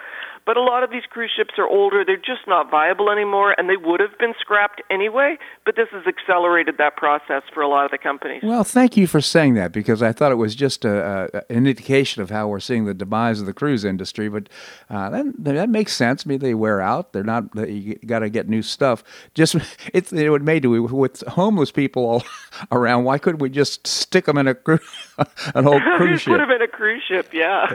But 0.50 0.58
a 0.58 0.64
lot 0.64 0.82
of 0.82 0.90
these 0.90 1.04
cruise 1.08 1.30
ships 1.38 1.54
are 1.60 1.68
older. 1.68 2.04
They're 2.04 2.18
just 2.18 2.48
not 2.48 2.72
viable 2.72 3.12
anymore, 3.12 3.54
and 3.56 3.70
they 3.70 3.78
would 3.78 4.00
have 4.00 4.18
been 4.18 4.34
scrapped 4.40 4.82
anyway. 4.90 5.38
But 5.64 5.76
this 5.76 5.90
has 5.92 6.08
accelerated 6.08 6.80
that 6.80 6.96
process 6.96 7.44
for 7.54 7.62
a 7.62 7.68
lot 7.68 7.86
of 7.86 7.92
the 7.92 8.00
companies. 8.00 8.42
Well, 8.42 8.64
thank 8.64 8.98
you 8.98 9.06
for 9.06 9.22
saying 9.22 9.54
that 9.54 9.72
because 9.72 10.02
I 10.02 10.12
thought 10.12 10.32
it 10.32 10.40
was 10.40 10.56
just 10.56 10.86
a, 10.86 11.30
a, 11.32 11.54
an 11.54 11.68
indication 11.68 12.24
of 12.24 12.32
how 12.32 12.48
we're 12.48 12.62
seeing 12.62 12.86
the 12.86 12.96
demise 12.96 13.40
of 13.40 13.46
the 13.46 13.54
cruise 13.54 13.86
industry. 13.86 14.28
But 14.28 14.50
uh, 14.90 15.12
that, 15.12 15.34
that 15.38 15.70
makes 15.70 15.94
sense. 15.94 16.26
Maybe 16.26 16.48
they 16.48 16.56
wear 16.56 16.82
out. 16.82 17.14
They're 17.14 17.24
not. 17.24 17.44
You 17.56 18.00
got 18.08 18.20
to 18.20 18.30
get 18.32 18.50
new 18.50 18.64
stuff. 18.64 19.04
Just 19.36 19.56
it's 19.94 20.12
it 20.12 20.30
would 20.30 20.42
made 20.42 20.64
to 20.64 20.82
with 20.82 21.22
homeless 21.28 21.70
people 21.70 22.06
all 22.08 22.24
around. 22.72 23.04
Why 23.04 23.20
couldn't 23.20 23.40
we 23.40 23.52
just 23.52 23.86
stick 23.86 24.26
them 24.26 24.40
in 24.40 24.48
a 24.48 24.56
cru- 24.56 24.80
an 25.54 25.68
old 25.68 25.84
cruise 25.98 26.22
ship? 26.22 26.32
Put 26.32 26.38
them 26.40 26.50
in 26.50 26.64
a 26.64 26.68
cruise 26.68 27.04
ship, 27.08 27.36
yeah. 27.36 27.68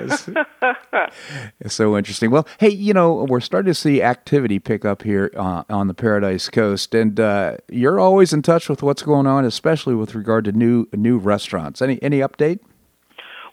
It's 1.60 1.74
so 1.74 1.96
interesting. 1.96 2.32
Well, 2.32 2.48
hey, 2.64 2.70
you 2.70 2.94
know, 2.94 3.26
we're 3.28 3.40
starting 3.40 3.70
to 3.70 3.74
see 3.74 4.00
activity 4.00 4.58
pick 4.58 4.86
up 4.86 5.02
here 5.02 5.30
uh, 5.36 5.64
on 5.68 5.86
the 5.86 5.92
Paradise 5.92 6.48
Coast, 6.48 6.94
and 6.94 7.20
uh, 7.20 7.58
you're 7.68 8.00
always 8.00 8.32
in 8.32 8.40
touch 8.40 8.70
with 8.70 8.82
what's 8.82 9.02
going 9.02 9.26
on, 9.26 9.44
especially 9.44 9.94
with 9.94 10.14
regard 10.14 10.46
to 10.46 10.52
new 10.52 10.88
new 10.94 11.18
restaurants. 11.18 11.82
Any 11.82 12.02
any 12.02 12.20
update? 12.20 12.60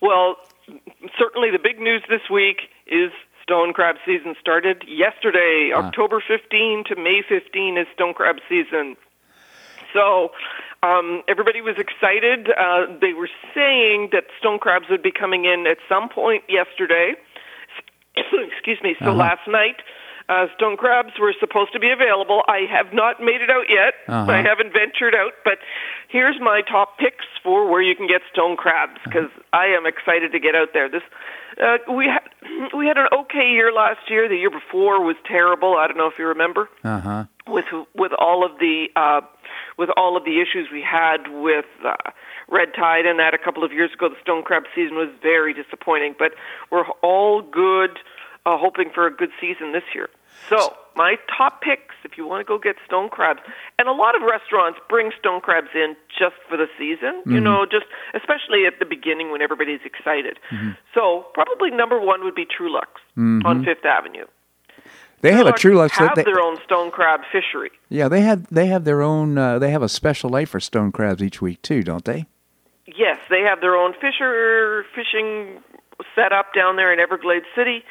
Well, 0.01 0.37
certainly 1.19 1.51
the 1.51 1.59
big 1.61 1.77
news 1.77 2.03
this 2.07 2.29
week 2.31 2.69
is 2.87 3.11
stone 3.43 3.73
crab 3.73 3.97
season 4.05 4.33
started 4.39 4.85
yesterday. 4.87 5.71
October 5.75 6.23
15 6.25 6.85
to 6.87 6.95
May 6.95 7.21
15 7.27 7.77
is 7.77 7.87
stone 7.93 8.13
crab 8.13 8.37
season. 8.47 8.95
So 9.91 10.31
um, 10.83 11.21
everybody 11.27 11.59
was 11.59 11.75
excited. 11.77 12.49
Uh, 12.49 12.85
they 13.01 13.11
were 13.11 13.29
saying 13.53 14.11
that 14.13 14.23
stone 14.39 14.57
crabs 14.57 14.85
would 14.89 15.03
be 15.03 15.11
coming 15.11 15.43
in 15.43 15.67
at 15.67 15.79
some 15.89 16.07
point 16.07 16.45
yesterday. 16.47 17.15
Excuse 18.51 18.79
me. 18.83 18.95
So 18.99 19.11
last 19.13 19.47
night, 19.47 19.77
uh, 20.29 20.47
stone 20.55 20.77
crabs 20.77 21.13
were 21.19 21.33
supposed 21.39 21.73
to 21.73 21.79
be 21.79 21.89
available. 21.91 22.41
I 22.47 22.61
have 22.71 22.93
not 22.93 23.19
made 23.19 23.41
it 23.41 23.49
out 23.49 23.65
yet. 23.69 23.93
Uh-huh. 24.07 24.31
I 24.31 24.37
haven't 24.41 24.71
ventured 24.71 25.13
out, 25.15 25.33
but 25.43 25.57
here's 26.07 26.39
my 26.39 26.61
top 26.61 26.97
picks 26.99 27.25
for 27.43 27.69
where 27.69 27.81
you 27.81 27.95
can 27.95 28.07
get 28.07 28.21
stone 28.31 28.55
crabs 28.55 28.99
because 29.03 29.29
I 29.51 29.65
am 29.67 29.85
excited 29.85 30.31
to 30.31 30.39
get 30.39 30.55
out 30.55 30.69
there. 30.73 30.87
This 30.89 31.01
uh, 31.61 31.77
we 31.91 32.05
had 32.05 32.23
we 32.77 32.87
had 32.87 32.97
an 32.97 33.07
okay 33.11 33.49
year 33.51 33.71
last 33.73 34.09
year. 34.09 34.29
The 34.29 34.37
year 34.37 34.51
before 34.51 35.03
was 35.03 35.15
terrible. 35.27 35.75
I 35.77 35.87
don't 35.87 35.97
know 35.97 36.07
if 36.07 36.17
you 36.17 36.27
remember 36.27 36.69
Uh 36.83 36.99
huh. 37.01 37.23
with 37.47 37.65
with 37.95 38.13
all 38.17 38.45
of 38.45 38.57
the 38.59 38.87
uh, 38.95 39.21
with 39.77 39.89
all 39.97 40.15
of 40.15 40.23
the 40.23 40.39
issues 40.39 40.69
we 40.71 40.81
had 40.81 41.27
with 41.27 41.65
uh, 41.85 41.95
red 42.47 42.69
tide 42.75 43.05
and 43.05 43.19
that 43.19 43.33
a 43.33 43.37
couple 43.37 43.63
of 43.65 43.73
years 43.73 43.91
ago. 43.93 44.07
The 44.07 44.15
stone 44.21 44.43
crab 44.43 44.63
season 44.75 44.95
was 44.95 45.09
very 45.21 45.53
disappointing, 45.53 46.15
but 46.17 46.31
we're 46.71 46.87
all 47.01 47.41
good, 47.41 47.99
uh, 48.45 48.57
hoping 48.57 48.89
for 48.93 49.05
a 49.07 49.11
good 49.15 49.29
season 49.39 49.71
this 49.73 49.83
year. 49.93 50.09
So 50.49 50.75
my 50.95 51.15
top 51.37 51.61
picks, 51.61 51.93
if 52.03 52.17
you 52.17 52.25
want 52.25 52.41
to 52.41 52.43
go 52.45 52.57
get 52.57 52.75
stone 52.85 53.09
crabs, 53.09 53.41
and 53.77 53.87
a 53.87 53.91
lot 53.91 54.15
of 54.15 54.21
restaurants 54.23 54.79
bring 54.89 55.11
stone 55.19 55.39
crabs 55.41 55.67
in 55.75 55.95
just 56.17 56.35
for 56.49 56.57
the 56.57 56.67
season. 56.77 57.21
You 57.25 57.39
know, 57.39 57.65
just 57.69 57.85
especially 58.15 58.65
at 58.65 58.79
the 58.79 58.85
beginning 58.85 59.31
when 59.31 59.41
everybody's 59.41 59.81
excited. 59.85 60.39
So 60.93 61.27
probably 61.33 61.69
number 61.71 61.99
one 61.99 62.23
would 62.23 62.35
be 62.35 62.45
Truluck's 62.45 63.01
on 63.17 63.63
Fifth 63.63 63.85
Avenue. 63.85 64.25
They 65.21 65.31
have 65.33 65.45
a 65.45 65.51
Truluck's. 65.51 65.97
have 65.97 66.15
they- 66.15 66.23
their 66.23 66.39
own 66.41 66.57
stone 66.65 66.89
crab 66.89 67.21
fishery. 67.31 67.69
yeah, 67.89 68.07
they 68.07 68.21
have 68.21 68.47
they 68.47 68.65
have 68.67 68.85
their 68.85 69.01
own. 69.03 69.37
Uh, 69.37 69.59
they 69.59 69.69
have 69.69 69.83
a 69.83 69.89
special 69.89 70.31
night 70.31 70.49
for 70.49 70.59
stone 70.59 70.91
crabs 70.91 71.21
each 71.21 71.41
week 71.41 71.61
too, 71.61 71.83
don't 71.83 72.05
they? 72.05 72.25
Yes, 72.87 73.19
they 73.29 73.41
have 73.41 73.61
their 73.61 73.75
own 73.75 73.93
fisher 74.01 74.83
fishing 74.95 75.59
set 76.15 76.31
up 76.33 76.53
down 76.55 76.75
there 76.77 76.91
in 76.91 76.99
Everglades 76.99 77.45
City, 77.55 77.83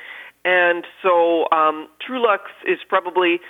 and 0.45 0.85
so 1.03 1.47
um, 1.53 1.89
Truluck's 2.01 2.53
is 2.67 2.79
probably 2.89 3.41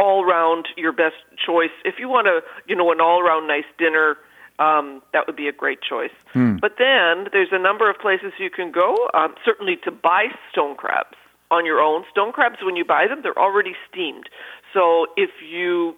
all 0.00 0.24
round 0.24 0.68
your 0.76 0.92
best 0.92 1.16
choice 1.44 1.74
if 1.84 1.94
you 1.98 2.08
want 2.08 2.26
a 2.26 2.40
you 2.66 2.76
know 2.76 2.90
an 2.92 3.00
all 3.00 3.22
round 3.22 3.48
nice 3.48 3.64
dinner. 3.78 4.16
Um, 4.60 5.02
that 5.12 5.26
would 5.26 5.34
be 5.34 5.48
a 5.48 5.52
great 5.52 5.80
choice. 5.82 6.14
But 6.60 6.76
then 6.78 7.26
there's 7.32 7.48
a 7.50 7.58
number 7.58 7.90
of 7.90 7.98
places 7.98 8.32
you 8.38 8.50
can 8.50 8.70
go. 8.70 8.94
Um, 9.12 9.34
certainly 9.44 9.76
to 9.82 9.90
buy 9.90 10.26
stone 10.52 10.76
crabs 10.76 11.16
on 11.50 11.66
your 11.66 11.80
own. 11.80 12.04
Stone 12.12 12.30
crabs, 12.30 12.58
when 12.62 12.76
you 12.76 12.84
buy 12.84 13.08
them, 13.08 13.18
they're 13.22 13.36
already 13.36 13.72
steamed. 13.90 14.28
So 14.72 15.06
if 15.16 15.30
you 15.42 15.96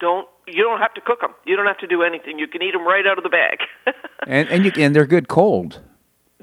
don't 0.00 0.26
you 0.46 0.62
don't 0.62 0.80
have 0.80 0.94
to 0.94 1.00
cook 1.00 1.20
them. 1.20 1.34
You 1.44 1.54
don't 1.56 1.66
have 1.66 1.78
to 1.78 1.86
do 1.86 2.02
anything. 2.02 2.38
You 2.38 2.48
can 2.48 2.62
eat 2.62 2.72
them 2.72 2.86
right 2.86 3.06
out 3.06 3.18
of 3.18 3.24
the 3.24 3.30
bag. 3.30 3.58
And 4.24 4.48
and 4.50 4.64
you 4.64 4.70
and 4.76 4.94
they're 4.94 5.04
good 5.04 5.26
cold. 5.26 5.80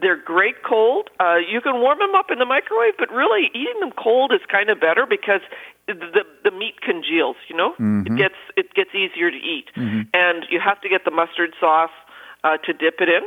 They're 0.01 0.15
great 0.21 0.63
cold. 0.63 1.09
Uh, 1.19 1.37
you 1.37 1.59
can 1.61 1.81
warm 1.81 1.99
them 1.99 2.15
up 2.15 2.31
in 2.31 2.39
the 2.39 2.45
microwave, 2.45 2.93
but 2.97 3.11
really 3.11 3.49
eating 3.53 3.79
them 3.81 3.91
cold 3.91 4.31
is 4.33 4.39
kind 4.49 4.69
of 4.69 4.79
better 4.79 5.05
because 5.09 5.41
the 5.87 6.23
the 6.43 6.51
meat 6.51 6.81
congeals. 6.81 7.35
You 7.49 7.57
know, 7.57 7.73
it 8.05 8.15
gets 8.17 8.35
it 8.55 8.73
gets 8.73 8.91
easier 8.95 9.29
to 9.31 9.37
eat, 9.37 9.65
and 10.13 10.45
you 10.49 10.59
have 10.63 10.79
to 10.81 10.89
get 10.89 11.03
the 11.05 11.11
mustard 11.11 11.53
sauce 11.59 11.91
uh, 12.43 12.57
to 12.65 12.73
dip 12.73 13.01
it 13.01 13.09
in. 13.09 13.23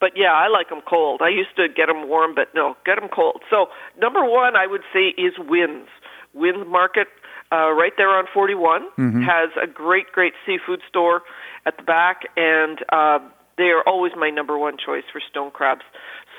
But 0.00 0.12
yeah, 0.16 0.32
I 0.32 0.48
like 0.48 0.68
them 0.70 0.80
cold. 0.88 1.20
I 1.22 1.28
used 1.28 1.54
to 1.56 1.68
get 1.68 1.86
them 1.86 2.08
warm, 2.08 2.34
but 2.34 2.48
no, 2.54 2.76
get 2.86 2.96
them 2.98 3.08
cold. 3.14 3.42
So 3.50 3.68
number 3.98 4.24
one, 4.24 4.56
I 4.56 4.66
would 4.66 4.82
say 4.92 5.14
is 5.16 5.34
Wynn's. 5.38 5.88
Wynn's 6.32 6.66
Market, 6.66 7.08
uh, 7.52 7.70
right 7.72 7.92
there 7.96 8.08
on 8.10 8.24
41, 8.32 8.86
has 9.24 9.50
a 9.60 9.66
great, 9.66 10.06
great 10.12 10.32
seafood 10.46 10.80
store 10.88 11.22
at 11.66 11.76
the 11.76 11.82
back, 11.82 12.22
and 12.36 12.78
uh, 12.92 13.18
they 13.60 13.70
are 13.70 13.82
always 13.86 14.12
my 14.16 14.30
number 14.30 14.58
one 14.58 14.76
choice 14.78 15.04
for 15.12 15.20
stone 15.20 15.50
crabs. 15.50 15.84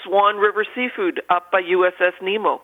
Swan 0.04 0.38
River 0.38 0.66
Seafood 0.76 1.22
up 1.30 1.52
by 1.52 1.62
USS 1.62 2.14
Nemo. 2.22 2.62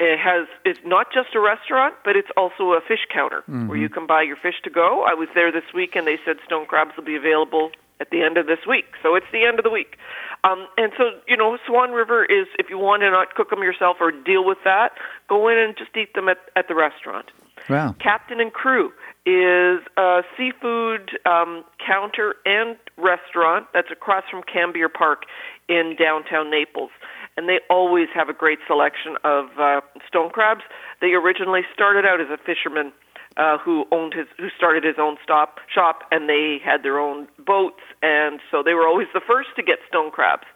It 0.00 0.18
has 0.18 0.48
it's 0.64 0.80
not 0.84 1.06
just 1.14 1.36
a 1.36 1.40
restaurant, 1.40 1.94
but 2.04 2.16
it's 2.16 2.30
also 2.36 2.74
a 2.74 2.80
fish 2.80 3.06
counter 3.12 3.44
where 3.68 3.78
you 3.78 3.88
can 3.88 4.06
buy 4.08 4.22
your 4.22 4.36
fish 4.36 4.56
to 4.64 4.70
go. 4.70 5.04
I 5.06 5.14
was 5.14 5.28
there 5.34 5.52
this 5.52 5.70
week, 5.72 5.94
and 5.94 6.04
they 6.04 6.18
said 6.24 6.36
stone 6.44 6.66
crabs 6.66 6.96
will 6.96 7.04
be 7.04 7.14
available 7.14 7.70
at 8.00 8.10
the 8.10 8.22
end 8.22 8.36
of 8.36 8.46
this 8.46 8.58
week. 8.68 8.86
So 9.02 9.14
it's 9.14 9.30
the 9.32 9.44
end 9.44 9.58
of 9.60 9.64
the 9.64 9.70
week. 9.70 9.96
Um, 10.42 10.66
and 10.76 10.92
so, 10.98 11.04
you 11.28 11.36
know, 11.36 11.56
Swan 11.66 11.92
River 11.92 12.24
is, 12.24 12.46
if 12.58 12.68
you 12.68 12.76
want 12.76 13.02
to 13.02 13.10
not 13.10 13.34
cook 13.34 13.50
them 13.50 13.62
yourself 13.62 13.98
or 14.00 14.10
deal 14.10 14.44
with 14.44 14.58
that, 14.64 14.92
go 15.28 15.48
in 15.48 15.58
and 15.58 15.76
just 15.76 15.96
eat 15.96 16.12
them 16.14 16.28
at, 16.28 16.38
at 16.56 16.66
the 16.66 16.74
restaurant. 16.74 17.30
Wow. 17.68 17.94
Captain 17.98 18.40
and 18.40 18.52
Crew 18.52 18.92
is 19.26 19.80
a 19.96 20.22
seafood 20.36 21.18
um, 21.24 21.64
counter 21.84 22.36
and 22.44 22.76
restaurant 22.98 23.66
that's 23.72 23.90
across 23.90 24.24
from 24.30 24.42
Cambier 24.42 24.92
Park 24.92 25.22
in 25.68 25.96
downtown 25.98 26.50
Naples. 26.50 26.90
And 27.36 27.48
they 27.48 27.60
always 27.70 28.08
have 28.14 28.28
a 28.28 28.32
great 28.32 28.58
selection 28.66 29.16
of 29.24 29.46
uh, 29.58 29.80
stone 30.06 30.30
crabs. 30.30 30.62
They 31.00 31.12
originally 31.12 31.62
started 31.72 32.04
out 32.04 32.20
as 32.20 32.28
a 32.28 32.36
fisherman 32.36 32.92
uh, 33.36 33.58
who 33.58 33.84
owned 33.90 34.14
his, 34.14 34.26
who 34.38 34.48
started 34.56 34.84
his 34.84 34.96
own 34.98 35.16
stop 35.22 35.58
shop, 35.72 36.02
and 36.12 36.28
they 36.28 36.58
had 36.64 36.82
their 36.82 36.98
own 37.00 37.26
boats, 37.44 37.82
and 38.02 38.38
so 38.50 38.62
they 38.62 38.74
were 38.74 38.86
always 38.86 39.08
the 39.12 39.20
first 39.26 39.48
to 39.56 39.62
get 39.62 39.78
stone 39.88 40.10
crabs. 40.12 40.46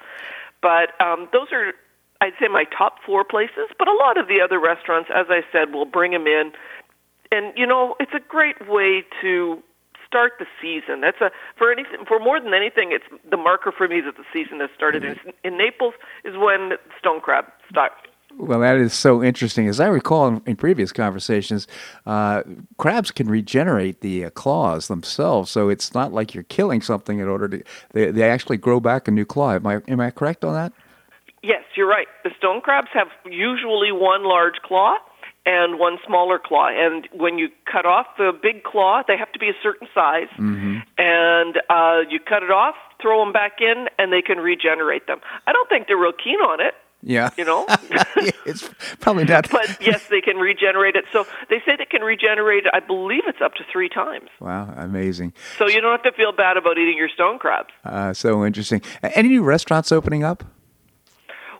But 0.62 0.94
um, 1.00 1.28
those 1.32 1.48
are, 1.52 1.72
I'd 2.20 2.34
say, 2.40 2.46
my 2.48 2.64
top 2.76 2.96
four 3.04 3.24
places. 3.24 3.70
But 3.78 3.88
a 3.88 3.94
lot 3.94 4.18
of 4.18 4.28
the 4.28 4.40
other 4.40 4.60
restaurants, 4.60 5.10
as 5.14 5.26
I 5.28 5.40
said, 5.50 5.72
will 5.72 5.86
bring 5.86 6.12
them 6.12 6.26
in 6.26 6.52
and 7.32 7.52
you 7.56 7.66
know 7.66 7.94
it's 8.00 8.14
a 8.14 8.20
great 8.20 8.68
way 8.68 9.04
to 9.20 9.62
start 10.06 10.32
the 10.38 10.46
season. 10.60 11.00
That's 11.00 11.20
a 11.20 11.30
for 11.56 11.70
anything 11.70 12.04
for 12.06 12.18
more 12.18 12.40
than 12.40 12.54
anything. 12.54 12.90
It's 12.92 13.04
the 13.30 13.36
marker 13.36 13.72
for 13.76 13.88
me 13.88 14.00
that 14.00 14.16
the 14.16 14.24
season 14.32 14.60
has 14.60 14.70
started. 14.74 15.04
In, 15.04 15.16
in 15.44 15.58
Naples 15.58 15.94
is 16.24 16.34
when 16.36 16.72
stone 16.98 17.20
crab 17.20 17.44
start. 17.70 17.92
Well, 18.36 18.60
that 18.60 18.76
is 18.76 18.92
so 18.92 19.22
interesting. 19.22 19.68
As 19.68 19.80
I 19.80 19.86
recall 19.86 20.28
in, 20.28 20.42
in 20.46 20.56
previous 20.56 20.92
conversations, 20.92 21.66
uh, 22.06 22.42
crabs 22.76 23.10
can 23.10 23.28
regenerate 23.28 24.00
the 24.00 24.26
uh, 24.26 24.30
claws 24.30 24.88
themselves, 24.88 25.50
so 25.50 25.70
it's 25.70 25.94
not 25.94 26.12
like 26.12 26.34
you're 26.34 26.44
killing 26.44 26.82
something 26.82 27.18
in 27.18 27.26
order 27.26 27.48
to. 27.48 27.62
They, 27.92 28.10
they 28.10 28.30
actually 28.30 28.58
grow 28.58 28.80
back 28.80 29.08
a 29.08 29.10
new 29.10 29.24
claw. 29.24 29.54
Am 29.54 29.66
I 29.66 29.80
am 29.88 30.00
I 30.00 30.10
correct 30.10 30.44
on 30.44 30.54
that? 30.54 30.72
Yes, 31.42 31.62
you're 31.76 31.88
right. 31.88 32.08
The 32.24 32.30
stone 32.36 32.60
crabs 32.60 32.88
have 32.92 33.08
usually 33.24 33.92
one 33.92 34.24
large 34.24 34.56
claw 34.64 34.98
and 35.46 35.78
one 35.78 35.98
smaller 36.06 36.38
claw. 36.38 36.68
And 36.68 37.08
when 37.12 37.38
you 37.38 37.48
cut 37.70 37.86
off 37.86 38.06
the 38.18 38.32
big 38.40 38.64
claw, 38.64 39.02
they 39.06 39.16
have 39.16 39.32
to 39.32 39.38
be 39.38 39.48
a 39.48 39.56
certain 39.62 39.88
size. 39.94 40.28
Mm-hmm. 40.38 40.78
And 40.98 41.56
uh, 41.70 42.08
you 42.08 42.20
cut 42.20 42.42
it 42.42 42.50
off, 42.50 42.74
throw 43.00 43.24
them 43.24 43.32
back 43.32 43.60
in, 43.60 43.86
and 43.98 44.12
they 44.12 44.22
can 44.22 44.38
regenerate 44.38 45.06
them. 45.06 45.20
I 45.46 45.52
don't 45.52 45.68
think 45.68 45.86
they're 45.86 45.96
real 45.96 46.12
keen 46.12 46.40
on 46.40 46.60
it. 46.60 46.74
Yeah. 47.02 47.30
You 47.36 47.44
know? 47.44 47.64
it's 48.44 48.68
probably 49.00 49.24
not. 49.24 49.48
but 49.52 49.78
yes, 49.80 50.06
they 50.08 50.20
can 50.20 50.36
regenerate 50.36 50.96
it. 50.96 51.04
So 51.12 51.26
they 51.48 51.60
say 51.64 51.76
they 51.76 51.84
can 51.84 52.02
regenerate 52.02 52.66
it, 52.66 52.72
I 52.74 52.80
believe 52.80 53.22
it's 53.26 53.40
up 53.40 53.54
to 53.54 53.64
three 53.72 53.88
times. 53.88 54.28
Wow, 54.40 54.74
amazing. 54.76 55.32
So 55.58 55.68
you 55.68 55.80
don't 55.80 55.92
have 55.92 56.02
to 56.02 56.16
feel 56.16 56.32
bad 56.32 56.56
about 56.56 56.76
eating 56.76 56.96
your 56.98 57.08
stone 57.08 57.38
crabs. 57.38 57.70
Uh, 57.84 58.12
so 58.12 58.44
interesting. 58.44 58.82
Any 59.02 59.28
new 59.28 59.44
restaurants 59.44 59.92
opening 59.92 60.24
up? 60.24 60.44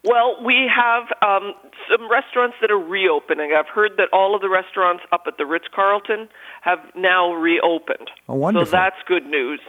Well, 0.09 0.43
we 0.43 0.71
have 0.75 1.05
um, 1.21 1.53
some 1.91 2.11
restaurants 2.11 2.57
that 2.63 2.71
are 2.71 2.79
reopening. 2.79 3.53
I've 3.53 3.69
heard 3.69 3.93
that 3.99 4.09
all 4.11 4.35
of 4.35 4.41
the 4.41 4.49
restaurants 4.49 5.03
up 5.13 5.25
at 5.27 5.37
the 5.37 5.45
Ritz 5.45 5.67
Carlton 5.75 6.29
have 6.63 6.79
now 6.97 7.35
reopened. 7.35 8.11
Oh, 8.27 8.35
wonderful. 8.35 8.67
So 8.67 8.73
that's 8.73 8.97
good 9.07 9.27
news. 9.27 9.61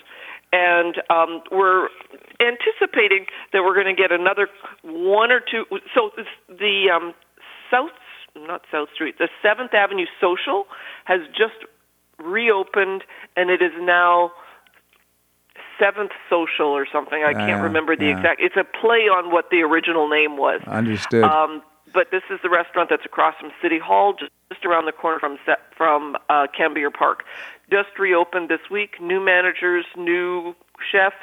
And 0.54 0.96
um, 1.10 1.42
we're 1.52 1.90
anticipating 2.40 3.26
that 3.52 3.64
we're 3.64 3.76
going 3.76 3.94
to 3.94 4.02
get 4.02 4.12
another 4.12 4.48
one 4.84 5.32
or 5.32 5.42
two. 5.42 5.66
So 5.94 6.12
the 6.48 6.88
um, 6.96 7.14
South, 7.70 7.92
not 8.36 8.62
South 8.72 8.88
Street, 8.96 9.18
the 9.20 9.28
Seventh 9.44 9.74
Avenue 9.74 10.06
Social 10.22 10.66
has 11.04 11.20
just 11.38 11.68
reopened, 12.18 13.04
and 13.36 13.50
it 13.50 13.62
is 13.62 13.74
now 13.80 14.32
Seventh 15.80 16.12
Social 16.30 16.68
or 16.68 16.86
something. 16.92 17.24
I 17.24 17.34
can't 17.34 17.62
Uh, 17.62 17.64
remember 17.64 17.96
the 17.96 18.06
yeah. 18.08 18.18
exact. 18.18 18.42
It's 18.42 18.58
a 18.58 18.64
play 18.64 19.08
on 19.10 19.32
what 19.32 19.50
the 19.50 19.62
original 19.64 20.08
name 20.10 20.38
was. 20.38 20.62
Understood. 20.68 21.24
Um, 21.24 21.62
but 21.94 22.12
this 22.12 22.24
is 22.30 22.40
the 22.44 22.50
restaurant 22.50 22.90
that's 22.90 23.06
across 23.06 23.36
from 23.40 23.52
City 23.62 23.80
Hall, 23.80 24.14
just, 24.14 24.32
just 24.52 24.66
around 24.66 24.86
the 24.86 24.92
corner 24.92 25.20
from 25.20 25.38
Se- 25.46 25.56
from 25.76 26.18
uh, 26.30 26.48
Cambier 26.58 26.94
Park. 26.94 27.24
Just 27.72 27.98
reopened 27.98 28.50
this 28.50 28.70
week. 28.70 29.00
New 29.02 29.20
managers, 29.20 29.86
new 29.98 30.56
chefs. 30.92 31.16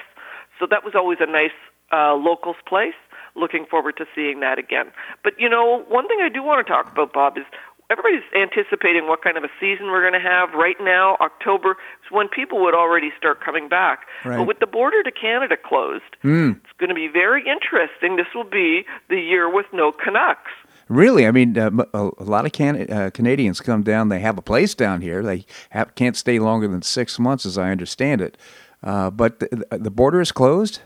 So 0.58 0.66
that 0.70 0.82
was 0.84 0.94
always 0.94 1.18
a 1.20 1.26
nice 1.26 1.50
uh, 1.92 2.14
locals 2.14 2.56
place. 2.66 2.94
Looking 3.34 3.66
forward 3.66 3.96
to 3.98 4.06
seeing 4.14 4.40
that 4.40 4.58
again. 4.58 4.86
But 5.22 5.38
you 5.38 5.48
know, 5.48 5.84
one 5.88 6.08
thing 6.08 6.18
I 6.22 6.28
do 6.30 6.42
want 6.42 6.66
to 6.66 6.72
talk 6.72 6.90
about, 6.90 7.12
Bob, 7.12 7.36
is 7.36 7.44
everybody's 7.90 8.24
anticipating 8.34 9.06
what 9.06 9.22
kind 9.22 9.36
of 9.36 9.44
a 9.44 9.50
season 9.60 9.86
we're 9.86 10.08
going 10.08 10.20
to 10.20 10.28
have. 10.28 10.52
Right 10.54 10.76
now, 10.80 11.16
October 11.20 11.72
is 11.72 12.10
when 12.10 12.28
people 12.28 12.60
would 12.62 12.74
already 12.74 13.10
start 13.16 13.40
coming 13.44 13.68
back. 13.68 14.00
Right. 14.24 14.38
But 14.38 14.46
with 14.46 14.58
the 14.58 14.66
border 14.66 15.02
to 15.02 15.10
Canada 15.10 15.56
closed, 15.56 16.16
it's 16.56 16.72
going 16.78 16.88
to 16.88 16.94
be 16.94 17.08
very 17.08 17.42
interesting. 17.42 18.16
This 18.16 18.26
will 18.34 18.44
be 18.44 18.84
the 19.08 19.20
year 19.20 19.52
with 19.52 19.66
no 19.72 19.92
Canucks. 19.92 20.50
Really, 20.88 21.26
I 21.26 21.32
mean, 21.32 21.58
uh, 21.58 21.70
a 21.92 22.10
lot 22.22 22.46
of 22.46 22.52
can- 22.52 22.90
uh, 22.90 23.10
Canadians 23.12 23.60
come 23.60 23.82
down. 23.82 24.08
They 24.08 24.20
have 24.20 24.38
a 24.38 24.42
place 24.42 24.74
down 24.74 25.00
here. 25.00 25.20
They 25.22 25.44
have, 25.70 25.94
can't 25.96 26.16
stay 26.16 26.38
longer 26.38 26.68
than 26.68 26.82
six 26.82 27.18
months, 27.18 27.44
as 27.44 27.58
I 27.58 27.70
understand 27.70 28.20
it. 28.20 28.38
Uh, 28.84 29.10
but 29.10 29.40
the, 29.40 29.66
the 29.70 29.90
border 29.90 30.20
is 30.20 30.30
closed. 30.30 30.80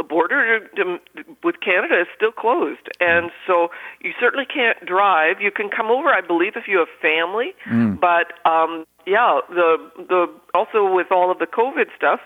The 0.00 0.08
border 0.08 0.60
to, 0.76 0.84
to, 0.84 0.98
with 1.44 1.56
Canada 1.60 2.00
is 2.00 2.06
still 2.16 2.32
closed, 2.32 2.88
and 3.00 3.30
so 3.46 3.68
you 4.00 4.12
certainly 4.18 4.46
can't 4.46 4.78
drive. 4.86 5.36
You 5.40 5.50
can 5.50 5.68
come 5.68 5.88
over, 5.88 6.08
I 6.08 6.22
believe, 6.26 6.52
if 6.56 6.66
you 6.66 6.78
have 6.78 6.88
family, 7.02 7.52
but 8.00 8.32
um, 8.48 8.86
yeah, 9.06 9.40
the 9.50 9.76
the 9.96 10.26
also 10.54 10.90
with 10.90 11.08
all 11.10 11.30
of 11.30 11.38
the 11.38 11.46
COVID 11.46 11.86
stuff, 11.94 12.20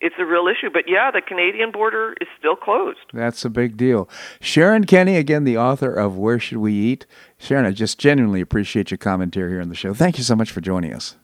it's 0.00 0.16
a 0.18 0.26
real 0.26 0.46
issue. 0.46 0.68
But 0.70 0.84
yeah, 0.86 1.10
the 1.10 1.22
Canadian 1.22 1.70
border 1.72 2.14
is 2.20 2.28
still 2.38 2.56
closed. 2.56 2.98
That's 3.12 3.44
a 3.44 3.50
big 3.50 3.76
deal. 3.78 4.08
Sharon 4.40 4.84
Kenny, 4.84 5.16
again, 5.16 5.44
the 5.44 5.56
author 5.56 5.92
of 5.92 6.18
Where 6.18 6.38
Should 6.38 6.58
We 6.58 6.74
Eat? 6.74 7.06
Sharon, 7.38 7.64
I 7.64 7.70
just 7.70 7.98
genuinely 7.98 8.42
appreciate 8.42 8.90
your 8.90 8.98
commentary 8.98 9.52
here 9.52 9.62
on 9.62 9.70
the 9.70 9.74
show. 9.74 9.94
Thank 9.94 10.18
you 10.18 10.24
so 10.24 10.36
much 10.36 10.50
for 10.50 10.60
joining 10.60 10.92
us. 10.92 11.16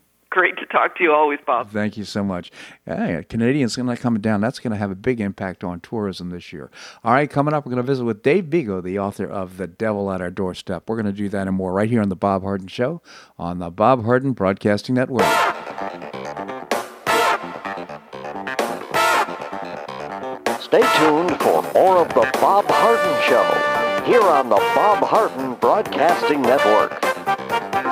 Great 0.72 0.80
to 0.80 0.88
talk 0.88 0.96
to 0.96 1.04
you 1.04 1.12
always, 1.12 1.38
Bob. 1.46 1.70
Thank 1.70 1.96
you 1.96 2.04
so 2.04 2.24
much. 2.24 2.50
Yeah, 2.86 3.22
Canadians 3.22 3.76
going 3.76 3.94
to 3.94 4.00
coming 4.00 4.20
down. 4.20 4.40
That's 4.40 4.58
going 4.58 4.72
to 4.72 4.76
have 4.76 4.90
a 4.90 4.94
big 4.94 5.20
impact 5.20 5.64
on 5.64 5.80
tourism 5.80 6.30
this 6.30 6.52
year. 6.52 6.70
All 7.04 7.12
right, 7.12 7.28
coming 7.28 7.54
up, 7.54 7.64
we're 7.66 7.72
going 7.72 7.84
to 7.84 7.90
visit 7.90 8.04
with 8.04 8.22
Dave 8.22 8.44
Bego, 8.44 8.82
the 8.82 8.98
author 8.98 9.26
of 9.26 9.56
The 9.56 9.66
Devil 9.66 10.10
at 10.10 10.20
Our 10.20 10.30
Doorstep. 10.30 10.88
We're 10.88 10.96
going 10.96 11.06
to 11.06 11.12
do 11.12 11.28
that 11.28 11.46
and 11.46 11.56
more 11.56 11.72
right 11.72 11.88
here 11.88 12.00
on 12.00 12.08
the 12.08 12.16
Bob 12.16 12.42
Harden 12.42 12.68
Show 12.68 13.02
on 13.38 13.58
the 13.58 13.70
Bob 13.70 14.04
Harden 14.04 14.32
Broadcasting 14.32 14.94
Network. 14.94 15.22
Stay 20.60 20.82
tuned 20.96 21.38
for 21.40 21.62
more 21.74 21.98
of 21.98 22.08
the 22.14 22.28
Bob 22.40 22.64
Harden 22.68 23.22
Show 23.28 24.04
here 24.04 24.22
on 24.22 24.48
the 24.48 24.56
Bob 24.56 25.04
Harden 25.04 25.54
Broadcasting 25.56 26.40
Network. 26.42 27.91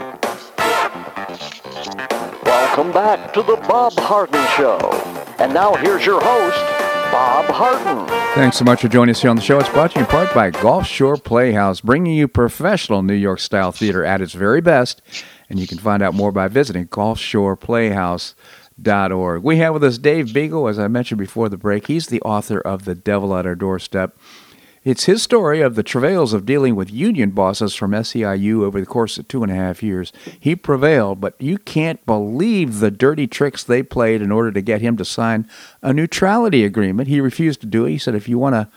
Welcome 2.71 2.93
back 2.93 3.33
to 3.33 3.43
the 3.43 3.57
Bob 3.67 3.91
Harden 3.99 4.47
Show. 4.55 4.79
And 5.39 5.53
now 5.53 5.75
here's 5.75 6.05
your 6.05 6.21
host, 6.21 6.55
Bob 7.11 7.43
Harden. 7.47 8.07
Thanks 8.33 8.55
so 8.55 8.63
much 8.63 8.79
for 8.79 8.87
joining 8.87 9.11
us 9.11 9.21
here 9.21 9.29
on 9.29 9.35
the 9.35 9.41
show. 9.41 9.59
It's 9.59 9.67
brought 9.67 9.91
to 9.91 9.99
you 9.99 10.05
in 10.05 10.09
part 10.09 10.33
by 10.33 10.51
Gulf 10.51 10.87
Shore 10.87 11.17
Playhouse, 11.17 11.81
bringing 11.81 12.15
you 12.15 12.29
professional 12.29 13.01
New 13.01 13.13
York 13.13 13.41
style 13.41 13.73
theater 13.73 14.05
at 14.05 14.21
its 14.21 14.31
very 14.31 14.61
best. 14.61 15.01
And 15.49 15.59
you 15.59 15.67
can 15.67 15.79
find 15.79 16.01
out 16.01 16.13
more 16.13 16.31
by 16.31 16.47
visiting 16.47 16.87
gulfshoreplayhouse.org. 16.87 19.43
We 19.43 19.57
have 19.57 19.73
with 19.73 19.83
us 19.83 19.97
Dave 19.97 20.27
Bego, 20.27 20.69
as 20.69 20.79
I 20.79 20.87
mentioned 20.87 21.19
before 21.19 21.49
the 21.49 21.57
break. 21.57 21.87
He's 21.87 22.07
the 22.07 22.21
author 22.21 22.61
of 22.61 22.85
The 22.85 22.95
Devil 22.95 23.35
at 23.35 23.45
Our 23.45 23.55
Doorstep. 23.55 24.17
It's 24.83 25.03
his 25.05 25.21
story 25.21 25.61
of 25.61 25.75
the 25.75 25.83
travails 25.83 26.33
of 26.33 26.45
dealing 26.45 26.75
with 26.75 26.91
union 26.91 27.31
bosses 27.31 27.75
from 27.75 27.91
SEIU 27.91 28.63
over 28.63 28.79
the 28.79 28.85
course 28.87 29.19
of 29.19 29.27
two 29.27 29.43
and 29.43 29.51
a 29.51 29.55
half 29.55 29.83
years. 29.83 30.11
He 30.39 30.55
prevailed, 30.55 31.21
but 31.21 31.35
you 31.39 31.59
can't 31.59 32.03
believe 32.07 32.79
the 32.79 32.89
dirty 32.89 33.27
tricks 33.27 33.63
they 33.63 33.83
played 33.83 34.23
in 34.23 34.31
order 34.31 34.51
to 34.51 34.61
get 34.61 34.81
him 34.81 34.97
to 34.97 35.05
sign 35.05 35.47
a 35.83 35.93
neutrality 35.93 36.65
agreement. 36.65 37.09
He 37.09 37.21
refused 37.21 37.61
to 37.61 37.67
do 37.67 37.85
it. 37.85 37.91
He 37.91 37.97
said, 37.99 38.15
if 38.15 38.27
you 38.27 38.39
want 38.39 38.55
to 38.55 38.69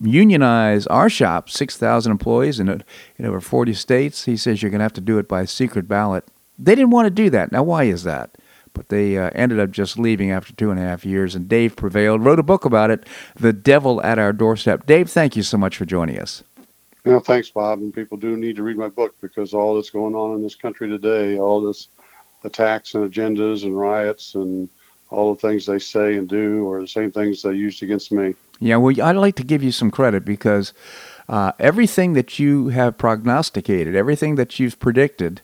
unionize 0.00 0.86
our 0.86 1.10
shop, 1.10 1.50
6,000 1.50 2.10
employees 2.10 2.58
in, 2.58 2.82
in 3.18 3.26
over 3.26 3.40
40 3.40 3.74
states, 3.74 4.24
he 4.24 4.38
says 4.38 4.62
you're 4.62 4.70
going 4.70 4.78
to 4.78 4.84
have 4.84 4.94
to 4.94 5.00
do 5.02 5.18
it 5.18 5.28
by 5.28 5.44
secret 5.44 5.86
ballot. 5.86 6.24
They 6.58 6.74
didn't 6.74 6.90
want 6.90 7.06
to 7.06 7.10
do 7.10 7.28
that. 7.30 7.52
Now, 7.52 7.64
why 7.64 7.84
is 7.84 8.04
that? 8.04 8.36
But 8.74 8.90
they 8.90 9.16
uh, 9.16 9.30
ended 9.34 9.58
up 9.58 9.70
just 9.70 9.98
leaving 9.98 10.30
after 10.30 10.52
two 10.52 10.70
and 10.70 10.78
a 10.78 10.82
half 10.82 11.06
years, 11.06 11.34
and 11.34 11.48
Dave 11.48 11.76
prevailed, 11.76 12.24
wrote 12.24 12.38
a 12.38 12.42
book 12.42 12.64
about 12.64 12.90
it, 12.90 13.06
The 13.34 13.52
Devil 13.52 14.02
at 14.02 14.18
Our 14.18 14.32
Doorstep. 14.32 14.84
Dave, 14.84 15.08
thank 15.08 15.36
you 15.36 15.42
so 15.42 15.56
much 15.56 15.76
for 15.76 15.86
joining 15.86 16.18
us. 16.18 16.42
You 17.04 17.12
know, 17.12 17.20
thanks, 17.20 17.50
Bob. 17.50 17.78
And 17.78 17.94
people 17.94 18.16
do 18.16 18.36
need 18.36 18.56
to 18.56 18.62
read 18.62 18.76
my 18.76 18.88
book 18.88 19.14
because 19.20 19.54
all 19.54 19.74
that's 19.74 19.90
going 19.90 20.14
on 20.14 20.34
in 20.34 20.42
this 20.42 20.54
country 20.54 20.88
today, 20.88 21.38
all 21.38 21.60
this 21.60 21.88
attacks 22.44 22.94
and 22.94 23.10
agendas 23.10 23.62
and 23.62 23.78
riots 23.78 24.34
and 24.34 24.68
all 25.10 25.34
the 25.34 25.40
things 25.40 25.66
they 25.66 25.78
say 25.78 26.16
and 26.16 26.28
do 26.28 26.70
are 26.70 26.80
the 26.80 26.88
same 26.88 27.12
things 27.12 27.42
they 27.42 27.52
used 27.52 27.82
against 27.82 28.10
me. 28.12 28.34
Yeah, 28.60 28.76
well, 28.76 28.94
I'd 29.00 29.16
like 29.16 29.36
to 29.36 29.44
give 29.44 29.62
you 29.62 29.72
some 29.72 29.90
credit 29.90 30.24
because 30.24 30.72
uh, 31.28 31.52
everything 31.58 32.14
that 32.14 32.38
you 32.38 32.68
have 32.68 32.98
prognosticated, 32.98 33.94
everything 33.94 34.36
that 34.36 34.58
you've 34.58 34.78
predicted 34.78 35.40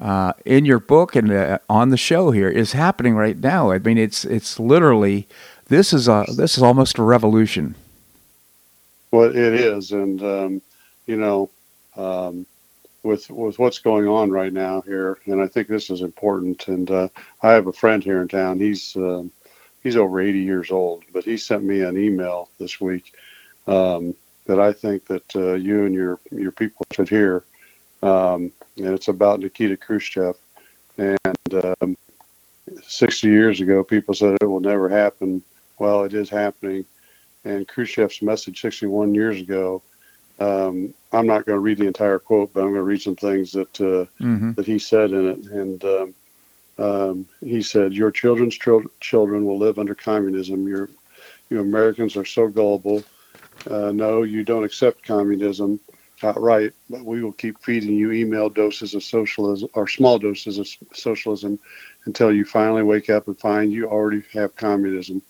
uh, 0.00 0.32
in 0.46 0.64
your 0.64 0.80
book 0.80 1.14
and 1.14 1.30
uh, 1.30 1.58
on 1.68 1.90
the 1.90 1.96
show 1.96 2.30
here 2.30 2.48
is 2.48 2.72
happening 2.72 3.14
right 3.14 3.38
now. 3.38 3.70
I 3.70 3.78
mean, 3.78 3.98
it's 3.98 4.24
it's 4.24 4.58
literally 4.58 5.28
this 5.68 5.92
is 5.92 6.08
a 6.08 6.24
this 6.36 6.56
is 6.56 6.62
almost 6.62 6.98
a 6.98 7.02
revolution. 7.02 7.74
Well, 9.10 9.28
it 9.28 9.36
is, 9.36 9.92
and 9.92 10.22
um, 10.22 10.62
you 11.06 11.16
know, 11.16 11.50
um, 11.96 12.46
with 13.02 13.28
with 13.30 13.58
what's 13.58 13.78
going 13.78 14.08
on 14.08 14.30
right 14.30 14.52
now 14.52 14.80
here, 14.82 15.18
and 15.26 15.40
I 15.40 15.46
think 15.46 15.68
this 15.68 15.90
is 15.90 16.00
important. 16.00 16.66
And 16.68 16.90
uh, 16.90 17.08
I 17.42 17.52
have 17.52 17.66
a 17.66 17.72
friend 17.72 18.02
here 18.02 18.22
in 18.22 18.28
town. 18.28 18.58
He's 18.58 18.96
uh, 18.96 19.24
he's 19.82 19.96
over 19.96 20.20
80 20.20 20.38
years 20.38 20.70
old, 20.70 21.04
but 21.12 21.24
he 21.24 21.36
sent 21.36 21.62
me 21.62 21.82
an 21.82 21.98
email 21.98 22.48
this 22.58 22.80
week 22.80 23.14
um, 23.66 24.14
that 24.46 24.58
I 24.58 24.72
think 24.72 25.06
that 25.06 25.36
uh, 25.36 25.54
you 25.54 25.84
and 25.84 25.94
your 25.94 26.20
your 26.30 26.52
people 26.52 26.86
should 26.92 27.08
hear. 27.08 27.44
And 28.84 28.94
it's 28.94 29.08
about 29.08 29.40
Nikita 29.40 29.76
Khrushchev. 29.76 30.36
And 30.98 31.64
um, 31.80 31.96
60 32.82 33.28
years 33.28 33.60
ago, 33.60 33.82
people 33.84 34.14
said 34.14 34.36
it 34.40 34.46
will 34.46 34.60
never 34.60 34.88
happen. 34.88 35.42
Well, 35.78 36.04
it 36.04 36.14
is 36.14 36.28
happening. 36.28 36.84
And 37.44 37.66
Khrushchev's 37.66 38.22
message 38.22 38.60
61 38.60 39.14
years 39.14 39.40
ago 39.40 39.82
um, 40.40 40.94
I'm 41.12 41.26
not 41.26 41.44
going 41.44 41.56
to 41.56 41.60
read 41.60 41.78
the 41.78 41.86
entire 41.86 42.18
quote, 42.18 42.52
but 42.52 42.60
I'm 42.60 42.68
going 42.68 42.76
to 42.76 42.82
read 42.82 43.02
some 43.02 43.16
things 43.16 43.52
that 43.52 43.80
uh, 43.80 44.06
mm-hmm. 44.22 44.52
that 44.54 44.66
he 44.66 44.78
said 44.78 45.12
in 45.12 45.28
it. 45.28 45.38
And 45.50 45.84
um, 45.84 46.14
um, 46.78 47.26
he 47.40 47.62
said, 47.62 47.92
"Your 47.92 48.10
children's 48.10 48.58
children 49.00 49.44
will 49.44 49.58
live 49.58 49.78
under 49.78 49.94
communism. 49.94 50.66
Your 50.66 50.88
you 51.50 51.60
Americans 51.60 52.16
are 52.16 52.24
so 52.24 52.48
gullible. 52.48 53.04
Uh, 53.70 53.92
no, 53.92 54.22
you 54.22 54.42
don't 54.42 54.64
accept 54.64 55.02
communism 55.02 55.78
outright, 56.22 56.72
but 56.88 57.04
we 57.04 57.22
will 57.22 57.32
keep 57.32 57.58
feeding 57.60 57.94
you 57.94 58.12
email 58.12 58.48
doses 58.48 58.94
of 58.94 59.02
socialism 59.02 59.68
or 59.74 59.88
small 59.88 60.18
doses 60.18 60.58
of 60.58 60.68
socialism 60.92 61.58
until 62.04 62.32
you 62.32 62.44
finally 62.44 62.82
wake 62.82 63.10
up 63.10 63.26
and 63.26 63.38
find 63.38 63.72
you 63.72 63.86
already 63.86 64.22
have 64.32 64.56
communism. 64.56 65.22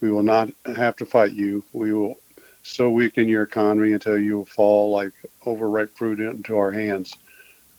We 0.00 0.10
will 0.10 0.22
not 0.22 0.50
have 0.76 0.96
to 0.96 1.06
fight 1.06 1.32
you. 1.32 1.64
We 1.72 1.92
will 1.92 2.18
so 2.62 2.90
weaken 2.90 3.28
your 3.28 3.42
economy 3.42 3.92
until 3.92 4.18
you 4.18 4.44
fall 4.44 4.90
like 4.90 5.12
overripe 5.46 5.96
fruit 5.96 6.20
into 6.20 6.56
our 6.56 6.70
hands. 6.70 7.14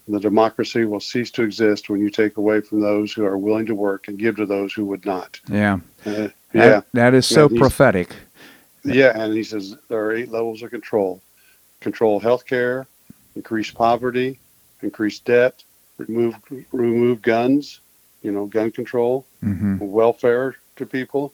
The 0.08 0.20
democracy 0.20 0.86
will 0.86 1.00
cease 1.00 1.30
to 1.32 1.44
exist 1.44 1.90
when 1.90 2.02
you 2.02 2.10
take 2.10 2.38
away 2.38 2.62
from 2.62 2.82
those 2.82 3.14
who 3.14 3.26
are 3.26 3.38
willing 3.38 3.68
to 3.68 3.76
work 3.76 4.08
and 4.08 4.18
give 4.18 4.38
to 4.38 4.48
those 4.48 4.74
who 4.74 4.86
would 4.86 5.06
not. 5.06 5.40
Yeah. 5.48 5.80
Uh, 6.06 6.30
yeah. 6.52 6.70
That, 6.70 6.86
that 6.94 7.14
is 7.14 7.28
so 7.28 7.48
prophetic. 7.48 8.16
Yeah, 8.84 9.12
and 9.16 9.34
he 9.36 9.44
says 9.44 9.78
there 9.88 10.04
are 10.04 10.14
eight 10.14 10.32
levels 10.32 10.64
of 10.64 10.72
control 10.72 11.22
control 11.80 12.20
health 12.20 12.46
care, 12.46 12.88
increase 13.36 13.72
poverty, 13.72 14.40
increase 14.82 15.20
debt, 15.20 15.64
remove 15.98 16.36
remove 16.72 17.22
guns, 17.22 17.82
you 18.22 18.32
know, 18.32 18.46
gun 18.46 18.72
control, 18.72 19.26
mm-hmm. 19.44 19.78
welfare 19.80 20.56
to 20.76 20.86
people, 20.86 21.34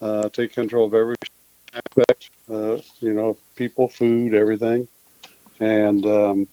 uh, 0.00 0.28
take 0.30 0.52
control 0.52 0.86
of 0.86 0.94
every 0.94 1.16
aspect, 1.74 2.30
uh, 2.50 2.76
you 3.00 3.12
know, 3.12 3.36
people, 3.54 3.88
food, 3.88 4.34
everything, 4.34 4.88
and 5.60 6.04
um, 6.06 6.48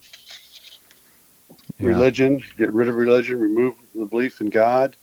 yeah. 1.78 1.88
religion. 1.88 2.42
Get 2.56 2.72
rid 2.72 2.88
of 2.88 2.94
religion, 2.94 3.38
remove 3.38 3.74
the 3.94 4.06
belief 4.06 4.40
in 4.40 4.50
God, 4.50 4.96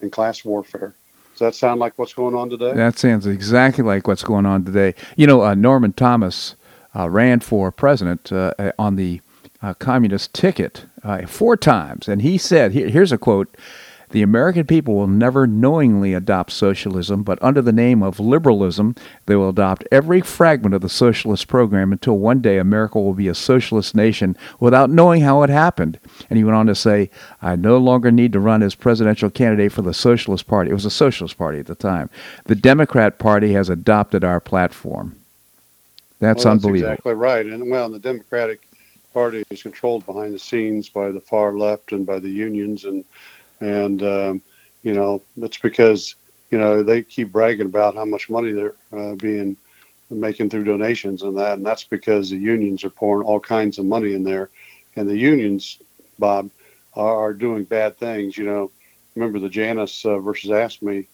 and 0.00 0.10
class 0.10 0.44
warfare. 0.44 0.94
Does 1.32 1.40
that 1.40 1.54
sound 1.54 1.78
like 1.78 1.96
what's 1.96 2.14
going 2.14 2.34
on 2.34 2.50
today? 2.50 2.72
That 2.74 2.98
sounds 2.98 3.24
exactly 3.24 3.84
like 3.84 4.08
what's 4.08 4.24
going 4.24 4.44
on 4.44 4.64
today. 4.64 4.96
You 5.16 5.28
know, 5.28 5.42
uh, 5.42 5.54
Norman 5.54 5.92
Thomas 5.92 6.56
ran 7.06 7.40
for 7.40 7.70
president 7.70 8.32
uh, 8.32 8.72
on 8.78 8.96
the 8.96 9.20
uh, 9.62 9.74
communist 9.74 10.34
ticket 10.34 10.86
uh, 11.02 11.26
four 11.26 11.56
times, 11.56 12.08
and 12.08 12.22
he 12.22 12.38
said, 12.38 12.72
here, 12.72 12.88
here's 12.88 13.12
a 13.12 13.18
quote. 13.18 13.54
The 14.10 14.22
American 14.22 14.64
people 14.64 14.94
will 14.94 15.06
never 15.06 15.46
knowingly 15.46 16.14
adopt 16.14 16.50
socialism, 16.52 17.22
but 17.22 17.38
under 17.42 17.60
the 17.60 17.72
name 17.72 18.02
of 18.02 18.18
liberalism, 18.18 18.94
they 19.26 19.36
will 19.36 19.50
adopt 19.50 19.86
every 19.92 20.22
fragment 20.22 20.74
of 20.74 20.80
the 20.80 20.88
socialist 20.88 21.46
program 21.46 21.92
until 21.92 22.16
one 22.16 22.40
day 22.40 22.56
America 22.56 22.98
will 22.98 23.12
be 23.12 23.28
a 23.28 23.34
socialist 23.34 23.94
nation 23.94 24.34
without 24.60 24.88
knowing 24.88 25.20
how 25.20 25.42
it 25.42 25.50
happened. 25.50 25.98
And 26.30 26.38
he 26.38 26.44
went 26.44 26.56
on 26.56 26.66
to 26.68 26.74
say, 26.74 27.10
I 27.42 27.56
no 27.56 27.76
longer 27.76 28.10
need 28.10 28.32
to 28.32 28.40
run 28.40 28.62
as 28.62 28.74
presidential 28.74 29.28
candidate 29.28 29.72
for 29.72 29.82
the 29.82 29.92
Socialist 29.92 30.46
Party. 30.46 30.70
It 30.70 30.74
was 30.74 30.86
a 30.86 30.90
Socialist 30.90 31.36
Party 31.36 31.58
at 31.58 31.66
the 31.66 31.74
time. 31.74 32.08
The 32.44 32.54
Democrat 32.54 33.18
Party 33.18 33.52
has 33.52 33.68
adopted 33.68 34.24
our 34.24 34.40
platform. 34.40 35.16
That's 36.20 36.44
well, 36.44 36.52
unbelievable. 36.52 36.92
exactly 36.92 37.14
right. 37.14 37.46
And 37.46 37.70
well, 37.70 37.88
the 37.88 37.98
Democratic 37.98 38.68
Party 39.14 39.42
is 39.50 39.62
controlled 39.62 40.04
behind 40.06 40.34
the 40.34 40.38
scenes 40.38 40.88
by 40.88 41.10
the 41.10 41.20
far 41.20 41.56
left 41.56 41.92
and 41.92 42.06
by 42.06 42.18
the 42.18 42.30
unions 42.30 42.84
and 42.84 43.04
and 43.60 44.02
um, 44.02 44.42
you 44.82 44.94
know 44.94 45.22
that's 45.36 45.58
because 45.58 46.14
you 46.50 46.58
know 46.58 46.82
they 46.82 47.02
keep 47.02 47.32
bragging 47.32 47.66
about 47.66 47.94
how 47.94 48.04
much 48.04 48.30
money 48.30 48.52
they're 48.52 48.76
uh, 48.92 49.14
being 49.14 49.56
making 50.10 50.48
through 50.48 50.64
donations 50.64 51.22
and 51.22 51.36
that, 51.36 51.58
and 51.58 51.66
that's 51.66 51.84
because 51.84 52.30
the 52.30 52.36
unions 52.36 52.84
are 52.84 52.90
pouring 52.90 53.26
all 53.26 53.40
kinds 53.40 53.78
of 53.78 53.84
money 53.84 54.14
in 54.14 54.24
there, 54.24 54.50
and 54.96 55.08
the 55.08 55.16
unions, 55.16 55.78
Bob, 56.18 56.50
are, 56.94 57.16
are 57.16 57.34
doing 57.34 57.64
bad 57.64 57.96
things. 57.98 58.36
You 58.36 58.44
know, 58.44 58.70
remember 59.14 59.38
the 59.38 59.48
Janus 59.48 60.04
uh, 60.04 60.18
versus 60.18 60.50
AFSCME 60.50 61.06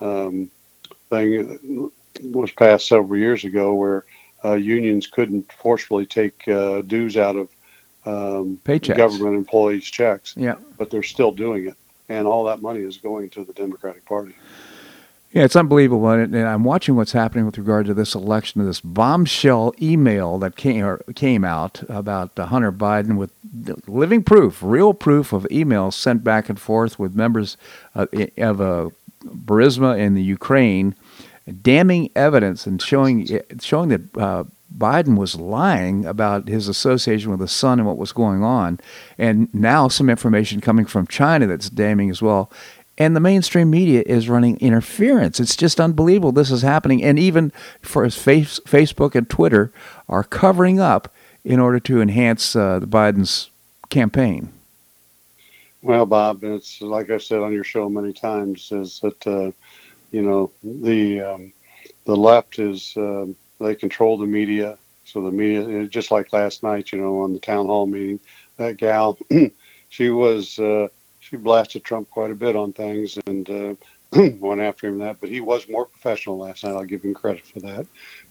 um, 0.00 0.50
thing 1.08 1.90
was 2.22 2.50
passed 2.52 2.88
several 2.88 3.18
years 3.18 3.44
ago, 3.44 3.74
where 3.74 4.04
uh, 4.44 4.54
unions 4.54 5.06
couldn't 5.06 5.50
forcefully 5.52 6.06
take 6.06 6.46
uh, 6.48 6.82
dues 6.82 7.16
out 7.16 7.36
of 7.36 7.48
um, 8.04 8.58
Paychecks. 8.64 8.96
government 8.96 9.36
employees' 9.36 9.84
checks. 9.84 10.34
Yeah, 10.36 10.56
but 10.78 10.90
they're 10.90 11.02
still 11.02 11.32
doing 11.32 11.68
it 11.68 11.76
and 12.12 12.26
all 12.26 12.44
that 12.44 12.60
money 12.60 12.80
is 12.80 12.98
going 12.98 13.30
to 13.30 13.44
the 13.44 13.52
Democratic 13.52 14.04
Party. 14.04 14.34
Yeah, 15.32 15.44
it's 15.44 15.56
unbelievable, 15.56 16.06
and 16.10 16.36
I'm 16.36 16.62
watching 16.62 16.94
what's 16.94 17.12
happening 17.12 17.46
with 17.46 17.56
regard 17.56 17.86
to 17.86 17.94
this 17.94 18.14
election. 18.14 18.64
This 18.66 18.82
bombshell 18.82 19.74
email 19.80 20.38
that 20.40 20.56
came 20.56 20.98
came 21.14 21.42
out 21.42 21.82
about 21.88 22.36
Hunter 22.36 22.70
Biden 22.70 23.16
with 23.16 23.32
living 23.86 24.22
proof, 24.22 24.62
real 24.62 24.92
proof 24.92 25.32
of 25.32 25.44
emails 25.44 25.94
sent 25.94 26.22
back 26.22 26.50
and 26.50 26.60
forth 26.60 26.98
with 26.98 27.14
members 27.14 27.56
of, 27.94 28.10
of 28.36 28.60
uh, 28.60 28.90
Burisma 29.24 29.98
in 29.98 30.14
the 30.14 30.22
Ukraine, 30.22 30.94
damning 31.50 32.10
evidence 32.14 32.66
and 32.66 32.80
showing 32.80 33.26
showing 33.60 33.88
that 33.88 34.16
uh, 34.16 34.44
Biden 34.76 35.16
was 35.18 35.36
lying 35.36 36.04
about 36.06 36.48
his 36.48 36.68
association 36.68 37.30
with 37.30 37.40
the 37.40 37.48
son 37.48 37.78
and 37.78 37.86
what 37.86 37.98
was 37.98 38.12
going 38.12 38.42
on. 38.42 38.80
And 39.18 39.52
now 39.54 39.88
some 39.88 40.08
information 40.08 40.60
coming 40.60 40.86
from 40.86 41.06
China 41.06 41.46
that's 41.46 41.70
damning 41.70 42.10
as 42.10 42.22
well. 42.22 42.50
And 42.98 43.16
the 43.16 43.20
mainstream 43.20 43.70
media 43.70 44.02
is 44.06 44.28
running 44.28 44.58
interference. 44.58 45.40
It's 45.40 45.56
just 45.56 45.80
unbelievable 45.80 46.32
this 46.32 46.50
is 46.50 46.62
happening. 46.62 47.02
And 47.02 47.18
even 47.18 47.52
for 47.80 48.08
face, 48.10 48.60
Facebook 48.60 49.14
and 49.14 49.28
Twitter 49.28 49.72
are 50.08 50.24
covering 50.24 50.78
up 50.78 51.12
in 51.44 51.58
order 51.58 51.80
to 51.80 52.00
enhance 52.00 52.54
uh, 52.54 52.80
Biden's 52.80 53.50
campaign. 53.88 54.52
Well, 55.80 56.06
Bob, 56.06 56.44
it's 56.44 56.80
like 56.80 57.10
I 57.10 57.18
said 57.18 57.40
on 57.40 57.52
your 57.52 57.64
show 57.64 57.88
many 57.88 58.12
times, 58.12 58.70
is 58.70 59.00
that 59.00 59.26
uh, 59.26 59.50
you 60.12 60.22
know 60.22 60.52
the 60.62 61.20
um, 61.20 61.52
the 62.04 62.16
left 62.16 62.58
is 62.58 62.94
um, 62.96 63.34
they 63.58 63.74
control 63.74 64.18
the 64.18 64.26
media. 64.26 64.78
So 65.04 65.20
the 65.22 65.32
media, 65.32 65.86
just 65.88 66.10
like 66.10 66.32
last 66.32 66.62
night, 66.62 66.92
you 66.92 67.00
know, 67.00 67.22
on 67.22 67.32
the 67.32 67.40
town 67.40 67.66
hall 67.66 67.86
meeting, 67.86 68.20
that 68.56 68.76
gal, 68.76 69.18
she 69.88 70.10
was 70.10 70.58
uh, 70.58 70.88
she 71.20 71.36
blasted 71.36 71.84
Trump 71.84 72.08
quite 72.10 72.30
a 72.30 72.36
bit 72.36 72.56
on 72.56 72.72
things 72.72 73.18
and 73.26 73.50
uh, 73.50 73.74
went 74.38 74.60
after 74.60 74.86
him 74.86 74.98
that. 74.98 75.20
But 75.20 75.30
he 75.30 75.40
was 75.40 75.68
more 75.68 75.86
professional 75.86 76.38
last 76.38 76.64
night. 76.64 76.72
I'll 76.72 76.84
give 76.84 77.02
him 77.02 77.14
credit 77.14 77.46
for 77.46 77.60
that. 77.60 77.86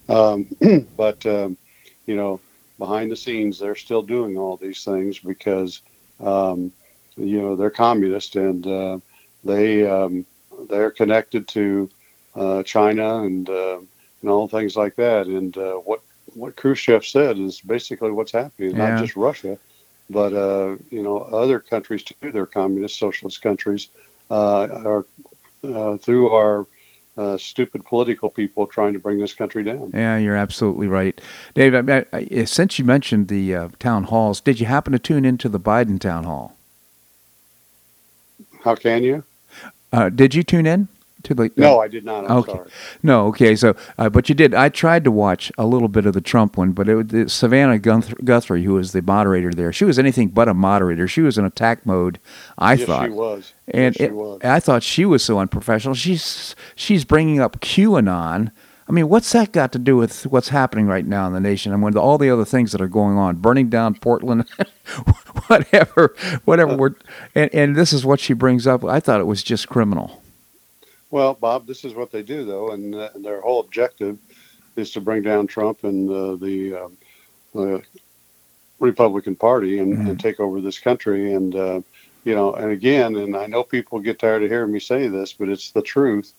Um, 0.07 0.88
but 0.97 1.25
um, 1.25 1.57
you 2.05 2.15
know, 2.15 2.39
behind 2.77 3.11
the 3.11 3.15
scenes, 3.15 3.59
they're 3.59 3.75
still 3.75 4.01
doing 4.01 4.38
all 4.38 4.57
these 4.57 4.84
things 4.84 5.19
because 5.19 5.82
um, 6.19 6.71
you 7.17 7.41
know 7.41 7.55
they're 7.55 7.69
communist 7.69 8.36
and 8.36 8.65
uh, 8.65 8.99
they 9.43 9.88
um, 9.88 10.25
they're 10.70 10.91
connected 10.91 11.47
to 11.49 11.89
uh, 12.36 12.64
China 12.64 13.24
and 13.24 13.49
uh, 13.49 13.80
and 14.22 14.30
all 14.30 14.47
things 14.47 14.76
like 14.76 14.95
that. 14.95 15.28
And 15.28 15.57
uh, 15.57 15.76
what 15.76 16.01
what 16.34 16.55
Khrushchev 16.55 17.05
said 17.05 17.38
is 17.38 17.62
basically 17.62 18.12
what's 18.12 18.32
happening. 18.32 18.76
Yeah. 18.76 18.89
Not 18.89 19.01
just 19.01 19.16
Russia, 19.16 19.57
but 20.09 20.34
uh, 20.34 20.78
you 20.89 21.03
know 21.03 21.20
other 21.20 21.59
countries 21.59 22.03
too. 22.03 22.32
They're 22.32 22.45
communist 22.45 22.97
socialist 22.97 23.41
countries 23.41 23.89
uh, 24.30 24.68
are 24.86 25.05
uh, 25.64 25.97
through 25.97 26.30
our 26.30 26.66
uh, 27.18 27.38
stupid 27.38 27.86
political 27.86 28.30
people 28.30 28.66
trying 28.66 28.93
to 28.93 28.99
bring 28.99 29.20
this 29.20 29.34
country 29.34 29.64
down. 29.64 29.91
Yeah, 29.93 30.18
you're 30.18 30.36
absolutely 30.36 30.88
right, 30.88 31.20
Dave. 31.53 31.89
I, 31.89 32.05
I, 32.14 32.45
since 32.45 32.80
you 32.80 32.86
mentioned 32.86 33.28
the 33.28 33.55
uh, 33.55 33.68
town 33.80 34.05
halls, 34.05 34.39
did 34.41 34.59
you 34.59 34.66
happen 34.66 34.93
to 34.93 34.99
tune 34.99 35.26
into 35.26 35.49
the 35.49 35.59
Biden 35.59 35.99
town 35.99 36.24
hall? 36.24 36.55
How 38.64 38.76
can 38.76 39.03
you? 39.03 39.24
Uh, 39.91 40.09
did 40.09 40.33
you 40.33 40.43
tune 40.43 40.65
in? 40.65 40.87
to 41.23 41.33
the? 41.33 41.51
No, 41.55 41.79
I 41.79 41.87
did 41.87 42.05
not. 42.05 42.25
I'm 42.25 42.37
okay. 42.37 42.51
sorry. 42.53 42.69
No, 43.03 43.27
okay. 43.27 43.55
So, 43.55 43.75
uh, 43.97 44.09
but 44.09 44.29
you 44.29 44.35
did. 44.35 44.53
I 44.53 44.69
tried 44.69 45.03
to 45.03 45.11
watch 45.11 45.51
a 45.57 45.65
little 45.65 45.87
bit 45.87 46.05
of 46.05 46.13
the 46.13 46.21
Trump 46.21 46.57
one, 46.57 46.71
but 46.71 46.89
it, 46.89 47.13
it, 47.13 47.31
Savannah 47.31 47.79
Guthrie, 47.79 48.63
who 48.63 48.73
was 48.73 48.91
the 48.91 49.01
moderator 49.01 49.51
there, 49.51 49.71
she 49.73 49.85
was 49.85 49.99
anything 49.99 50.29
but 50.29 50.47
a 50.47 50.53
moderator. 50.53 51.07
She 51.07 51.21
was 51.21 51.37
in 51.37 51.45
attack 51.45 51.85
mode. 51.85 52.19
I 52.57 52.73
yes, 52.73 52.87
thought 52.87 53.05
she 53.05 53.11
was. 53.11 53.53
and 53.67 53.95
yes, 53.95 54.09
it, 54.09 54.13
was. 54.13 54.41
I 54.43 54.59
thought 54.59 54.83
she 54.83 55.05
was 55.05 55.23
so 55.23 55.39
unprofessional. 55.39 55.95
She's 55.95 56.55
she's 56.75 57.05
bringing 57.05 57.39
up 57.39 57.59
QAnon. 57.59 58.51
I 58.88 58.91
mean, 58.91 59.09
what's 59.09 59.32
that 59.32 59.51
got 59.51 59.71
to 59.73 59.79
do 59.79 59.95
with 59.95 60.25
what's 60.25 60.49
happening 60.49 60.88
right 60.88 61.05
now 61.05 61.27
in 61.27 61.34
the 61.34 61.39
nation? 61.39 61.71
and 61.71 61.84
with 61.84 61.95
all 61.95 62.17
the 62.17 62.29
other 62.29 62.45
things 62.45 62.71
that 62.71 62.82
are 62.82 62.88
going 62.88 63.17
on, 63.17 63.38
burning 63.38 63.69
down 63.69 63.95
Portland, 63.95 64.49
whatever, 65.47 66.15
whatever. 66.45 66.75
We're, 66.75 66.95
and, 67.36 67.53
and 67.53 67.75
this 67.75 67.93
is 67.93 68.05
what 68.05 68.19
she 68.19 68.34
brings 68.34 68.67
up. 68.67 68.84
I 68.84 68.99
thought 68.99 69.21
it 69.21 69.27
was 69.27 69.43
just 69.43 69.69
criminal. 69.69 70.21
Well, 71.09 71.34
Bob, 71.34 71.67
this 71.67 71.84
is 71.86 71.93
what 71.93 72.11
they 72.11 72.23
do, 72.23 72.45
though, 72.45 72.71
and, 72.71 72.95
uh, 72.95 73.09
and 73.13 73.23
their 73.23 73.41
whole 73.41 73.59
objective 73.59 74.17
is 74.75 74.91
to 74.91 75.01
bring 75.01 75.21
down 75.21 75.47
Trump 75.47 75.84
and 75.84 76.09
uh, 76.09 76.36
the, 76.38 76.75
um, 76.75 76.97
the 77.53 77.84
Republican 78.79 79.36
Party 79.36 79.79
and, 79.79 79.93
mm-hmm. 79.93 80.07
and, 80.09 80.19
take 80.19 80.39
over 80.39 80.59
this 80.59 80.79
country. 80.79 81.34
And 81.34 81.55
uh, 81.55 81.82
you 82.23 82.36
know, 82.36 82.53
and 82.53 82.71
again, 82.71 83.15
and 83.15 83.36
I 83.36 83.47
know 83.47 83.63
people 83.63 83.99
get 83.99 84.19
tired 84.19 84.43
of 84.43 84.49
hearing 84.49 84.71
me 84.71 84.79
say 84.79 85.07
this, 85.07 85.34
but 85.34 85.49
it's 85.49 85.71
the 85.71 85.82
truth 85.82 86.34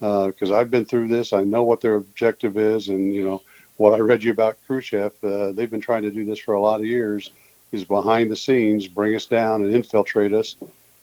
because 0.00 0.50
uh, 0.50 0.56
I've 0.56 0.70
been 0.70 0.84
through 0.84 1.08
this. 1.08 1.32
I 1.32 1.44
know 1.44 1.62
what 1.62 1.80
their 1.80 1.96
objective 1.96 2.56
is, 2.56 2.88
and 2.88 3.14
you 3.14 3.24
know 3.24 3.42
what 3.76 3.94
I 3.94 3.98
read 3.98 4.22
you 4.22 4.30
about 4.30 4.58
Khrushchev. 4.66 5.12
Uh, 5.22 5.52
they've 5.52 5.70
been 5.70 5.80
trying 5.80 6.02
to 6.02 6.10
do 6.10 6.24
this 6.24 6.38
for 6.38 6.54
a 6.54 6.60
lot 6.60 6.80
of 6.80 6.86
years. 6.86 7.30
Is 7.72 7.84
behind 7.84 8.30
the 8.30 8.36
scenes, 8.36 8.86
bring 8.86 9.14
us 9.16 9.26
down 9.26 9.62
and 9.62 9.74
infiltrate 9.74 10.32
us 10.32 10.56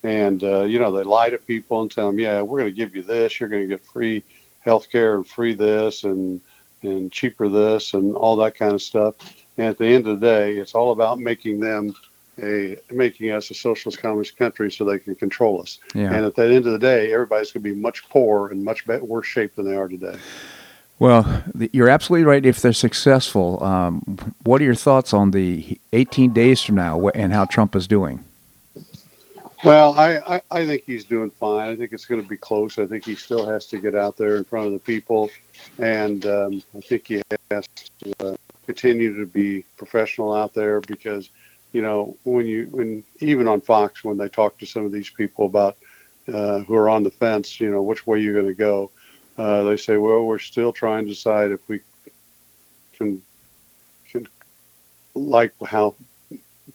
and 0.03 0.43
uh, 0.43 0.63
you 0.63 0.79
know 0.79 0.91
they 0.91 1.03
lie 1.03 1.29
to 1.29 1.37
people 1.37 1.81
and 1.81 1.89
tell 1.89 2.07
them, 2.07 2.19
yeah, 2.19 2.41
we're 2.41 2.59
going 2.59 2.71
to 2.71 2.75
give 2.75 2.95
you 2.95 3.01
this, 3.01 3.39
you're 3.39 3.49
going 3.49 3.63
to 3.63 3.67
get 3.67 3.83
free 3.85 4.23
health 4.59 4.89
care 4.89 5.15
and 5.15 5.27
free 5.27 5.53
this 5.53 6.03
and 6.03 6.41
and 6.83 7.11
cheaper 7.11 7.47
this 7.47 7.93
and 7.93 8.15
all 8.15 8.35
that 8.35 8.55
kind 8.55 8.73
of 8.73 8.81
stuff. 8.81 9.15
And 9.57 9.67
at 9.67 9.77
the 9.77 9.87
end 9.87 10.07
of 10.07 10.19
the 10.19 10.25
day, 10.25 10.57
it's 10.57 10.75
all 10.75 10.91
about 10.91 11.19
making 11.19 11.59
them 11.59 11.95
a 12.41 12.77
making 12.91 13.31
us 13.31 13.51
a 13.51 13.53
socialist 13.53 14.01
communist 14.01 14.37
country 14.37 14.71
so 14.71 14.85
they 14.85 14.99
can 14.99 15.15
control 15.15 15.61
us. 15.61 15.79
Yeah. 15.93 16.13
And 16.13 16.25
at 16.25 16.35
the 16.35 16.43
end 16.43 16.65
of 16.65 16.73
the 16.73 16.79
day, 16.79 17.13
everybody's 17.13 17.51
going 17.51 17.63
to 17.63 17.73
be 17.73 17.79
much 17.79 18.07
poorer 18.09 18.49
and 18.49 18.63
much 18.63 18.85
better, 18.85 19.03
worse 19.03 19.27
shape 19.27 19.55
than 19.55 19.65
they 19.65 19.75
are 19.75 19.87
today. 19.87 20.17
Well, 20.99 21.43
you're 21.73 21.89
absolutely 21.89 22.25
right. 22.25 22.45
If 22.45 22.61
they're 22.61 22.71
successful, 22.71 23.61
um, 23.63 24.33
what 24.43 24.61
are 24.61 24.63
your 24.63 24.75
thoughts 24.75 25.13
on 25.13 25.31
the 25.31 25.77
18 25.91 26.31
days 26.33 26.61
from 26.61 26.75
now 26.75 27.09
and 27.09 27.33
how 27.33 27.45
Trump 27.45 27.75
is 27.75 27.87
doing? 27.87 28.23
Well, 29.63 29.93
I, 29.97 30.17
I, 30.17 30.41
I, 30.51 30.65
think 30.65 30.83
he's 30.85 31.05
doing 31.05 31.29
fine. 31.29 31.69
I 31.69 31.75
think 31.77 31.93
it's 31.93 32.05
going 32.05 32.21
to 32.21 32.27
be 32.27 32.35
close. 32.35 32.77
I 32.77 32.85
think 32.85 33.05
he 33.05 33.15
still 33.15 33.45
has 33.45 33.65
to 33.67 33.79
get 33.79 33.95
out 33.95 34.17
there 34.17 34.35
in 34.35 34.43
front 34.43 34.67
of 34.67 34.73
the 34.73 34.79
people, 34.79 35.29
and 35.77 36.25
um, 36.25 36.63
I 36.75 36.81
think 36.81 37.07
he 37.07 37.21
has 37.49 37.65
to 37.99 38.13
uh, 38.19 38.35
continue 38.65 39.17
to 39.17 39.25
be 39.25 39.63
professional 39.77 40.33
out 40.33 40.53
there 40.53 40.81
because, 40.81 41.29
you 41.73 41.81
know, 41.81 42.15
when 42.23 42.45
you 42.45 42.67
when 42.71 43.03
even 43.19 43.47
on 43.47 43.59
Fox 43.61 44.03
when 44.03 44.17
they 44.17 44.29
talk 44.29 44.57
to 44.59 44.65
some 44.65 44.85
of 44.85 44.91
these 44.91 45.09
people 45.09 45.45
about 45.45 45.77
uh, 46.27 46.59
who 46.59 46.75
are 46.75 46.89
on 46.89 47.03
the 47.03 47.11
fence, 47.11 47.59
you 47.59 47.69
know, 47.69 47.81
which 47.81 48.07
way 48.07 48.19
you're 48.19 48.33
going 48.33 48.47
to 48.47 48.53
go, 48.53 48.91
uh, 49.37 49.63
they 49.63 49.75
say, 49.75 49.97
well, 49.97 50.23
we're 50.23 50.39
still 50.39 50.71
trying 50.71 51.05
to 51.05 51.09
decide 51.11 51.51
if 51.51 51.67
we 51.67 51.81
can 52.93 53.21
can 54.09 54.27
like 55.13 55.53
how. 55.65 55.95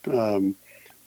Um, 0.06 0.54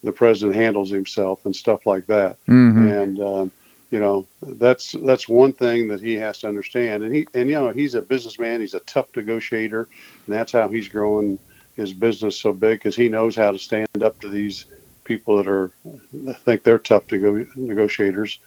the 0.04 0.12
president 0.12 0.56
handles 0.56 0.90
himself 0.90 1.46
and 1.46 1.56
stuff 1.56 1.86
like 1.86 2.08
that. 2.08 2.38
Mm-hmm. 2.48 2.88
And 2.88 3.20
um, 3.20 3.52
you 3.92 4.00
know 4.00 4.26
that's 4.42 4.94
that's 5.04 5.28
one 5.28 5.54
thing 5.54 5.88
that 5.90 6.02
he 6.02 6.16
has 6.16 6.40
to 6.40 6.48
understand. 6.48 7.04
And 7.04 7.14
he 7.14 7.28
and 7.34 7.50
you 7.50 7.56
know 7.56 7.72
he's 7.72 7.96
a 7.96 8.02
businessman. 8.02 8.62
He's 8.62 8.74
a 8.74 8.80
tough 8.82 9.08
negotiator, 9.16 9.88
and 10.26 10.36
that's 10.36 10.54
how 10.54 10.70
he's 10.70 10.88
growing 10.88 11.38
his 11.76 11.94
business 11.94 12.40
so 12.40 12.54
big 12.54 12.80
because 12.80 12.96
he 12.96 13.10
knows 13.10 13.36
how 13.36 13.52
to 13.52 13.60
stand 13.60 13.88
up 14.02 14.20
to 14.22 14.30
these 14.30 14.66
people 15.04 15.38
that 15.38 15.48
are 15.48 15.72
I 16.30 16.34
think 16.34 16.64
they're 16.64 16.80
tough 16.80 17.08
to 17.08 17.18
go 17.18 17.46
negotiators. 17.56 18.40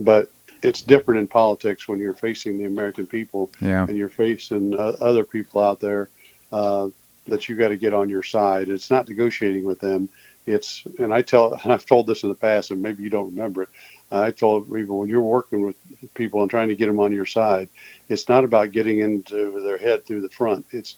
But 0.00 0.30
it's 0.62 0.82
different 0.82 1.20
in 1.20 1.28
politics 1.28 1.86
when 1.86 1.98
you're 1.98 2.14
facing 2.14 2.58
the 2.58 2.64
American 2.64 3.06
people 3.06 3.50
yeah. 3.60 3.84
and 3.86 3.96
you're 3.96 4.08
facing 4.08 4.78
uh, 4.78 4.96
other 5.00 5.24
people 5.24 5.62
out 5.62 5.80
there 5.80 6.08
uh, 6.52 6.88
that 7.26 7.48
you 7.48 7.56
got 7.56 7.68
to 7.68 7.76
get 7.76 7.94
on 7.94 8.08
your 8.08 8.22
side. 8.22 8.68
It's 8.68 8.90
not 8.90 9.08
negotiating 9.08 9.64
with 9.64 9.80
them 9.80 10.08
it's 10.48 10.82
and 10.98 11.12
I 11.12 11.22
tell 11.22 11.54
and 11.54 11.72
I've 11.72 11.86
told 11.86 12.06
this 12.06 12.22
in 12.22 12.28
the 12.28 12.34
past, 12.34 12.70
and 12.70 12.82
maybe 12.82 13.02
you 13.02 13.10
don't 13.10 13.34
remember 13.34 13.62
it. 13.62 13.68
I 14.10 14.30
told 14.30 14.72
people 14.72 14.98
when 14.98 15.08
you're 15.08 15.20
working 15.20 15.66
with 15.66 15.76
people 16.14 16.40
and 16.40 16.50
trying 16.50 16.68
to 16.68 16.76
get 16.76 16.86
them 16.86 16.98
on 16.98 17.12
your 17.12 17.26
side, 17.26 17.68
it's 18.08 18.28
not 18.28 18.42
about 18.42 18.72
getting 18.72 19.00
into 19.00 19.60
their 19.60 19.76
head 19.76 20.06
through 20.06 20.22
the 20.22 20.30
front. 20.30 20.64
It's 20.70 20.96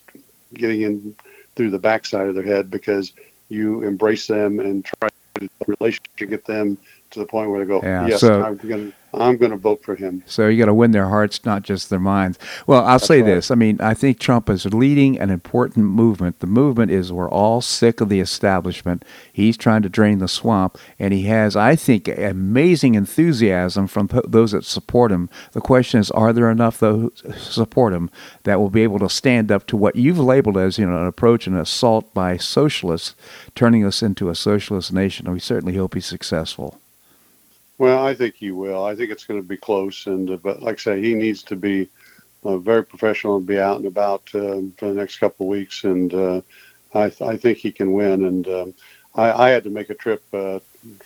getting 0.53 0.83
in 0.83 1.15
through 1.55 1.71
the 1.71 1.79
backside 1.79 2.27
of 2.27 2.35
their 2.35 2.45
head 2.45 2.69
because 2.71 3.13
you 3.49 3.83
embrace 3.83 4.27
them 4.27 4.59
and 4.59 4.85
try 4.85 5.09
to 5.35 5.49
relationship 5.67 6.29
get 6.29 6.45
them 6.45 6.77
to 7.11 7.19
the 7.19 7.25
point 7.25 7.49
where 7.49 7.59
they 7.59 7.65
go, 7.65 7.81
yeah, 7.83 8.07
yes, 8.07 8.21
so, 8.21 8.43
I'm 8.43 8.57
going 8.57 8.91
to 8.91 8.97
I'm 9.13 9.37
going 9.37 9.51
to 9.51 9.57
vote 9.57 9.83
for 9.83 9.95
him. 9.95 10.23
So 10.25 10.47
you 10.47 10.57
got 10.57 10.67
to 10.67 10.73
win 10.73 10.91
their 10.91 11.09
hearts, 11.09 11.43
not 11.45 11.63
just 11.63 11.89
their 11.89 11.99
minds. 11.99 12.39
Well, 12.65 12.81
I'll 12.81 12.93
That's 12.93 13.07
say 13.07 13.21
right. 13.21 13.27
this. 13.27 13.51
I 13.51 13.55
mean, 13.55 13.79
I 13.81 13.93
think 13.93 14.19
Trump 14.19 14.49
is 14.49 14.65
leading 14.65 15.19
an 15.19 15.29
important 15.29 15.85
movement. 15.87 16.39
The 16.39 16.47
movement 16.47 16.91
is 16.91 17.11
we're 17.11 17.29
all 17.29 17.61
sick 17.61 17.99
of 17.99 18.09
the 18.09 18.21
establishment. 18.21 19.03
He's 19.31 19.57
trying 19.57 19.81
to 19.81 19.89
drain 19.89 20.19
the 20.19 20.27
swamp, 20.27 20.77
and 20.97 21.13
he 21.13 21.23
has, 21.23 21.55
I 21.55 21.75
think, 21.75 22.07
amazing 22.07 22.95
enthusiasm 22.95 23.87
from 23.87 24.09
those 24.25 24.53
that 24.53 24.63
support 24.63 25.11
him. 25.11 25.29
The 25.51 25.61
question 25.61 25.99
is, 25.99 26.09
are 26.11 26.31
there 26.31 26.49
enough 26.49 26.79
those 26.79 27.11
support 27.37 27.93
him 27.93 28.09
that 28.43 28.59
will 28.59 28.69
be 28.69 28.83
able 28.83 28.99
to 28.99 29.09
stand 29.09 29.51
up 29.51 29.67
to 29.67 29.77
what 29.77 29.95
you've 29.95 30.19
labeled 30.19 30.57
as, 30.57 30.77
you 30.77 30.85
know, 30.85 31.01
an 31.01 31.07
approach, 31.07 31.47
an 31.47 31.57
assault 31.57 32.13
by 32.13 32.37
socialists, 32.37 33.15
turning 33.55 33.85
us 33.85 34.01
into 34.01 34.29
a 34.29 34.35
socialist 34.35 34.93
nation? 34.93 35.27
And 35.27 35.33
we 35.33 35.39
certainly 35.39 35.75
hope 35.75 35.95
he's 35.95 36.05
successful. 36.05 36.80
Well, 37.81 38.05
I 38.05 38.13
think 38.13 38.35
he 38.35 38.51
will. 38.51 38.85
I 38.85 38.93
think 38.93 39.09
it's 39.09 39.25
going 39.25 39.41
to 39.41 39.47
be 39.47 39.57
close, 39.57 40.05
and 40.05 40.29
uh, 40.29 40.37
but 40.37 40.61
like 40.61 40.75
I 40.75 40.81
say, 40.83 41.01
he 41.01 41.15
needs 41.15 41.41
to 41.41 41.55
be 41.55 41.89
uh, 42.43 42.59
very 42.59 42.85
professional 42.85 43.37
and 43.37 43.47
be 43.47 43.59
out 43.59 43.77
and 43.77 43.87
about 43.87 44.21
uh, 44.35 44.61
for 44.77 44.89
the 44.89 44.93
next 44.93 45.17
couple 45.17 45.47
of 45.47 45.49
weeks, 45.49 45.83
and 45.83 46.13
uh, 46.13 46.41
I, 46.93 47.09
th- 47.09 47.23
I 47.23 47.37
think 47.37 47.57
he 47.57 47.71
can 47.71 47.93
win. 47.93 48.25
And 48.25 48.47
um, 48.49 48.73
I, 49.15 49.31
I, 49.31 49.49
had 49.49 49.63
to 49.63 49.71
make 49.71 49.89
a 49.89 49.95
trip 49.95 50.21
uh, 50.31 50.59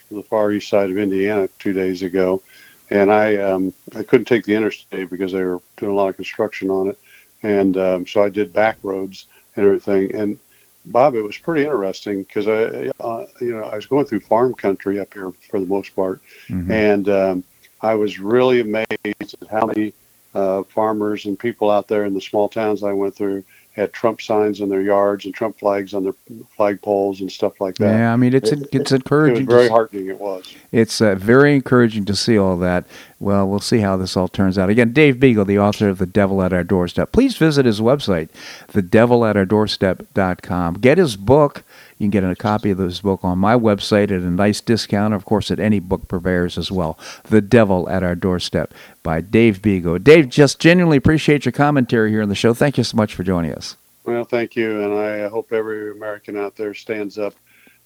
to 0.10 0.16
the 0.16 0.24
far 0.24 0.52
east 0.52 0.68
side 0.68 0.92
of 0.92 0.98
Indiana 0.98 1.48
two 1.60 1.72
days 1.72 2.02
ago, 2.02 2.42
and 2.90 3.10
I 3.10 3.38
um, 3.38 3.74
I 3.96 4.04
couldn't 4.04 4.26
take 4.26 4.44
the 4.44 4.56
interstate 4.56 5.10
because 5.10 5.32
they 5.32 5.46
were 5.46 5.62
doing 5.78 5.94
a 5.94 5.96
lot 5.96 6.10
of 6.10 6.18
construction 6.18 6.70
on 6.70 6.90
it, 6.90 7.00
and 7.42 7.78
um, 7.78 8.06
so 8.06 8.22
I 8.22 8.28
did 8.28 8.52
back 8.52 8.80
roads 8.84 9.28
and 9.56 9.66
everything, 9.66 10.14
and 10.14 10.38
Bob, 10.86 11.16
it 11.16 11.22
was 11.22 11.38
pretty 11.38 11.64
interesting 11.64 12.24
because 12.24 12.48
I, 12.48 12.92
uh, 13.04 13.26
you 13.42 13.52
know, 13.52 13.64
I 13.64 13.76
was 13.76 13.86
going 13.86 14.06
through 14.06 14.22
farm 14.22 14.54
country 14.54 15.00
up 15.00 15.14
here 15.14 15.32
for 15.50 15.60
the 15.60 15.66
most 15.66 15.96
part, 15.96 16.22
mm-hmm. 16.48 16.72
and 16.72 17.10
um, 17.10 17.44
I 17.82 17.96
was 17.96 18.20
really 18.20 18.60
amazed 18.60 19.36
at 19.42 19.48
how 19.50 19.66
many 19.66 19.94
uh, 20.34 20.64
farmers 20.64 21.26
and 21.26 21.38
people 21.40 21.72
out 21.72 21.88
there 21.88 22.06
in 22.06 22.14
the 22.14 22.22
small 22.22 22.50
towns 22.50 22.84
I 22.84 22.94
went 22.94 23.16
through 23.16 23.44
had 23.76 23.92
Trump 23.92 24.22
signs 24.22 24.62
in 24.62 24.70
their 24.70 24.82
yards 24.82 25.26
and 25.26 25.34
Trump 25.34 25.60
flags 25.60 25.94
on 25.94 26.04
their 26.04 26.14
flag 26.56 26.82
poles 26.82 27.20
and 27.20 27.30
stuff 27.30 27.60
like 27.60 27.76
that. 27.76 27.98
Yeah, 27.98 28.14
I 28.14 28.16
mean 28.16 28.34
it's 28.34 28.52
it, 28.52 28.70
it's 28.72 28.94
encouraging. 28.94 29.44
It 29.44 29.48
was 29.48 29.56
very 29.56 29.68
heartening. 29.68 30.08
It 30.08 30.20
was. 30.20 30.56
It's 30.72 31.02
uh, 31.02 31.16
very 31.16 31.56
encouraging 31.56 32.06
to 32.06 32.16
see 32.16 32.38
all 32.38 32.58
that. 32.58 32.86
Well, 33.18 33.48
we'll 33.48 33.62
see 33.62 33.80
how 33.80 33.96
this 33.96 34.18
all 34.18 34.28
turns 34.28 34.58
out. 34.58 34.70
Again, 34.70 34.92
Dave 34.92 35.16
Bego, 35.16 35.48
the 35.48 35.58
author 35.58 35.88
of 35.88 36.00
The 36.00 36.06
Devil 36.06 36.44
at 36.44 36.52
Our 36.52 36.66
Doorstep. 36.66 37.14
Please 37.14 37.38
visit 37.38 37.66
his 37.66 37.80
website, 37.80 38.28
thedevilatourdoorstep.com. 38.74 40.74
Get 40.76 40.98
his 40.98 41.16
book. 41.16 41.64
You 41.98 42.04
can 42.04 42.12
get 42.12 42.26
a 42.26 42.36
copy 42.36 42.72
of 42.72 42.78
this 42.78 43.00
book 43.00 43.24
on 43.24 43.38
my 43.38 43.56
website 43.56 44.04
at 44.06 44.12
a 44.12 44.30
nice 44.30 44.60
discount, 44.60 45.14
of 45.14 45.24
course, 45.24 45.50
at 45.50 45.62
any 45.62 45.80
book 45.80 46.10
purveyors 46.10 46.58
as 46.58 46.74
well. 46.74 47.00
The 47.24 47.40
Devil 47.42 47.88
at 47.90 48.04
Our 48.04 48.16
Doorstep 48.16 48.74
by 49.02 49.22
Dave 49.22 49.62
Bego. 49.62 50.04
Dave, 50.04 50.28
just 50.28 50.60
genuinely 50.60 50.98
appreciate 50.98 51.46
your 51.46 51.54
commentary 51.54 52.12
here 52.12 52.22
on 52.22 52.28
the 52.28 52.36
show. 52.36 52.54
Thank 52.54 52.78
you 52.78 52.84
so 52.84 52.98
much 52.98 53.16
for 53.16 53.24
joining 53.24 53.54
us. 53.54 53.78
Well, 54.04 54.26
thank 54.26 54.58
you, 54.58 54.84
and 54.84 54.94
I 54.94 55.30
hope 55.30 55.54
every 55.54 55.92
American 55.92 56.36
out 56.38 56.58
there 56.58 56.74
stands 56.74 57.18
up 57.18 57.34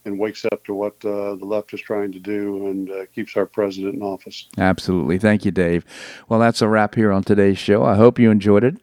and 0.04 0.18
wakes 0.18 0.44
up 0.46 0.64
to 0.64 0.74
what 0.74 0.94
uh, 1.04 1.34
the 1.36 1.44
left 1.44 1.74
is 1.74 1.80
trying 1.80 2.12
to 2.12 2.18
do 2.18 2.66
and 2.68 2.90
uh, 2.90 3.06
keeps 3.14 3.36
our 3.36 3.46
president 3.46 3.94
in 3.94 4.02
office. 4.02 4.48
Absolutely. 4.56 5.18
Thank 5.18 5.44
you, 5.44 5.50
Dave. 5.50 5.84
Well, 6.28 6.40
that's 6.40 6.62
a 6.62 6.68
wrap 6.68 6.94
here 6.94 7.12
on 7.12 7.22
today's 7.22 7.58
show. 7.58 7.84
I 7.84 7.96
hope 7.96 8.18
you 8.18 8.30
enjoyed 8.30 8.64
it. 8.64 8.76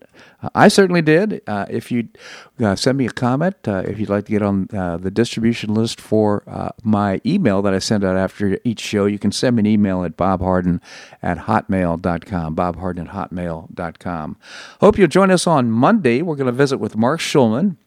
I 0.54 0.68
certainly 0.68 1.02
did. 1.02 1.42
Uh, 1.48 1.66
if 1.68 1.92
you 1.92 2.10
uh, 2.60 2.76
send 2.76 3.00
me 3.00 3.08
a 3.08 3.12
comment, 3.12 3.56
uh, 3.68 3.84
if 3.88 4.00
you'd 4.00 4.10
like 4.10 4.26
to 4.26 4.32
get 4.32 4.44
on 4.44 4.68
the 4.68 5.12
distribution 5.12 5.74
list 5.74 6.00
for 6.00 6.44
my 6.84 7.20
email 7.26 7.62
that 7.64 7.74
I 7.74 7.80
send 7.80 8.04
out 8.04 8.16
after 8.16 8.60
each 8.64 8.80
show, 8.80 9.06
you 9.06 9.18
can 9.18 9.32
send 9.32 9.56
me 9.56 9.62
an 9.62 9.66
email 9.66 10.04
at 10.04 10.16
bobharden 10.16 10.80
at 11.24 11.40
hotmail.com. 11.40 12.56
Bobharden 12.56 13.08
at 13.08 13.32
hotmail.com. 13.32 14.38
Hope 14.80 14.98
you'll 14.98 15.08
join 15.08 15.32
us 15.32 15.48
on 15.48 15.72
Monday. 15.72 16.22
We're 16.22 16.36
going 16.36 16.46
to 16.46 16.52
visit 16.52 16.78
with 16.78 16.96
Marc 16.96 17.20
Schulman 17.20 17.78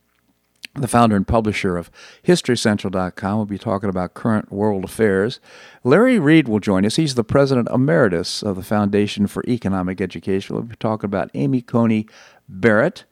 the 0.74 0.88
founder 0.88 1.16
and 1.16 1.26
publisher 1.26 1.76
of 1.76 1.90
HistoryCentral.com. 2.24 3.36
We'll 3.36 3.46
be 3.46 3.58
talking 3.58 3.90
about 3.90 4.14
current 4.14 4.52
world 4.52 4.84
affairs. 4.84 5.40
Larry 5.82 6.18
Reed 6.18 6.48
will 6.48 6.60
join 6.60 6.86
us. 6.86 6.96
He's 6.96 7.16
the 7.16 7.24
president 7.24 7.68
emeritus 7.72 8.42
of 8.42 8.56
the 8.56 8.62
Foundation 8.62 9.26
for 9.26 9.44
Economic 9.48 10.00
Education. 10.00 10.54
We'll 10.54 10.64
be 10.64 10.76
talking 10.76 11.06
about 11.06 11.30
Amy 11.34 11.60
Coney 11.60 12.06
Barrett, 12.48 13.04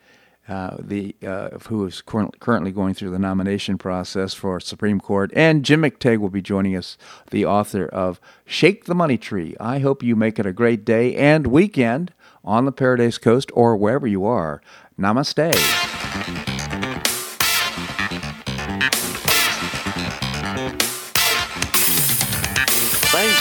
uh, 0.48 0.76
the 0.78 1.14
uh, 1.26 1.50
who 1.68 1.84
is 1.84 2.00
currently 2.00 2.70
going 2.70 2.94
through 2.94 3.10
the 3.10 3.18
nomination 3.18 3.76
process 3.76 4.34
for 4.34 4.60
Supreme 4.60 5.00
Court, 5.00 5.30
and 5.34 5.64
Jim 5.64 5.82
McTague 5.82 6.18
will 6.18 6.30
be 6.30 6.40
joining 6.40 6.74
us, 6.74 6.96
the 7.30 7.44
author 7.44 7.86
of 7.86 8.20
Shake 8.46 8.86
the 8.86 8.94
Money 8.94 9.18
Tree. 9.18 9.56
I 9.60 9.80
hope 9.80 10.02
you 10.02 10.16
make 10.16 10.38
it 10.38 10.46
a 10.46 10.52
great 10.52 10.84
day 10.84 11.14
and 11.16 11.48
weekend 11.48 12.14
on 12.44 12.64
the 12.64 12.72
Paradise 12.72 13.18
Coast 13.18 13.50
or 13.52 13.76
wherever 13.76 14.06
you 14.06 14.24
are. 14.24 14.62
Namaste. 14.98 16.57